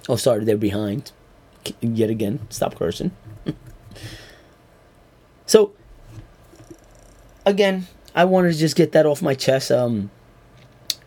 Oh, 0.08 0.16
sorry, 0.16 0.44
their 0.44 0.56
behind. 0.56 1.12
Yet 1.80 2.08
again, 2.08 2.46
stop 2.48 2.76
cursing. 2.76 3.10
so, 5.46 5.72
again, 7.44 7.86
I 8.14 8.24
wanted 8.24 8.52
to 8.52 8.58
just 8.58 8.76
get 8.76 8.92
that 8.92 9.06
off 9.06 9.20
my 9.20 9.34
chest. 9.34 9.70
Um, 9.70 10.10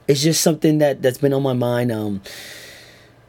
it's 0.07 0.21
just 0.21 0.41
something 0.41 0.79
that 0.79 1.01
that's 1.01 1.17
been 1.17 1.33
on 1.33 1.41
my 1.41 1.53
mind. 1.53 1.91
Um, 1.91 2.21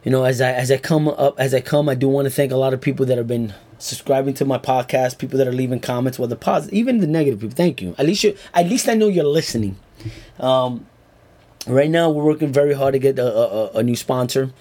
you 0.03 0.11
know, 0.11 0.25
as 0.25 0.41
I 0.41 0.51
as 0.51 0.69
I 0.69 0.77
come 0.77 1.07
up 1.07 1.39
as 1.39 1.53
I 1.53 1.61
come, 1.61 1.87
I 1.87 1.95
do 1.95 2.09
want 2.09 2.25
to 2.25 2.29
thank 2.29 2.51
a 2.51 2.57
lot 2.57 2.73
of 2.73 2.81
people 2.81 3.05
that 3.05 3.17
have 3.17 3.27
been 3.27 3.53
subscribing 3.83 4.33
to 4.35 4.45
my 4.45 4.57
podcast, 4.57 5.17
people 5.17 5.37
that 5.37 5.47
are 5.47 5.53
leaving 5.53 5.79
comments, 5.79 6.17
whether 6.17 6.35
positive, 6.35 6.73
even 6.73 6.99
the 6.99 7.07
negative 7.07 7.41
people. 7.41 7.55
Thank 7.55 7.81
you. 7.81 7.95
At 7.97 8.05
least 8.05 8.23
you, 8.23 8.35
at 8.53 8.67
least 8.67 8.87
I 8.87 8.93
know 8.93 9.07
you're 9.07 9.25
listening. 9.25 9.77
Um, 10.39 10.87
right 11.67 11.89
now, 11.89 12.09
we're 12.09 12.23
working 12.23 12.51
very 12.51 12.73
hard 12.73 12.93
to 12.93 12.99
get 12.99 13.19
a, 13.19 13.27
a, 13.27 13.71
a 13.79 13.83
new 13.83 13.95
sponsor, 13.95 14.51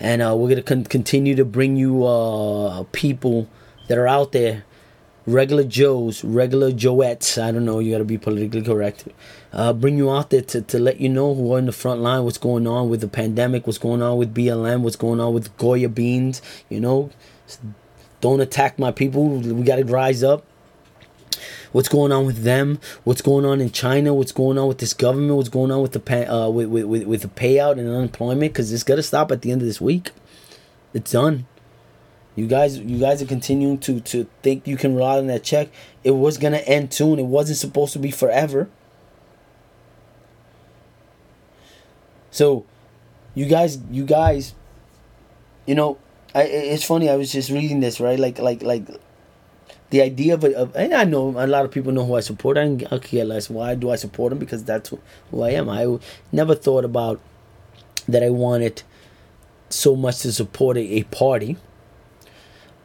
and 0.00 0.22
uh, 0.22 0.34
we're 0.36 0.48
gonna 0.48 0.62
con- 0.62 0.84
continue 0.84 1.34
to 1.36 1.44
bring 1.44 1.76
you 1.76 2.04
uh, 2.04 2.84
people 2.92 3.48
that 3.88 3.96
are 3.96 4.08
out 4.08 4.32
there 4.32 4.64
regular 5.28 5.62
Joes, 5.62 6.24
regular 6.24 6.72
Joettes, 6.72 7.40
I 7.40 7.52
don't 7.52 7.66
know, 7.66 7.80
you 7.80 7.92
gotta 7.92 8.04
be 8.04 8.16
politically 8.16 8.62
correct. 8.62 9.06
Uh, 9.52 9.74
bring 9.74 9.98
you 9.98 10.10
out 10.10 10.30
there 10.30 10.40
to, 10.40 10.62
to 10.62 10.78
let 10.78 11.00
you 11.00 11.08
know 11.08 11.34
who 11.34 11.54
are 11.54 11.58
in 11.58 11.66
the 11.66 11.72
front 11.72 12.00
line, 12.00 12.24
what's 12.24 12.38
going 12.38 12.66
on 12.66 12.88
with 12.88 13.02
the 13.02 13.08
pandemic, 13.08 13.66
what's 13.66 13.78
going 13.78 14.02
on 14.02 14.16
with 14.16 14.34
BLM, 14.34 14.80
what's 14.80 14.96
going 14.96 15.20
on 15.20 15.34
with 15.34 15.54
Goya 15.58 15.90
beans, 15.90 16.40
you 16.70 16.80
know. 16.80 17.10
Don't 18.20 18.40
attack 18.40 18.78
my 18.78 18.90
people. 18.90 19.28
We 19.28 19.62
gotta 19.62 19.84
rise 19.84 20.22
up. 20.22 20.44
What's 21.72 21.88
going 21.88 22.12
on 22.12 22.24
with 22.24 22.42
them? 22.42 22.80
What's 23.04 23.20
going 23.20 23.44
on 23.44 23.60
in 23.60 23.70
China? 23.70 24.14
What's 24.14 24.32
going 24.32 24.58
on 24.58 24.68
with 24.68 24.78
this 24.78 24.94
government? 24.94 25.36
What's 25.36 25.50
going 25.50 25.70
on 25.70 25.82
with 25.82 25.92
the 25.92 26.00
pay, 26.00 26.24
uh, 26.24 26.48
with, 26.48 26.68
with, 26.68 27.04
with 27.04 27.22
the 27.22 27.28
payout 27.28 27.72
and 27.72 27.88
unemployment? 27.88 28.52
Because 28.52 28.72
it's 28.72 28.82
gotta 28.82 29.02
stop 29.02 29.30
at 29.30 29.42
the 29.42 29.52
end 29.52 29.60
of 29.60 29.68
this 29.68 29.80
week. 29.80 30.10
It's 30.94 31.12
done. 31.12 31.46
You 32.34 32.46
guys, 32.46 32.78
you 32.78 32.98
guys 32.98 33.20
are 33.20 33.26
continuing 33.26 33.78
to 33.78 34.00
to 34.00 34.26
think 34.42 34.66
you 34.66 34.76
can 34.76 34.94
rely 34.94 35.18
on 35.18 35.26
that 35.26 35.42
check. 35.42 35.68
It 36.04 36.12
was 36.12 36.38
gonna 36.38 36.58
end 36.58 36.94
soon. 36.94 37.18
It 37.18 37.26
wasn't 37.26 37.58
supposed 37.58 37.92
to 37.94 37.98
be 37.98 38.10
forever. 38.10 38.68
So, 42.30 42.64
you 43.34 43.46
guys, 43.46 43.78
you 43.90 44.04
guys, 44.04 44.54
you 45.66 45.74
know, 45.74 45.98
I, 46.38 46.42
it's 46.42 46.84
funny. 46.84 47.08
I 47.08 47.16
was 47.16 47.32
just 47.32 47.50
reading 47.50 47.80
this 47.80 48.00
right, 48.00 48.18
like 48.18 48.38
like 48.38 48.62
like 48.62 48.86
the 49.90 50.02
idea 50.02 50.34
of, 50.34 50.44
of 50.44 50.76
and 50.76 50.94
I 50.94 51.04
know 51.04 51.30
a 51.36 51.46
lot 51.46 51.64
of 51.64 51.70
people 51.70 51.92
know 51.92 52.04
who 52.04 52.16
I 52.16 52.20
support. 52.20 52.58
I 52.58 52.62
can 52.76 53.00
care 53.00 53.24
less. 53.24 53.50
Why 53.50 53.74
do 53.74 53.90
I 53.90 53.96
support 53.96 54.30
them? 54.30 54.38
Because 54.38 54.64
that's 54.64 54.90
who, 54.90 55.00
who 55.30 55.42
I 55.42 55.50
am. 55.50 55.68
I 55.68 55.98
never 56.32 56.54
thought 56.54 56.84
about 56.84 57.20
that. 58.06 58.22
I 58.22 58.30
wanted 58.30 58.82
so 59.70 59.96
much 59.96 60.20
to 60.20 60.32
support 60.32 60.76
a, 60.76 60.80
a 60.80 61.02
party 61.04 61.56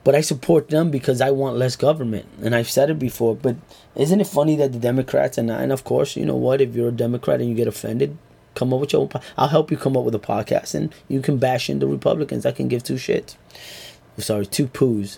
but 0.03 0.15
I 0.15 0.21
support 0.21 0.69
them 0.69 0.91
because 0.91 1.21
I 1.21 1.31
want 1.31 1.57
less 1.57 1.75
government. 1.75 2.25
And 2.41 2.53
I've 2.53 2.69
said 2.69 2.89
it 2.89 2.99
before, 2.99 3.35
but 3.35 3.55
isn't 3.95 4.19
it 4.19 4.27
funny 4.27 4.55
that 4.57 4.73
the 4.73 4.79
Democrats 4.79 5.37
and 5.37 5.49
and 5.49 5.71
of 5.71 5.83
course, 5.83 6.15
you 6.15 6.25
know 6.25 6.35
what, 6.35 6.61
if 6.61 6.75
you're 6.75 6.89
a 6.89 6.91
Democrat 6.91 7.39
and 7.39 7.49
you 7.49 7.55
get 7.55 7.67
offended, 7.67 8.17
come 8.55 8.73
up 8.73 8.79
with 8.79 8.93
your 8.93 9.01
own 9.01 9.09
I'll 9.37 9.47
help 9.47 9.71
you 9.71 9.77
come 9.77 9.97
up 9.97 10.03
with 10.03 10.15
a 10.15 10.19
podcast 10.19 10.75
and 10.75 10.93
you 11.07 11.21
can 11.21 11.37
bash 11.37 11.69
in 11.69 11.79
the 11.79 11.87
Republicans. 11.87 12.45
I 12.45 12.51
can 12.51 12.67
give 12.67 12.83
two 12.83 12.95
shits. 12.95 13.35
Sorry, 14.17 14.45
two 14.45 14.67
poos. 14.67 15.17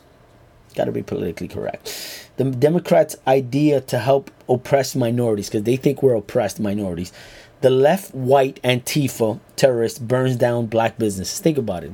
Got 0.76 0.86
to 0.86 0.92
be 0.92 1.04
politically 1.04 1.48
correct. 1.48 2.30
The 2.38 2.46
Democrats' 2.46 3.16
idea 3.26 3.82
to 3.82 4.00
help 4.00 4.30
oppressed 4.50 4.96
minorities 4.96 5.48
because 5.48 5.64
they 5.64 5.78
think 5.78 6.04
we're 6.04 6.16
oppressed 6.16 6.60
minorities. 6.60 7.14
The 7.62 7.70
left, 7.70 8.14
white 8.14 8.62
Antifa 8.64 9.40
terrorist 9.56 10.06
burns 10.06 10.36
down 10.36 10.68
black 10.68 10.98
businesses. 10.98 11.40
Think 11.40 11.58
about 11.58 11.86
it. 11.86 11.92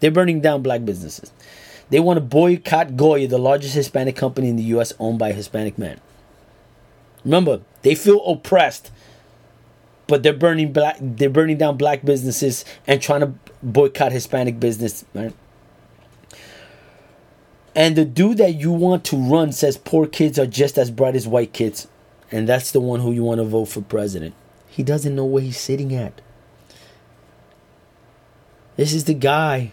They're 0.00 0.10
burning 0.10 0.40
down 0.40 0.62
black 0.62 0.84
businesses. 0.84 1.32
They 1.88 2.00
want 2.00 2.16
to 2.16 2.20
boycott 2.20 2.96
Goya, 2.96 3.28
the 3.28 3.38
largest 3.38 3.74
Hispanic 3.74 4.16
company 4.16 4.48
in 4.48 4.56
the 4.56 4.64
U.S. 4.64 4.92
owned 4.98 5.18
by 5.18 5.32
Hispanic 5.32 5.78
man. 5.78 6.00
Remember, 7.24 7.60
they 7.82 7.94
feel 7.94 8.24
oppressed, 8.26 8.90
but 10.06 10.22
they're 10.22 10.32
burning 10.32 10.72
black. 10.72 10.96
They're 11.00 11.30
burning 11.30 11.58
down 11.58 11.76
black 11.76 12.04
businesses 12.04 12.64
and 12.86 13.00
trying 13.00 13.20
to 13.20 13.32
boycott 13.62 14.12
Hispanic 14.12 14.60
business. 14.60 15.04
Right? 15.14 15.34
And 17.74 17.94
the 17.94 18.04
dude 18.04 18.38
that 18.38 18.54
you 18.54 18.72
want 18.72 19.04
to 19.06 19.16
run 19.16 19.52
says 19.52 19.76
poor 19.76 20.06
kids 20.06 20.38
are 20.38 20.46
just 20.46 20.78
as 20.78 20.90
bright 20.90 21.14
as 21.14 21.28
white 21.28 21.52
kids, 21.52 21.88
and 22.32 22.48
that's 22.48 22.70
the 22.70 22.80
one 22.80 23.00
who 23.00 23.12
you 23.12 23.22
want 23.22 23.38
to 23.38 23.44
vote 23.44 23.66
for 23.66 23.82
president. 23.82 24.34
He 24.66 24.82
doesn't 24.82 25.14
know 25.14 25.24
where 25.24 25.42
he's 25.42 25.60
sitting 25.60 25.94
at. 25.94 26.20
This 28.76 28.92
is 28.92 29.04
the 29.04 29.14
guy 29.14 29.72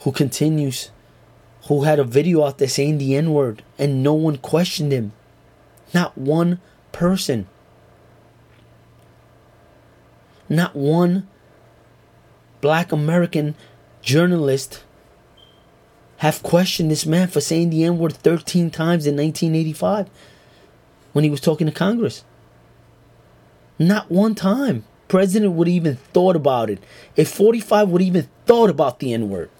who 0.00 0.12
continues, 0.12 0.90
who 1.68 1.84
had 1.84 1.98
a 1.98 2.04
video 2.04 2.44
out 2.44 2.58
there 2.58 2.68
saying 2.68 2.98
the 2.98 3.14
N 3.14 3.32
word 3.32 3.62
and 3.78 4.02
no 4.02 4.14
one 4.14 4.36
questioned 4.36 4.92
him. 4.92 5.12
Not 5.92 6.16
one 6.16 6.60
person. 6.92 7.48
Not 10.50 10.74
one 10.74 11.28
black 12.60 12.90
American 12.90 13.54
journalist 14.02 14.82
have 16.18 16.42
questioned 16.42 16.90
this 16.90 17.06
man 17.06 17.28
for 17.28 17.40
saying 17.40 17.70
the 17.70 17.84
N 17.84 17.96
word 17.98 18.12
13 18.12 18.68
times 18.70 19.06
in 19.06 19.16
1985 19.16 20.10
when 21.12 21.24
he 21.24 21.30
was 21.30 21.40
talking 21.40 21.66
to 21.66 21.72
Congress. 21.72 22.24
Not 23.78 24.10
one 24.10 24.34
time. 24.34 24.84
President 25.08 25.52
would 25.52 25.68
even 25.68 25.96
thought 26.12 26.36
about 26.36 26.68
it. 26.68 26.82
If 27.16 27.30
45 27.30 27.88
would 27.88 28.02
even 28.02 28.28
thought 28.44 28.70
about 28.70 28.98
the 28.98 29.14
N 29.14 29.30
word. 29.30 29.50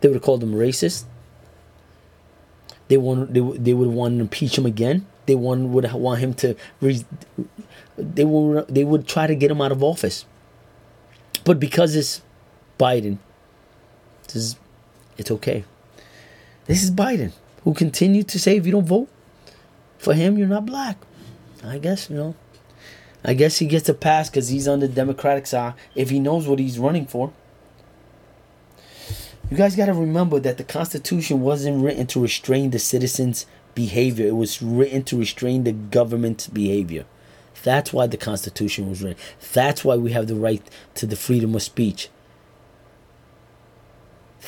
They 0.00 0.08
would 0.08 0.16
have 0.16 0.22
called 0.22 0.42
him 0.42 0.52
racist. 0.54 1.04
They 2.88 2.96
want 2.96 3.34
they, 3.34 3.40
they 3.40 3.74
would 3.74 3.88
want 3.88 4.16
to 4.16 4.20
impeach 4.20 4.56
him 4.56 4.66
again. 4.66 5.06
They 5.26 5.34
want 5.34 5.68
would 5.68 5.90
want 5.92 6.20
him 6.20 6.34
to 6.34 6.54
re, 6.80 7.04
they 7.96 8.24
will 8.24 8.64
they 8.68 8.84
would 8.84 9.06
try 9.06 9.26
to 9.26 9.34
get 9.34 9.50
him 9.50 9.60
out 9.60 9.72
of 9.72 9.82
office. 9.82 10.26
But 11.44 11.60
because 11.60 11.94
it's 11.94 12.22
Biden, 12.78 13.18
this 14.26 14.36
is 14.36 14.56
it's 15.16 15.30
okay. 15.30 15.64
This 16.66 16.82
is 16.82 16.90
Biden 16.90 17.32
who 17.62 17.74
continued 17.74 18.28
to 18.28 18.38
say 18.38 18.56
if 18.56 18.66
you 18.66 18.72
don't 18.72 18.86
vote 18.86 19.08
for 19.98 20.14
him, 20.14 20.36
you're 20.36 20.48
not 20.48 20.66
black. 20.66 20.98
I 21.62 21.78
guess 21.78 22.10
you 22.10 22.16
know. 22.16 22.34
I 23.24 23.32
guess 23.32 23.58
he 23.58 23.66
gets 23.66 23.88
a 23.88 23.94
pass 23.94 24.28
because 24.28 24.48
he's 24.48 24.68
on 24.68 24.80
the 24.80 24.88
Democratic 24.88 25.46
side 25.46 25.74
if 25.94 26.10
he 26.10 26.20
knows 26.20 26.46
what 26.46 26.58
he's 26.58 26.78
running 26.78 27.06
for. 27.06 27.32
You 29.50 29.56
guys 29.56 29.76
got 29.76 29.86
to 29.86 29.94
remember 29.94 30.40
that 30.40 30.58
the 30.58 30.64
Constitution 30.64 31.40
wasn't 31.40 31.82
written 31.82 32.06
to 32.08 32.20
restrain 32.20 32.70
the 32.70 32.78
citizens' 32.78 33.46
behavior, 33.74 34.26
it 34.26 34.36
was 34.36 34.62
written 34.62 35.02
to 35.04 35.18
restrain 35.18 35.64
the 35.64 35.72
government's 35.72 36.46
behavior. 36.46 37.04
That's 37.62 37.92
why 37.92 38.06
the 38.06 38.16
Constitution 38.16 38.88
was 38.88 39.02
written. 39.02 39.22
That's 39.52 39.84
why 39.84 39.96
we 39.96 40.12
have 40.12 40.26
the 40.26 40.34
right 40.34 40.62
to 40.96 41.06
the 41.06 41.16
freedom 41.16 41.54
of 41.54 41.62
speech. 41.62 42.10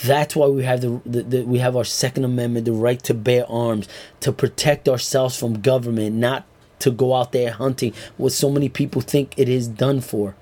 That's 0.05 0.37
why 0.37 0.49
we 0.49 0.65
have 0.65 0.83
the, 0.83 1.01
the, 1.07 1.23
the, 1.23 1.43
we 1.43 1.59
have 1.59 1.75
our 1.75 1.85
Second 1.85 2.25
Amendment, 2.25 2.67
the 2.67 2.73
right 2.73 3.03
to 3.05 3.15
bear 3.15 3.51
arms, 3.51 3.89
to 4.21 4.33
protect 4.33 4.89
ourselves 4.89 5.39
from 5.39 5.63
government, 5.63 6.17
not 6.17 6.45
to 6.81 6.91
go 6.91 7.15
out 7.15 7.33
there 7.33 7.53
hunting 7.53 7.95
what 8.19 8.33
so 8.33 8.51
many 8.51 8.69
people 8.69 9.01
think 9.01 9.33
it 9.39 9.49
is 9.49 9.67
done 9.67 10.03
for. 10.03 10.35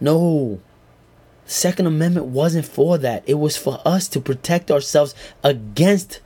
No, 0.00 0.60
Second 1.44 1.86
Amendment 1.86 2.26
wasn't 2.26 2.66
for 2.66 2.98
that. 2.98 3.22
It 3.26 3.34
was 3.34 3.56
for 3.56 3.80
us 3.84 4.08
to 4.08 4.20
protect 4.20 4.70
ourselves 4.70 5.14
against 5.44 6.20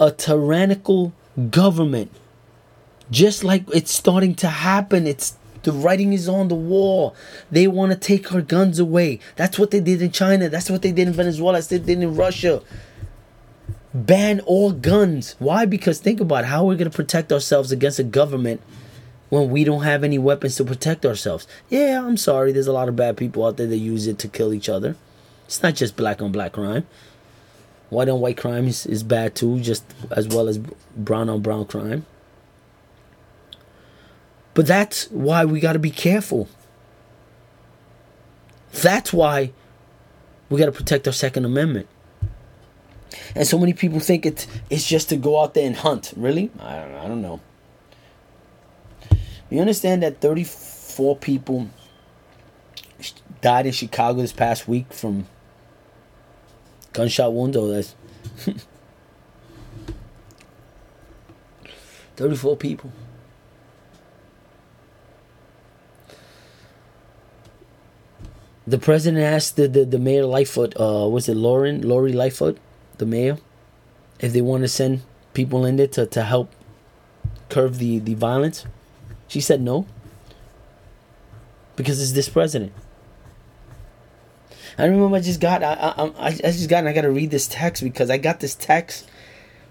a 0.00 0.10
tyrannical 0.10 1.12
government. 1.50 2.10
Just 3.10 3.44
like 3.44 3.64
it's 3.72 3.92
starting 3.92 4.34
to 4.36 4.48
happen. 4.48 5.06
It's 5.06 5.36
the 5.62 5.72
writing 5.72 6.12
is 6.12 6.28
on 6.28 6.48
the 6.48 6.54
wall. 6.54 7.14
They 7.50 7.66
want 7.66 7.92
to 7.92 7.98
take 7.98 8.32
our 8.32 8.40
guns 8.40 8.78
away. 8.78 9.20
That's 9.36 9.58
what 9.58 9.70
they 9.70 9.80
did 9.80 10.02
in 10.02 10.12
China. 10.12 10.48
That's 10.48 10.70
what 10.70 10.82
they 10.82 10.92
did 10.92 11.08
in 11.08 11.14
Venezuela. 11.14 11.54
That's 11.54 11.70
what 11.70 11.86
they 11.86 11.94
did 11.94 12.02
in 12.02 12.14
Russia. 12.16 12.62
Ban 13.92 14.40
all 14.40 14.72
guns. 14.72 15.36
Why? 15.38 15.64
Because 15.64 15.98
think 15.98 16.20
about 16.20 16.44
it. 16.44 16.48
how 16.48 16.64
we're 16.64 16.76
going 16.76 16.90
to 16.90 16.96
protect 16.96 17.32
ourselves 17.32 17.72
against 17.72 17.98
a 17.98 18.04
government 18.04 18.60
when 19.28 19.50
we 19.50 19.64
don't 19.64 19.82
have 19.82 20.04
any 20.04 20.18
weapons 20.18 20.56
to 20.56 20.64
protect 20.64 21.04
ourselves. 21.04 21.46
Yeah, 21.68 22.04
I'm 22.04 22.16
sorry, 22.16 22.52
there's 22.52 22.66
a 22.66 22.72
lot 22.72 22.88
of 22.88 22.96
bad 22.96 23.16
people 23.16 23.44
out 23.44 23.56
there 23.56 23.66
that 23.66 23.76
use 23.76 24.06
it 24.06 24.18
to 24.20 24.28
kill 24.28 24.54
each 24.54 24.68
other. 24.68 24.96
It's 25.46 25.62
not 25.62 25.74
just 25.74 25.96
black 25.96 26.22
on 26.22 26.32
black 26.32 26.52
crime. 26.52 26.86
White 27.88 28.08
on 28.08 28.20
white 28.20 28.36
crime 28.36 28.66
is, 28.66 28.84
is 28.86 29.02
bad 29.02 29.34
too, 29.34 29.60
just 29.60 29.84
as 30.10 30.26
well 30.26 30.48
as 30.48 30.58
brown 30.96 31.28
on 31.28 31.40
brown 31.40 31.66
crime. 31.66 32.04
But 34.54 34.66
that's 34.66 35.10
why 35.10 35.44
we 35.44 35.60
got 35.60 35.74
to 35.74 35.78
be 35.78 35.90
careful. 35.90 36.48
That's 38.72 39.12
why 39.12 39.52
we 40.48 40.58
got 40.58 40.66
to 40.66 40.72
protect 40.72 41.06
our 41.06 41.12
Second 41.12 41.44
Amendment. 41.44 41.88
And 43.34 43.46
so 43.46 43.58
many 43.58 43.72
people 43.72 44.00
think 44.00 44.26
it, 44.26 44.46
it's 44.70 44.86
just 44.86 45.08
to 45.10 45.16
go 45.16 45.40
out 45.40 45.54
there 45.54 45.66
and 45.66 45.76
hunt. 45.76 46.12
Really? 46.16 46.50
I 46.58 46.76
don't, 46.76 46.94
I 46.94 47.08
don't 47.08 47.22
know. 47.22 47.40
You 49.50 49.60
understand 49.60 50.02
that 50.02 50.20
34 50.20 51.16
people 51.16 51.68
died 53.40 53.66
in 53.66 53.72
Chicago 53.72 54.20
this 54.20 54.32
past 54.32 54.66
week 54.66 54.92
from 54.92 55.26
gunshot 56.96 57.32
wound 57.32 57.54
Oh, 57.56 57.68
that's 57.68 57.94
34 62.16 62.56
people. 62.56 62.90
The 68.66 68.78
president 68.78 69.22
asked 69.22 69.56
the, 69.56 69.68
the, 69.68 69.84
the 69.84 69.98
mayor 69.98 70.24
Lightfoot, 70.24 70.74
uh, 70.80 71.06
was 71.08 71.28
it 71.28 71.36
Lauren, 71.36 71.82
Lori 71.86 72.12
Lightfoot, 72.12 72.58
the 72.98 73.06
mayor, 73.06 73.36
if 74.18 74.32
they 74.32 74.40
want 74.40 74.62
to 74.62 74.68
send 74.68 75.02
people 75.34 75.66
in 75.66 75.76
there 75.76 75.86
to, 75.88 76.06
to 76.06 76.22
help 76.22 76.50
curb 77.48 77.74
the, 77.74 77.98
the 77.98 78.14
violence. 78.14 78.64
She 79.28 79.40
said 79.40 79.60
no. 79.60 79.86
Because 81.76 82.00
it's 82.00 82.12
this 82.12 82.30
president. 82.30 82.72
I 84.78 84.84
remember 84.84 85.16
I 85.16 85.20
just 85.20 85.40
got 85.40 85.62
I, 85.62 85.74
I, 85.74 86.26
I 86.26 86.30
just 86.32 86.68
got 86.68 86.80
and 86.80 86.88
I 86.88 86.92
got 86.92 87.02
to 87.02 87.10
read 87.10 87.30
this 87.30 87.46
text 87.46 87.82
because 87.82 88.10
I 88.10 88.18
got 88.18 88.40
this 88.40 88.54
text 88.54 89.08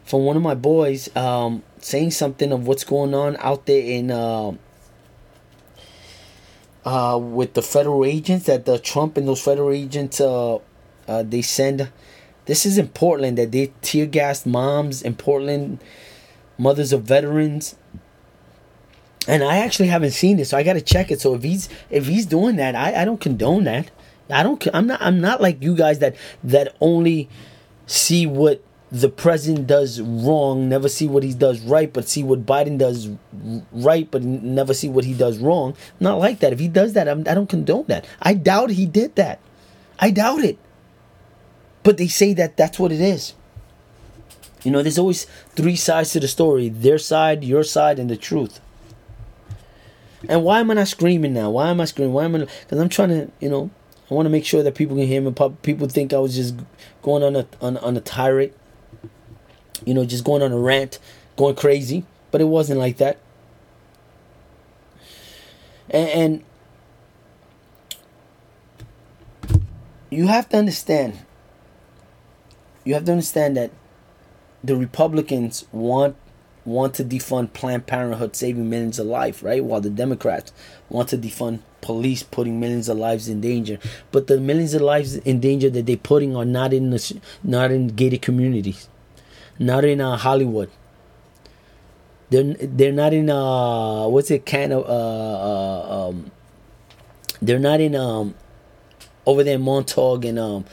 from 0.04 0.24
one 0.24 0.36
of 0.36 0.44
my 0.44 0.56
boys 0.56 1.16
um, 1.16 1.64
saying 1.80 2.12
something 2.12 2.52
of 2.52 2.68
what's 2.68 2.84
going 2.84 3.14
on 3.14 3.38
out 3.38 3.66
there 3.66 3.82
in 3.82 4.12
uh, 4.12 4.54
uh, 6.86 7.18
with 7.20 7.54
the 7.54 7.62
federal 7.62 8.06
agents 8.06 8.46
that 8.46 8.66
the 8.66 8.80
Trump 8.80 9.18
and 9.18 9.28
those 9.28 9.42
federal 9.42 9.72
agents 9.72 10.22
uh, 10.22 10.60
uh, 11.08 11.24
they 11.24 11.42
send. 11.42 11.90
This 12.46 12.66
is 12.66 12.78
in 12.78 12.90
Portland 12.90 13.40
that 13.40 13.52
they 13.52 13.74
tear 13.82 14.06
gassed 14.06 14.46
moms 14.46 15.02
in 15.02 15.16
Portland, 15.16 15.80
mothers 16.60 16.94
of 16.94 17.04
veterans. 17.04 17.76
And 19.28 19.44
I 19.44 19.58
actually 19.58 19.88
haven't 19.88 20.12
seen 20.12 20.38
this, 20.38 20.50
so 20.50 20.58
I 20.58 20.62
got 20.62 20.74
to 20.74 20.82
check 20.82 21.10
it. 21.10 21.20
So 21.20 21.34
if 21.34 21.42
he's 21.42 21.68
if 21.90 22.06
he's 22.06 22.28
doing 22.28 22.58
that, 22.58 22.76
I, 22.76 23.02
I 23.02 23.06
don't 23.06 23.20
condone 23.20 23.64
that. 23.64 23.90
I 24.30 24.44
don't. 24.44 24.66
I'm 24.74 24.88
not. 24.88 25.02
I'm 25.02 25.22
not 25.22 25.42
like 25.42 25.62
you 25.62 25.76
guys 25.76 26.00
that 26.00 26.16
that 26.44 26.76
only 26.80 27.30
see 27.86 28.26
what 28.26 28.64
the 28.92 29.10
president 29.10 29.68
does 29.68 30.00
wrong, 30.00 30.70
never 30.70 30.88
see 30.88 31.08
what 31.08 31.24
he 31.24 31.34
does 31.34 31.60
right, 31.62 31.92
but 31.92 32.08
see 32.08 32.24
what 32.24 32.46
Biden 32.46 32.78
does 32.78 33.10
right, 33.72 34.10
but 34.10 34.24
never 34.24 34.74
see 34.74 34.88
what 34.88 35.04
he 35.04 35.14
does 35.14 35.38
wrong. 35.40 35.76
not 36.00 36.20
like 36.20 36.40
that. 36.40 36.54
If 36.54 36.60
he 36.60 36.68
does 36.68 36.94
that, 36.94 37.10
I'm, 37.10 37.22
I 37.22 37.34
do 37.34 37.42
not 37.42 37.50
condone 37.50 37.86
that. 37.88 38.06
I 38.22 38.36
doubt 38.36 38.70
he 38.70 38.86
did 38.86 39.16
that. 39.16 39.40
I 40.00 40.12
doubt 40.12 40.44
it. 40.44 40.58
But 41.84 41.98
they 41.98 42.08
say 42.08 42.34
that 42.36 42.58
that's 42.58 42.80
what 42.80 42.92
it 42.92 43.02
is. 43.02 43.34
You 44.64 44.72
know, 44.72 44.82
there's 44.82 44.98
always 44.98 45.26
three 45.50 45.76
sides 45.76 46.12
to 46.14 46.20
the 46.20 46.28
story 46.28 46.70
their 46.70 46.98
side, 46.98 47.44
your 47.44 47.64
side, 47.64 48.00
and 48.00 48.10
the 48.10 48.18
truth. 48.18 48.60
And 50.28 50.44
why 50.44 50.60
am 50.60 50.72
I 50.72 50.76
not 50.76 50.88
screaming 50.88 51.34
now? 51.34 51.52
Why 51.52 51.70
am 51.70 51.82
I 51.82 51.86
screaming? 51.86 52.14
Why 52.14 52.26
am 52.26 52.36
I? 52.36 52.40
Because 52.40 52.80
I'm 52.80 52.90
trying 52.90 53.10
to, 53.10 53.32
you 53.40 53.50
know, 53.50 53.70
I 54.10 54.14
want 54.14 54.26
to 54.28 54.30
make 54.30 54.46
sure 54.46 54.62
that 54.62 54.76
people 54.76 54.96
can 54.96 55.08
hear 55.08 55.22
me. 55.22 55.34
People 55.62 55.88
think 55.88 56.14
I 56.14 56.20
was 56.20 56.36
just 56.36 56.56
going 57.02 57.24
on 57.24 57.36
a 57.36 57.48
on, 57.62 57.78
on 57.78 57.98
a 57.98 58.02
tirade 58.02 58.54
you 59.84 59.94
know, 59.94 60.06
just 60.06 60.24
going 60.24 60.42
on 60.42 60.52
a 60.52 60.58
rant, 60.58 61.00
going 61.36 61.56
crazy, 61.56 62.06
but 62.32 62.40
it 62.42 62.46
wasn't 62.46 62.80
like 62.80 62.98
that. 62.98 63.18
And, 65.90 66.10
and 66.10 66.44
you 70.10 70.28
have 70.28 70.50
to 70.50 70.58
understand, 70.58 71.20
you 72.84 72.94
have 72.94 73.06
to 73.06 73.12
understand 73.12 73.58
that 73.58 73.72
the 74.64 74.76
Republicans 74.76 75.66
want 75.72 76.16
want 76.66 76.96
to 76.96 77.04
defund 77.04 77.54
Planned 77.54 77.88
Parenthood 77.88 78.36
saving 78.36 78.70
millions 78.70 79.00
of 79.00 79.08
lives, 79.08 79.42
right? 79.44 79.64
While 79.64 79.82
the 79.82 79.90
Democrats 79.90 80.52
want 80.90 81.10
to 81.10 81.18
defund 81.18 81.60
police 81.82 82.24
putting 82.24 82.60
millions 82.60 82.90
of 82.90 82.98
lives 82.98 83.30
in 83.30 83.40
danger. 83.40 83.78
But 84.12 84.28
the 84.28 84.40
millions 84.40 84.74
of 84.74 84.82
lives 84.82 85.16
in 85.16 85.40
danger 85.40 85.70
that 85.70 85.86
they're 85.86 85.98
putting 85.98 86.36
are 86.36 86.46
not 86.46 86.74
in 86.74 86.90
the 86.90 87.22
not 87.44 87.72
in 87.72 87.88
gated 87.90 88.22
communities 88.22 88.90
not 89.60 89.86
in 89.86 90.02
uh, 90.02 90.18
Hollywood. 90.18 90.70
They're 92.30 92.44
they're 92.44 92.92
not 92.92 93.14
in 93.14 93.30
uh 93.30 94.08
what's 94.08 94.32
it 94.32 94.46
kind 94.46 94.74
of 94.74 94.84
uh, 94.84 94.90
uh 94.90 96.10
um 96.10 96.32
they're 97.42 97.60
not 97.60 97.80
in 97.80 97.96
um 97.96 98.34
over 99.28 99.44
there 99.44 99.56
in 99.56 99.62
Montauk 99.62 100.26
and 100.26 100.40
um 100.40 100.66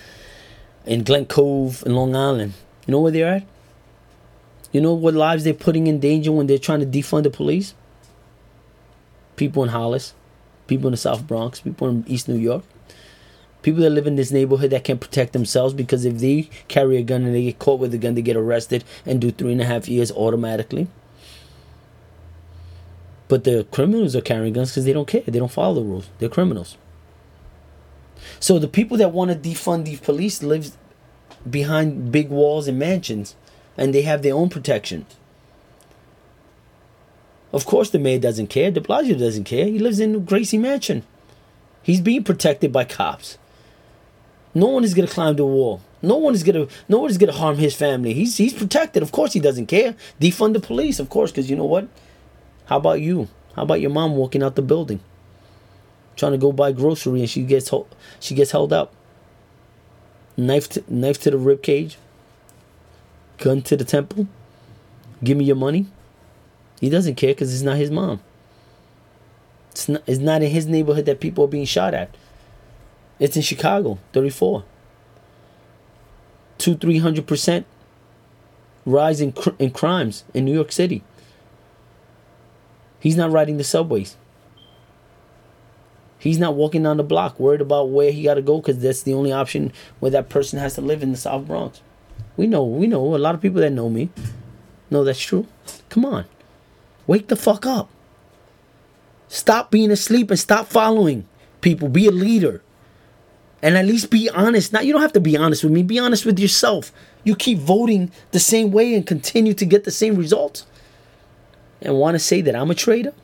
in 0.86 1.04
Glen 1.04 1.26
Cove 1.26 1.82
in 1.84 1.94
Long 1.94 2.16
Island. 2.16 2.54
You 2.86 2.92
know 2.92 3.00
where 3.00 3.12
they're 3.12 3.34
at? 3.34 3.46
You 4.72 4.80
know 4.80 4.94
what 4.94 5.14
lives 5.14 5.44
they're 5.44 5.54
putting 5.54 5.86
in 5.86 6.00
danger 6.00 6.32
when 6.32 6.46
they're 6.46 6.58
trying 6.58 6.80
to 6.80 6.86
defund 6.86 7.22
the 7.24 7.30
police? 7.30 7.74
People 9.36 9.62
in 9.62 9.68
Hollis, 9.68 10.14
people 10.66 10.88
in 10.88 10.92
the 10.92 10.96
South 10.96 11.26
Bronx, 11.26 11.60
people 11.60 11.88
in 11.88 12.04
East 12.08 12.28
New 12.28 12.38
York 12.38 12.64
people 13.62 13.80
that 13.80 13.90
live 13.90 14.06
in 14.06 14.16
this 14.16 14.30
neighborhood 14.30 14.70
that 14.70 14.84
can't 14.84 15.00
protect 15.00 15.32
themselves 15.32 15.72
because 15.72 16.04
if 16.04 16.18
they 16.18 16.50
carry 16.68 16.96
a 16.96 17.02
gun 17.02 17.24
and 17.24 17.34
they 17.34 17.44
get 17.44 17.58
caught 17.58 17.80
with 17.80 17.94
a 17.94 17.98
gun, 17.98 18.14
they 18.14 18.22
get 18.22 18.36
arrested 18.36 18.84
and 19.06 19.20
do 19.20 19.30
three 19.30 19.52
and 19.52 19.60
a 19.60 19.64
half 19.64 19.88
years 19.88 20.12
automatically. 20.12 20.88
But 23.28 23.44
the 23.44 23.66
criminals 23.70 24.14
are 24.14 24.20
carrying 24.20 24.52
guns 24.52 24.70
because 24.70 24.84
they 24.84 24.92
don't 24.92 25.08
care. 25.08 25.22
They 25.22 25.38
don't 25.38 25.50
follow 25.50 25.76
the 25.76 25.82
rules. 25.82 26.10
They're 26.18 26.28
criminals. 26.28 26.76
So 28.38 28.58
the 28.58 28.68
people 28.68 28.96
that 28.98 29.12
want 29.12 29.30
to 29.30 29.36
defund 29.36 29.84
the 29.84 29.96
police 29.96 30.42
live 30.42 30.76
behind 31.48 32.12
big 32.12 32.28
walls 32.28 32.68
and 32.68 32.78
mansions, 32.78 33.36
and 33.76 33.94
they 33.94 34.02
have 34.02 34.22
their 34.22 34.34
own 34.34 34.48
protection. 34.48 35.06
Of 37.52 37.66
course, 37.66 37.90
the 37.90 37.98
mayor 37.98 38.18
doesn't 38.18 38.46
care. 38.46 38.70
De 38.70 38.80
Blasio 38.80 39.18
doesn't 39.18 39.44
care. 39.44 39.66
He 39.66 39.78
lives 39.78 40.00
in 40.00 40.24
Gracie 40.24 40.58
Mansion. 40.58 41.04
He's 41.82 42.00
being 42.00 42.24
protected 42.24 42.72
by 42.72 42.84
cops. 42.84 43.38
No 44.54 44.66
one 44.68 44.84
is 44.84 44.94
gonna 44.94 45.08
climb 45.08 45.36
the 45.36 45.44
wall. 45.44 45.80
No 46.00 46.16
one 46.16 46.34
is 46.34 46.42
gonna 46.42 46.66
no 46.88 46.98
one 46.98 47.10
is 47.10 47.18
gonna 47.18 47.32
harm 47.32 47.56
his 47.56 47.74
family. 47.74 48.14
He's 48.14 48.36
he's 48.36 48.54
protected. 48.54 49.02
Of 49.02 49.12
course 49.12 49.32
he 49.32 49.40
doesn't 49.40 49.66
care. 49.66 49.94
Defund 50.20 50.52
the 50.52 50.60
police, 50.60 50.98
of 50.98 51.08
course, 51.08 51.30
because 51.30 51.50
you 51.50 51.56
know 51.56 51.64
what? 51.64 51.88
How 52.66 52.76
about 52.78 53.00
you? 53.00 53.28
How 53.54 53.62
about 53.62 53.80
your 53.80 53.90
mom 53.90 54.16
walking 54.16 54.42
out 54.42 54.56
the 54.56 54.62
building? 54.62 55.00
Trying 56.16 56.32
to 56.32 56.38
go 56.38 56.52
buy 56.52 56.72
grocery 56.72 57.20
and 57.20 57.30
she 57.30 57.42
gets 57.42 57.70
she 58.20 58.34
gets 58.34 58.50
held 58.50 58.72
up. 58.72 58.94
Knife 60.36 60.68
to, 60.70 60.84
knife 60.88 61.20
to 61.20 61.30
the 61.30 61.38
rib 61.38 61.62
cage. 61.62 61.98
Gun 63.42 63.60
to 63.62 63.76
the 63.76 63.84
temple. 63.84 64.28
Give 65.24 65.36
me 65.36 65.44
your 65.44 65.56
money. 65.56 65.86
He 66.80 66.88
doesn't 66.88 67.16
care 67.16 67.34
because 67.34 67.52
it's 67.52 67.64
not 67.64 67.76
his 67.76 67.90
mom. 67.90 68.20
It's 69.72 69.88
not, 69.88 70.02
it's 70.06 70.20
not 70.20 70.42
in 70.42 70.50
his 70.52 70.66
neighborhood 70.66 71.06
that 71.06 71.18
people 71.18 71.44
are 71.44 71.48
being 71.48 71.64
shot 71.64 71.92
at. 71.92 72.14
It's 73.18 73.34
in 73.34 73.42
Chicago, 73.42 73.98
34. 74.12 74.62
Two, 76.58 76.76
three 76.76 76.98
hundred 76.98 77.26
percent 77.26 77.66
rise 78.86 79.20
in, 79.20 79.32
cr- 79.32 79.58
in 79.58 79.72
crimes 79.72 80.22
in 80.32 80.44
New 80.44 80.54
York 80.54 80.70
City. 80.70 81.02
He's 83.00 83.16
not 83.16 83.32
riding 83.32 83.56
the 83.56 83.64
subways. 83.64 84.16
He's 86.20 86.38
not 86.38 86.54
walking 86.54 86.84
down 86.84 86.96
the 86.96 87.02
block 87.02 87.40
worried 87.40 87.60
about 87.60 87.90
where 87.90 88.12
he 88.12 88.22
got 88.22 88.34
to 88.34 88.42
go 88.42 88.58
because 88.58 88.78
that's 88.78 89.02
the 89.02 89.14
only 89.14 89.32
option 89.32 89.72
where 89.98 90.12
that 90.12 90.28
person 90.28 90.60
has 90.60 90.74
to 90.74 90.80
live 90.80 91.02
in 91.02 91.10
the 91.10 91.18
South 91.18 91.48
Bronx. 91.48 91.80
We 92.42 92.48
know, 92.48 92.64
we 92.64 92.88
know. 92.88 93.14
A 93.14 93.18
lot 93.18 93.36
of 93.36 93.40
people 93.40 93.60
that 93.60 93.70
know 93.70 93.88
me 93.88 94.10
know 94.90 95.04
that's 95.04 95.20
true. 95.20 95.46
Come 95.90 96.04
on. 96.04 96.24
Wake 97.06 97.28
the 97.28 97.36
fuck 97.36 97.64
up. 97.64 97.88
Stop 99.28 99.70
being 99.70 99.92
asleep 99.92 100.28
and 100.28 100.40
stop 100.40 100.66
following 100.66 101.28
people. 101.60 101.88
Be 101.88 102.08
a 102.08 102.10
leader 102.10 102.60
and 103.62 103.78
at 103.78 103.86
least 103.86 104.10
be 104.10 104.28
honest. 104.30 104.72
Now 104.72 104.80
you 104.80 104.92
don't 104.92 105.02
have 105.02 105.12
to 105.12 105.20
be 105.20 105.36
honest 105.36 105.62
with 105.62 105.72
me. 105.72 105.84
Be 105.84 106.00
honest 106.00 106.26
with 106.26 106.36
yourself. 106.40 106.90
You 107.22 107.36
keep 107.36 107.58
voting 107.58 108.10
the 108.32 108.40
same 108.40 108.72
way 108.72 108.92
and 108.96 109.06
continue 109.06 109.54
to 109.54 109.64
get 109.64 109.84
the 109.84 109.92
same 109.92 110.16
results, 110.16 110.66
and 111.80 111.94
want 111.94 112.16
to 112.16 112.18
say 112.18 112.40
that 112.40 112.56
I'm 112.56 112.72
a 112.72 112.74
traitor. 112.74 113.14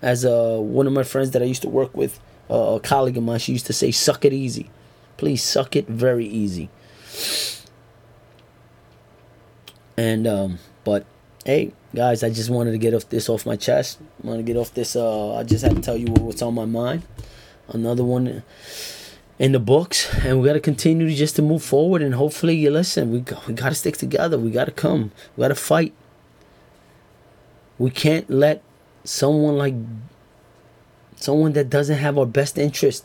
As 0.00 0.24
uh, 0.24 0.56
one 0.56 0.86
of 0.86 0.94
my 0.94 1.02
friends 1.02 1.32
that 1.32 1.42
I 1.42 1.44
used 1.44 1.60
to 1.62 1.68
work 1.68 1.94
with, 1.94 2.18
uh, 2.48 2.76
a 2.76 2.80
colleague 2.80 3.18
of 3.18 3.24
mine, 3.24 3.40
she 3.40 3.52
used 3.52 3.66
to 3.66 3.74
say, 3.74 3.90
"Suck 3.90 4.24
it 4.24 4.32
easy." 4.32 4.70
Please 5.18 5.42
suck 5.42 5.76
it 5.76 5.86
very 5.86 6.26
easy. 6.26 6.70
And 9.96 10.26
um, 10.26 10.58
but 10.84 11.06
hey, 11.44 11.72
guys, 11.94 12.22
I 12.22 12.30
just 12.30 12.50
wanted 12.50 12.72
to 12.72 12.78
get 12.78 12.92
off 12.92 13.08
this 13.08 13.28
off 13.28 13.46
my 13.46 13.56
chest. 13.56 13.98
I 14.22 14.26
want 14.26 14.38
to 14.40 14.42
get 14.42 14.56
off 14.56 14.74
this. 14.74 14.96
Uh, 14.96 15.36
I 15.36 15.42
just 15.42 15.64
had 15.64 15.76
to 15.76 15.82
tell 15.82 15.96
you 15.96 16.06
what's 16.06 16.42
on 16.42 16.54
my 16.54 16.66
mind. 16.66 17.02
Another 17.68 18.04
one 18.04 18.42
in 19.38 19.52
the 19.52 19.58
books. 19.58 20.12
And 20.24 20.40
we 20.40 20.46
got 20.46 20.54
to 20.54 20.60
continue 20.60 21.10
just 21.14 21.36
to 21.36 21.42
move 21.42 21.62
forward. 21.62 22.02
And 22.02 22.14
hopefully 22.14 22.56
you 22.56 22.70
listen 22.70 23.10
we 23.10 23.20
got, 23.20 23.46
we 23.46 23.54
got 23.54 23.70
to 23.70 23.74
stick 23.74 23.96
together. 23.96 24.38
We 24.38 24.50
got 24.50 24.66
to 24.66 24.72
come. 24.72 25.12
We 25.36 25.42
got 25.42 25.48
to 25.48 25.54
fight. 25.54 25.94
We 27.78 27.90
can't 27.90 28.28
let 28.30 28.62
someone 29.04 29.56
like 29.56 29.74
someone 31.16 31.52
that 31.52 31.70
doesn't 31.70 31.98
have 31.98 32.18
our 32.18 32.26
best 32.26 32.58
interest 32.58 33.04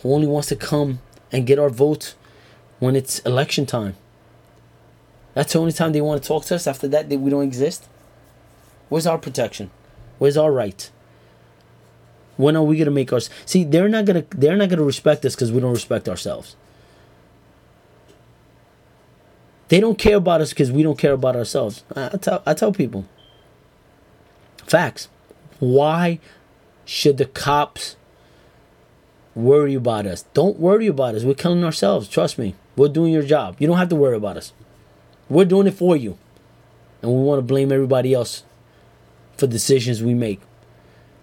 who 0.00 0.12
only 0.12 0.26
wants 0.26 0.48
to 0.48 0.56
come 0.56 1.00
and 1.32 1.46
get 1.46 1.58
our 1.58 1.70
votes 1.70 2.14
when 2.78 2.96
it's 2.96 3.18
election 3.20 3.66
time. 3.66 3.96
That's 5.34 5.52
the 5.52 5.58
only 5.58 5.72
time 5.72 5.92
they 5.92 6.00
want 6.00 6.22
to 6.22 6.26
talk 6.26 6.44
to 6.46 6.54
us. 6.54 6.66
After 6.66 6.88
that, 6.88 7.08
they, 7.08 7.16
we 7.16 7.30
don't 7.30 7.42
exist. 7.42 7.88
Where's 8.88 9.06
our 9.06 9.18
protection? 9.18 9.70
Where's 10.18 10.36
our 10.36 10.52
right? 10.52 10.90
When 12.36 12.56
are 12.56 12.62
we 12.62 12.78
gonna 12.78 12.90
make 12.90 13.12
ours? 13.12 13.30
See, 13.44 13.64
they're 13.64 13.88
not 13.88 14.04
gonna 14.04 14.24
they're 14.30 14.56
not 14.56 14.68
gonna 14.68 14.82
respect 14.82 15.24
us 15.24 15.34
because 15.34 15.52
we 15.52 15.60
don't 15.60 15.72
respect 15.72 16.08
ourselves. 16.08 16.54
They 19.68 19.80
don't 19.80 19.98
care 19.98 20.16
about 20.16 20.40
us 20.40 20.50
because 20.50 20.70
we 20.70 20.82
don't 20.82 20.98
care 20.98 21.12
about 21.12 21.34
ourselves. 21.34 21.82
I, 21.94 22.06
I 22.06 22.16
tell 22.16 22.42
I 22.46 22.54
tell 22.54 22.72
people. 22.72 23.06
Facts. 24.66 25.08
Why 25.58 26.18
should 26.84 27.16
the 27.16 27.24
cops 27.24 27.96
worry 29.34 29.74
about 29.74 30.06
us? 30.06 30.22
Don't 30.34 30.58
worry 30.58 30.86
about 30.86 31.14
us. 31.14 31.24
We're 31.24 31.34
killing 31.34 31.64
ourselves. 31.64 32.08
Trust 32.08 32.38
me. 32.38 32.54
We're 32.76 32.88
doing 32.88 33.12
your 33.12 33.22
job. 33.22 33.56
You 33.58 33.66
don't 33.66 33.78
have 33.78 33.88
to 33.88 33.96
worry 33.96 34.16
about 34.16 34.36
us. 34.36 34.52
We're 35.28 35.44
doing 35.46 35.66
it 35.66 35.74
for 35.74 35.96
you. 35.96 36.18
And 37.02 37.10
we 37.10 37.22
want 37.22 37.38
to 37.38 37.42
blame 37.42 37.72
everybody 37.72 38.14
else 38.14 38.44
for 39.36 39.46
decisions 39.46 40.02
we 40.02 40.14
make. 40.14 40.40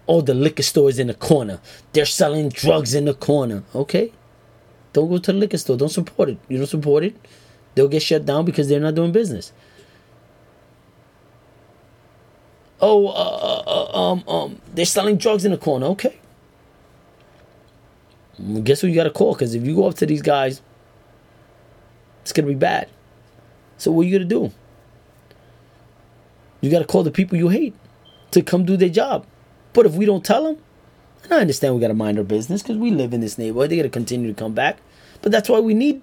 Oh, 0.06 0.20
the 0.20 0.34
liquor 0.34 0.62
store 0.62 0.88
is 0.88 0.98
in 0.98 1.06
the 1.06 1.14
corner. 1.14 1.60
They're 1.92 2.06
selling 2.06 2.48
drugs 2.50 2.94
in 2.94 3.06
the 3.06 3.14
corner. 3.14 3.62
Okay. 3.74 4.12
Don't 4.92 5.08
go 5.08 5.18
to 5.18 5.32
the 5.32 5.38
liquor 5.38 5.58
store. 5.58 5.76
Don't 5.76 5.88
support 5.88 6.28
it. 6.28 6.38
You 6.48 6.58
don't 6.58 6.66
support 6.66 7.04
it, 7.04 7.16
they'll 7.74 7.88
get 7.88 8.02
shut 8.02 8.26
down 8.26 8.44
because 8.44 8.68
they're 8.68 8.80
not 8.80 8.94
doing 8.94 9.12
business. 9.12 9.52
Oh, 12.80 13.08
uh, 13.08 13.62
uh, 13.66 13.98
um, 13.98 14.24
um, 14.28 14.60
they're 14.74 14.84
selling 14.84 15.16
drugs 15.16 15.44
in 15.44 15.52
the 15.52 15.58
corner. 15.58 15.86
Okay. 15.86 16.18
Guess 18.62 18.82
who 18.82 18.88
you 18.88 18.94
got 18.94 19.04
to 19.04 19.10
call? 19.10 19.34
Because 19.34 19.54
if 19.54 19.64
you 19.64 19.74
go 19.74 19.88
up 19.88 19.94
to 19.96 20.06
these 20.06 20.22
guys, 20.22 20.60
it's 22.24 22.32
going 22.32 22.46
to 22.46 22.52
be 22.52 22.58
bad. 22.58 22.88
So 23.76 23.92
what 23.92 24.02
are 24.02 24.08
you 24.08 24.18
going 24.18 24.26
to 24.28 24.48
do? 24.48 24.54
You 26.62 26.70
got 26.70 26.78
to 26.78 26.86
call 26.86 27.02
the 27.02 27.10
people 27.10 27.36
you 27.36 27.50
hate 27.50 27.74
to 28.30 28.40
come 28.40 28.64
do 28.64 28.78
their 28.78 28.88
job. 28.88 29.26
But 29.74 29.84
if 29.84 29.92
we 29.92 30.06
don't 30.06 30.24
tell 30.24 30.44
them, 30.44 30.56
and 31.22 31.34
I 31.34 31.40
understand 31.42 31.74
we 31.74 31.82
got 31.82 31.88
to 31.88 31.94
mind 31.94 32.16
our 32.16 32.24
business 32.24 32.62
because 32.62 32.78
we 32.78 32.90
live 32.90 33.12
in 33.12 33.20
this 33.20 33.36
neighborhood. 33.36 33.68
They 33.68 33.76
got 33.76 33.82
to 33.82 33.90
continue 33.90 34.32
to 34.32 34.38
come 34.38 34.54
back. 34.54 34.78
But 35.20 35.32
that's 35.32 35.50
why 35.50 35.60
we 35.60 35.74
need 35.74 36.02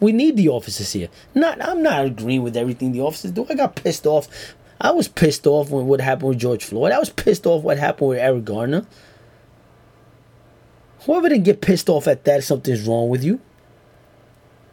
we 0.00 0.12
need 0.12 0.38
the 0.38 0.48
officers 0.48 0.92
here. 0.92 1.10
Not 1.34 1.62
I'm 1.62 1.82
not 1.82 2.06
agreeing 2.06 2.42
with 2.42 2.56
everything 2.56 2.92
the 2.92 3.02
officers 3.02 3.32
do. 3.32 3.46
I 3.50 3.54
got 3.54 3.76
pissed 3.76 4.06
off. 4.06 4.54
I 4.80 4.92
was 4.92 5.06
pissed 5.06 5.46
off 5.46 5.68
when 5.68 5.86
what 5.86 6.00
happened 6.00 6.30
with 6.30 6.38
George 6.38 6.64
Floyd. 6.64 6.92
I 6.92 6.98
was 6.98 7.10
pissed 7.10 7.46
off 7.46 7.62
what 7.62 7.78
happened 7.78 8.08
with 8.08 8.18
Eric 8.18 8.46
Garner. 8.46 8.86
Whoever 11.00 11.28
didn't 11.28 11.44
get 11.44 11.60
pissed 11.60 11.90
off 11.90 12.06
at 12.06 12.24
that, 12.24 12.44
something's 12.44 12.86
wrong 12.86 13.08
with 13.10 13.22
you. 13.22 13.40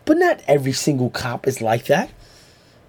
But 0.05 0.17
not 0.17 0.41
every 0.47 0.71
single 0.71 1.09
cop 1.09 1.47
is 1.47 1.61
like 1.61 1.85
that. 1.85 2.11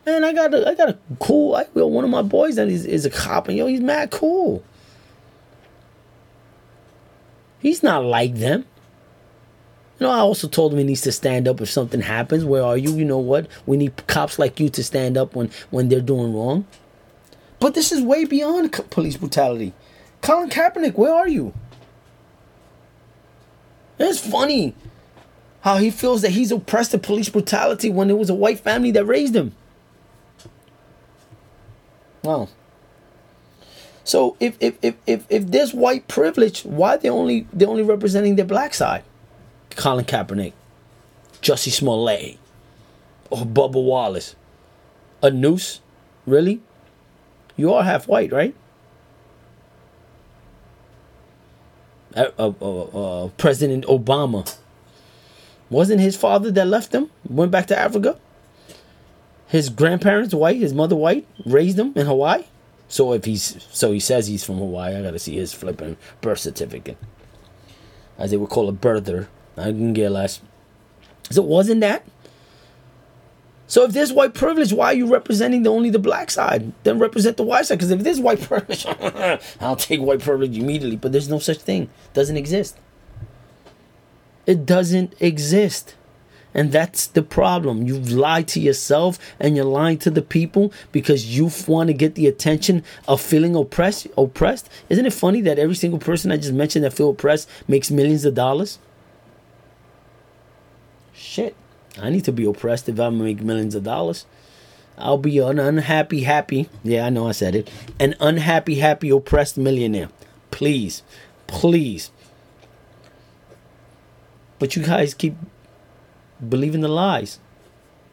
Man, 0.05 0.23
I 0.23 0.33
got 0.33 0.55
a, 0.55 0.69
I 0.69 0.75
got 0.75 0.91
a 0.91 0.99
cool. 1.19 1.57
I, 1.57 1.65
one 1.73 2.05
of 2.05 2.11
my 2.11 2.23
boys 2.23 2.57
that 2.57 2.69
is, 2.69 2.85
is 2.85 3.05
a 3.05 3.11
cop, 3.11 3.49
and 3.49 3.57
yo, 3.57 3.67
he's 3.67 3.81
mad 3.81 4.11
cool. 4.11 4.63
He's 7.59 7.83
not 7.83 8.05
like 8.05 8.37
them. 8.37 8.67
You 9.99 10.07
know, 10.07 10.13
I 10.13 10.19
also 10.19 10.47
told 10.47 10.73
him 10.73 10.79
he 10.79 10.85
needs 10.85 11.01
to 11.03 11.13
stand 11.13 11.49
up 11.49 11.61
if 11.61 11.71
something 11.71 12.03
happens. 12.03 12.45
Where 12.45 12.63
are 12.63 12.77
you? 12.77 12.93
You 12.93 13.05
know 13.05 13.19
what? 13.19 13.49
We 13.65 13.79
need 13.79 14.07
cops 14.07 14.39
like 14.39 14.61
you 14.61 14.69
to 14.69 14.85
stand 14.85 15.17
up 15.17 15.35
when 15.35 15.51
when 15.71 15.89
they're 15.89 16.01
doing 16.01 16.35
wrong. 16.35 16.67
But 17.59 17.75
this 17.75 17.91
is 17.91 18.03
way 18.03 18.27
beyond 18.27 18.73
police 18.91 19.17
brutality. 19.17 19.73
Colin 20.21 20.51
Kaepernick, 20.51 20.95
where 20.95 21.13
are 21.13 21.29
you? 21.29 21.55
It's 23.99 24.21
funny 24.21 24.75
how 25.67 25.79
he 25.79 25.91
feels 25.91 26.23
that 26.23 26.31
he's 26.31 26.53
oppressed 26.53 26.93
to 26.93 26.99
police 26.99 27.29
brutality 27.29 27.91
when 27.91 28.09
it 28.09 28.17
was 28.17 28.31
a 28.31 28.35
white 28.35 28.61
family 28.61 28.93
that 28.93 29.05
raised 29.05 29.35
him. 29.35 29.53
Wow. 32.23 32.49
So 34.05 34.37
if 34.39 34.57
if 34.61 34.79
if 34.81 34.95
if, 35.09 35.27
if 35.29 35.51
there's 35.51 35.75
white 35.75 36.07
privilege, 36.07 36.63
why 36.63 36.97
they 36.99 37.11
only 37.11 37.49
they 37.53 37.67
only 37.67 37.83
representing 37.83 38.37
their 38.37 38.45
black 38.45 38.75
side? 38.75 39.03
Colin 39.71 40.05
Kaepernick, 40.05 40.53
Jussie 41.43 41.73
Smollett, 41.73 42.39
or 43.29 43.39
Bubba 43.39 43.83
Wallace. 43.83 44.37
A 45.21 45.33
noose? 45.33 45.81
Really? 46.27 46.61
You 47.57 47.75
are 47.75 47.83
half 47.83 48.07
white, 48.07 48.31
right? 48.31 48.55
Uh, 52.15 52.31
uh, 52.39 52.53
uh, 52.63 53.25
uh, 53.25 53.29
President 53.37 53.85
Obama. 53.87 54.47
Wasn't 55.71 56.01
his 56.01 56.17
father 56.17 56.51
that 56.53 56.67
left 56.67 56.95
him? 56.95 57.11
Went 57.29 57.51
back 57.51 57.67
to 57.67 57.79
Africa? 57.79 58.19
His 59.49 59.69
grandparents 59.69 60.35
white, 60.35 60.57
his 60.57 60.75
mother 60.75 60.97
white, 60.97 61.27
raised 61.45 61.79
him 61.79 61.93
in 61.97 62.07
Hawaii? 62.07 62.45
So 62.89 63.13
if 63.13 63.25
he's 63.25 63.67
so 63.71 63.93
he 63.93 64.01
says 64.01 64.29
he's 64.29 64.45
from 64.45 64.59
Hawaii, 64.59 64.95
I 64.95 65.03
gotta 65.03 65.19
see 65.19 65.37
his 65.37 65.53
flipping 65.53 65.97
birth 66.21 66.39
certificate. 66.39 66.99
As 68.19 68.31
they 68.31 68.37
would 68.37 68.51
call 68.51 68.69
a 68.69 68.73
birther. 68.73 69.27
I 69.57 69.65
can 69.65 69.93
get 69.93 70.11
less. 70.11 70.41
So 71.31 71.43
it 71.43 71.49
wasn't 71.49 71.81
that. 71.81 72.07
So 73.69 73.83
if 73.85 73.93
there's 73.93 74.13
white 74.13 74.33
privilege, 74.33 74.73
why 74.73 74.87
are 74.87 74.95
you 74.95 75.13
representing 75.13 75.65
the 75.65 75.71
only 75.71 75.91
the 75.91 75.99
black 75.99 76.31
side? 76.31 76.73
Then 76.85 76.99
represent 76.99 77.37
the 77.37 77.43
white 77.43 77.67
side. 77.67 77.79
Because 77.79 77.91
if 77.91 78.01
there's 78.01 78.21
white 78.21 78.41
privilege, 78.41 78.87
I'll 79.61 79.77
take 79.77 80.01
white 80.01 80.21
privilege 80.21 80.57
immediately. 80.57 80.97
But 80.97 81.13
there's 81.13 81.29
no 81.29 81.41
such 81.41 81.59
thing. 81.59 81.83
It 81.83 82.15
doesn't 82.15 82.37
exist. 82.37 82.79
It 84.47 84.65
doesn't 84.65 85.15
exist. 85.21 85.95
And 86.55 86.73
that's 86.73 87.07
the 87.07 87.23
problem. 87.23 87.87
You've 87.87 88.11
lied 88.11 88.49
to 88.49 88.61
yourself 88.61 89.19
and 89.39 89.57
you're 89.57 89.67
lying 89.67 89.99
to 89.99 90.11
the 90.11 90.23
people 90.23 90.73
because 90.91 91.37
you 91.37 91.51
want 91.69 91.89
to 91.89 91.93
get 91.93 92.15
the 92.15 92.27
attention 92.27 92.83
of 93.07 93.21
feeling 93.21 93.55
oppressed. 93.55 94.07
Oppressed. 94.17 94.71
Isn't 94.89 95.05
it 95.05 95.13
funny 95.13 95.43
that 95.43 95.59
every 95.59 95.75
single 95.75 95.99
person 95.99 96.33
I 96.33 96.39
just 96.39 96.55
mentioned 96.55 96.85
that 96.87 96.95
feel 96.95 97.11
oppressed 97.11 97.47
makes 97.69 97.91
millions 97.91 98.25
of 98.25 98.35
dollars? 98.35 98.79
Shit. 101.13 101.55
I 102.01 102.09
need 102.09 102.25
to 102.25 102.33
be 102.33 102.47
oppressed 102.47 102.89
if 102.89 102.99
I'm 102.99 103.19
gonna 103.19 103.25
make 103.25 103.43
millions 103.43 103.75
of 103.75 103.85
dollars. 103.85 104.25
I'll 104.97 105.19
be 105.19 105.39
an 105.39 105.59
unhappy, 105.59 106.23
happy. 106.23 106.71
Yeah, 106.83 107.05
I 107.07 107.11
know 107.11 107.29
I 107.29 107.33
said 107.33 107.55
it. 107.55 107.71
An 108.01 108.15
unhappy, 108.19 108.77
happy, 108.77 109.11
oppressed 109.11 109.59
millionaire. 109.59 110.09
Please, 110.51 111.03
please. 111.47 112.11
But 114.59 114.77
you 114.77 114.83
guys 114.83 115.15
keep 115.15 115.35
believing 116.47 116.81
the 116.81 116.89
lies. 116.89 117.39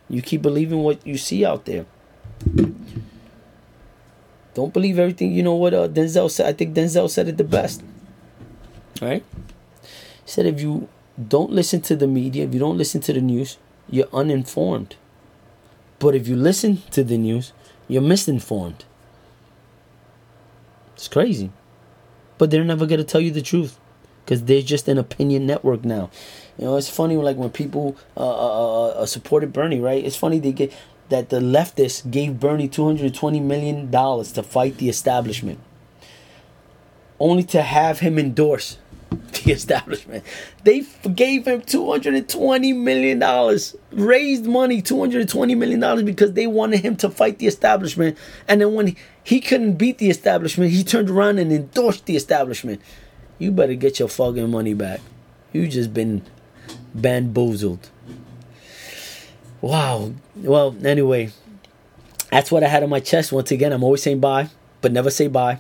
You 0.10 0.22
keep 0.22 0.42
believing 0.42 0.80
what 0.80 1.06
you 1.06 1.18
see 1.18 1.46
out 1.46 1.66
there. 1.66 1.86
Don't 4.54 4.74
believe 4.74 5.00
everything. 5.00 5.32
You 5.32 5.44
know 5.44 5.56
what 5.56 5.74
uh, 5.74 5.88
Denzel 5.88 6.30
said? 6.30 6.48
I 6.48 6.54
think 6.54 6.76
Denzel 6.76 7.10
said 7.10 7.28
it 7.28 7.38
the 7.38 7.44
best. 7.44 7.82
Right? 9.02 9.24
He 9.82 10.30
said 10.30 10.46
if 10.46 10.62
you 10.62 10.88
don't 11.28 11.52
listen 11.52 11.82
to 11.82 11.96
the 11.96 12.08
media, 12.08 12.46
if 12.46 12.54
you 12.54 12.60
don't 12.60 12.78
listen 12.78 13.02
to 13.02 13.14
the 13.14 13.22
news, 13.22 13.58
you're 13.90 14.08
uninformed. 14.14 14.96
But 16.00 16.16
if 16.16 16.28
you 16.28 16.36
listen 16.36 16.84
to 16.92 17.04
the 17.04 17.18
news, 17.18 17.54
you're 17.88 18.02
misinformed. 18.02 18.86
It's 20.96 21.08
crazy. 21.08 21.52
But 22.38 22.52
they're 22.52 22.64
never 22.64 22.86
going 22.86 23.00
to 23.00 23.06
tell 23.06 23.22
you 23.22 23.32
the 23.32 23.42
truth 23.42 23.80
because 24.24 24.44
they're 24.44 24.62
just 24.62 24.88
an 24.88 24.98
opinion 24.98 25.46
network 25.46 25.84
now. 25.84 26.10
You 26.58 26.66
know, 26.66 26.78
it's 26.78 26.90
funny 26.90 27.18
like 27.18 27.38
when 27.38 27.50
people 27.50 27.98
uh, 28.16 28.20
uh, 28.20 28.26
uh, 28.26 28.88
uh, 28.90 29.06
supported 29.06 29.52
Bernie, 29.54 29.80
right? 29.80 30.04
It's 30.04 30.16
funny 30.16 30.40
they 30.40 30.52
get 30.52 30.74
that 31.10 31.30
the 31.30 31.40
leftists 31.40 32.10
gave 32.10 32.40
Bernie 32.40 32.68
two 32.68 32.86
hundred 32.86 33.14
twenty 33.14 33.40
million 33.40 33.90
dollars 33.92 34.32
to 34.34 34.44
fight 34.44 34.78
the 34.78 34.90
establishment, 34.90 35.60
only 37.20 37.44
to 37.44 37.62
have 37.62 38.00
him 38.00 38.20
endorse 38.20 38.78
the 39.10 39.52
establishment. 39.52 40.24
They 40.64 40.86
gave 41.16 41.48
him 41.48 41.62
two 41.62 41.90
hundred 41.90 42.16
and 42.16 42.30
twenty 42.30 42.72
million 42.72 43.20
dollars, 43.20 43.76
raised 43.92 44.46
money 44.46 44.82
two 44.82 45.00
hundred 45.00 45.22
and 45.22 45.30
twenty 45.30 45.56
million 45.56 45.80
dollars 45.80 46.04
because 46.04 46.34
they 46.34 46.48
wanted 46.48 46.82
him 46.82 46.96
to 46.98 47.10
fight 47.10 47.40
the 47.40 47.48
establishment. 47.48 48.18
And 48.48 48.62
then 48.62 48.74
when 48.74 48.96
he 49.24 49.40
couldn't 49.40 49.74
beat 49.74 49.98
the 49.98 50.10
establishment, 50.10 50.72
he 50.72 50.84
turned 50.84 51.10
around 51.10 51.40
and 51.40 51.52
endorsed 51.52 52.06
the 52.06 52.16
establishment. 52.16 52.82
You 53.40 53.52
better 53.52 53.76
get 53.76 54.00
your 54.00 54.08
fucking 54.08 54.50
money 54.50 54.74
back. 54.74 55.02
You 55.52 55.68
just 55.68 55.94
been 55.94 56.24
bamboozled. 56.94 57.90
Wow. 59.62 60.14
Well, 60.36 60.76
anyway, 60.84 61.32
that's 62.32 62.52
what 62.52 62.64
I 62.64 62.68
had 62.68 62.84
on 62.84 62.90
my 62.90 63.00
chest. 63.00 63.32
Once 63.32 63.52
again, 63.52 63.72
I'm 63.72 63.84
always 63.84 64.04
saying 64.04 64.20
bye, 64.20 64.50
but 64.82 64.92
never 64.92 65.10
say 65.10 65.28
bye. 65.28 65.60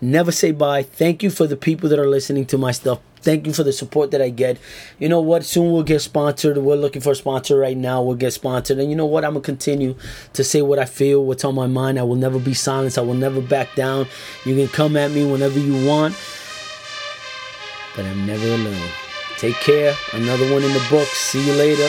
Never 0.00 0.32
say 0.32 0.50
bye. 0.52 0.82
Thank 0.82 1.22
you 1.22 1.30
for 1.30 1.46
the 1.46 1.56
people 1.56 1.88
that 1.88 1.98
are 1.98 2.08
listening 2.08 2.46
to 2.46 2.58
my 2.58 2.72
stuff. 2.72 3.00
Thank 3.24 3.46
you 3.46 3.54
for 3.54 3.62
the 3.62 3.72
support 3.72 4.10
that 4.10 4.20
I 4.20 4.28
get. 4.28 4.58
You 4.98 5.08
know 5.08 5.20
what? 5.20 5.46
Soon 5.46 5.72
we'll 5.72 5.82
get 5.82 6.00
sponsored. 6.00 6.58
We're 6.58 6.76
looking 6.76 7.00
for 7.00 7.12
a 7.12 7.14
sponsor 7.14 7.56
right 7.56 7.76
now. 7.76 8.02
We'll 8.02 8.16
get 8.16 8.34
sponsored. 8.34 8.78
And 8.78 8.90
you 8.90 8.96
know 8.96 9.06
what? 9.06 9.24
I'm 9.24 9.32
going 9.32 9.42
to 9.42 9.46
continue 9.46 9.96
to 10.34 10.44
say 10.44 10.60
what 10.60 10.78
I 10.78 10.84
feel, 10.84 11.24
what's 11.24 11.42
on 11.42 11.54
my 11.54 11.66
mind. 11.66 11.98
I 11.98 12.02
will 12.02 12.16
never 12.16 12.38
be 12.38 12.52
silenced. 12.52 12.98
I 12.98 13.00
will 13.00 13.14
never 13.14 13.40
back 13.40 13.74
down. 13.76 14.08
You 14.44 14.54
can 14.54 14.68
come 14.68 14.94
at 14.98 15.10
me 15.10 15.24
whenever 15.24 15.58
you 15.58 15.86
want, 15.86 16.14
but 17.94 18.04
I'm 18.04 18.26
never 18.26 18.46
alone. 18.46 18.90
Take 19.38 19.56
care. 19.56 19.94
Another 20.12 20.52
one 20.52 20.62
in 20.62 20.72
the 20.72 20.86
book. 20.90 21.06
See 21.08 21.46
you 21.46 21.54
later. 21.54 21.88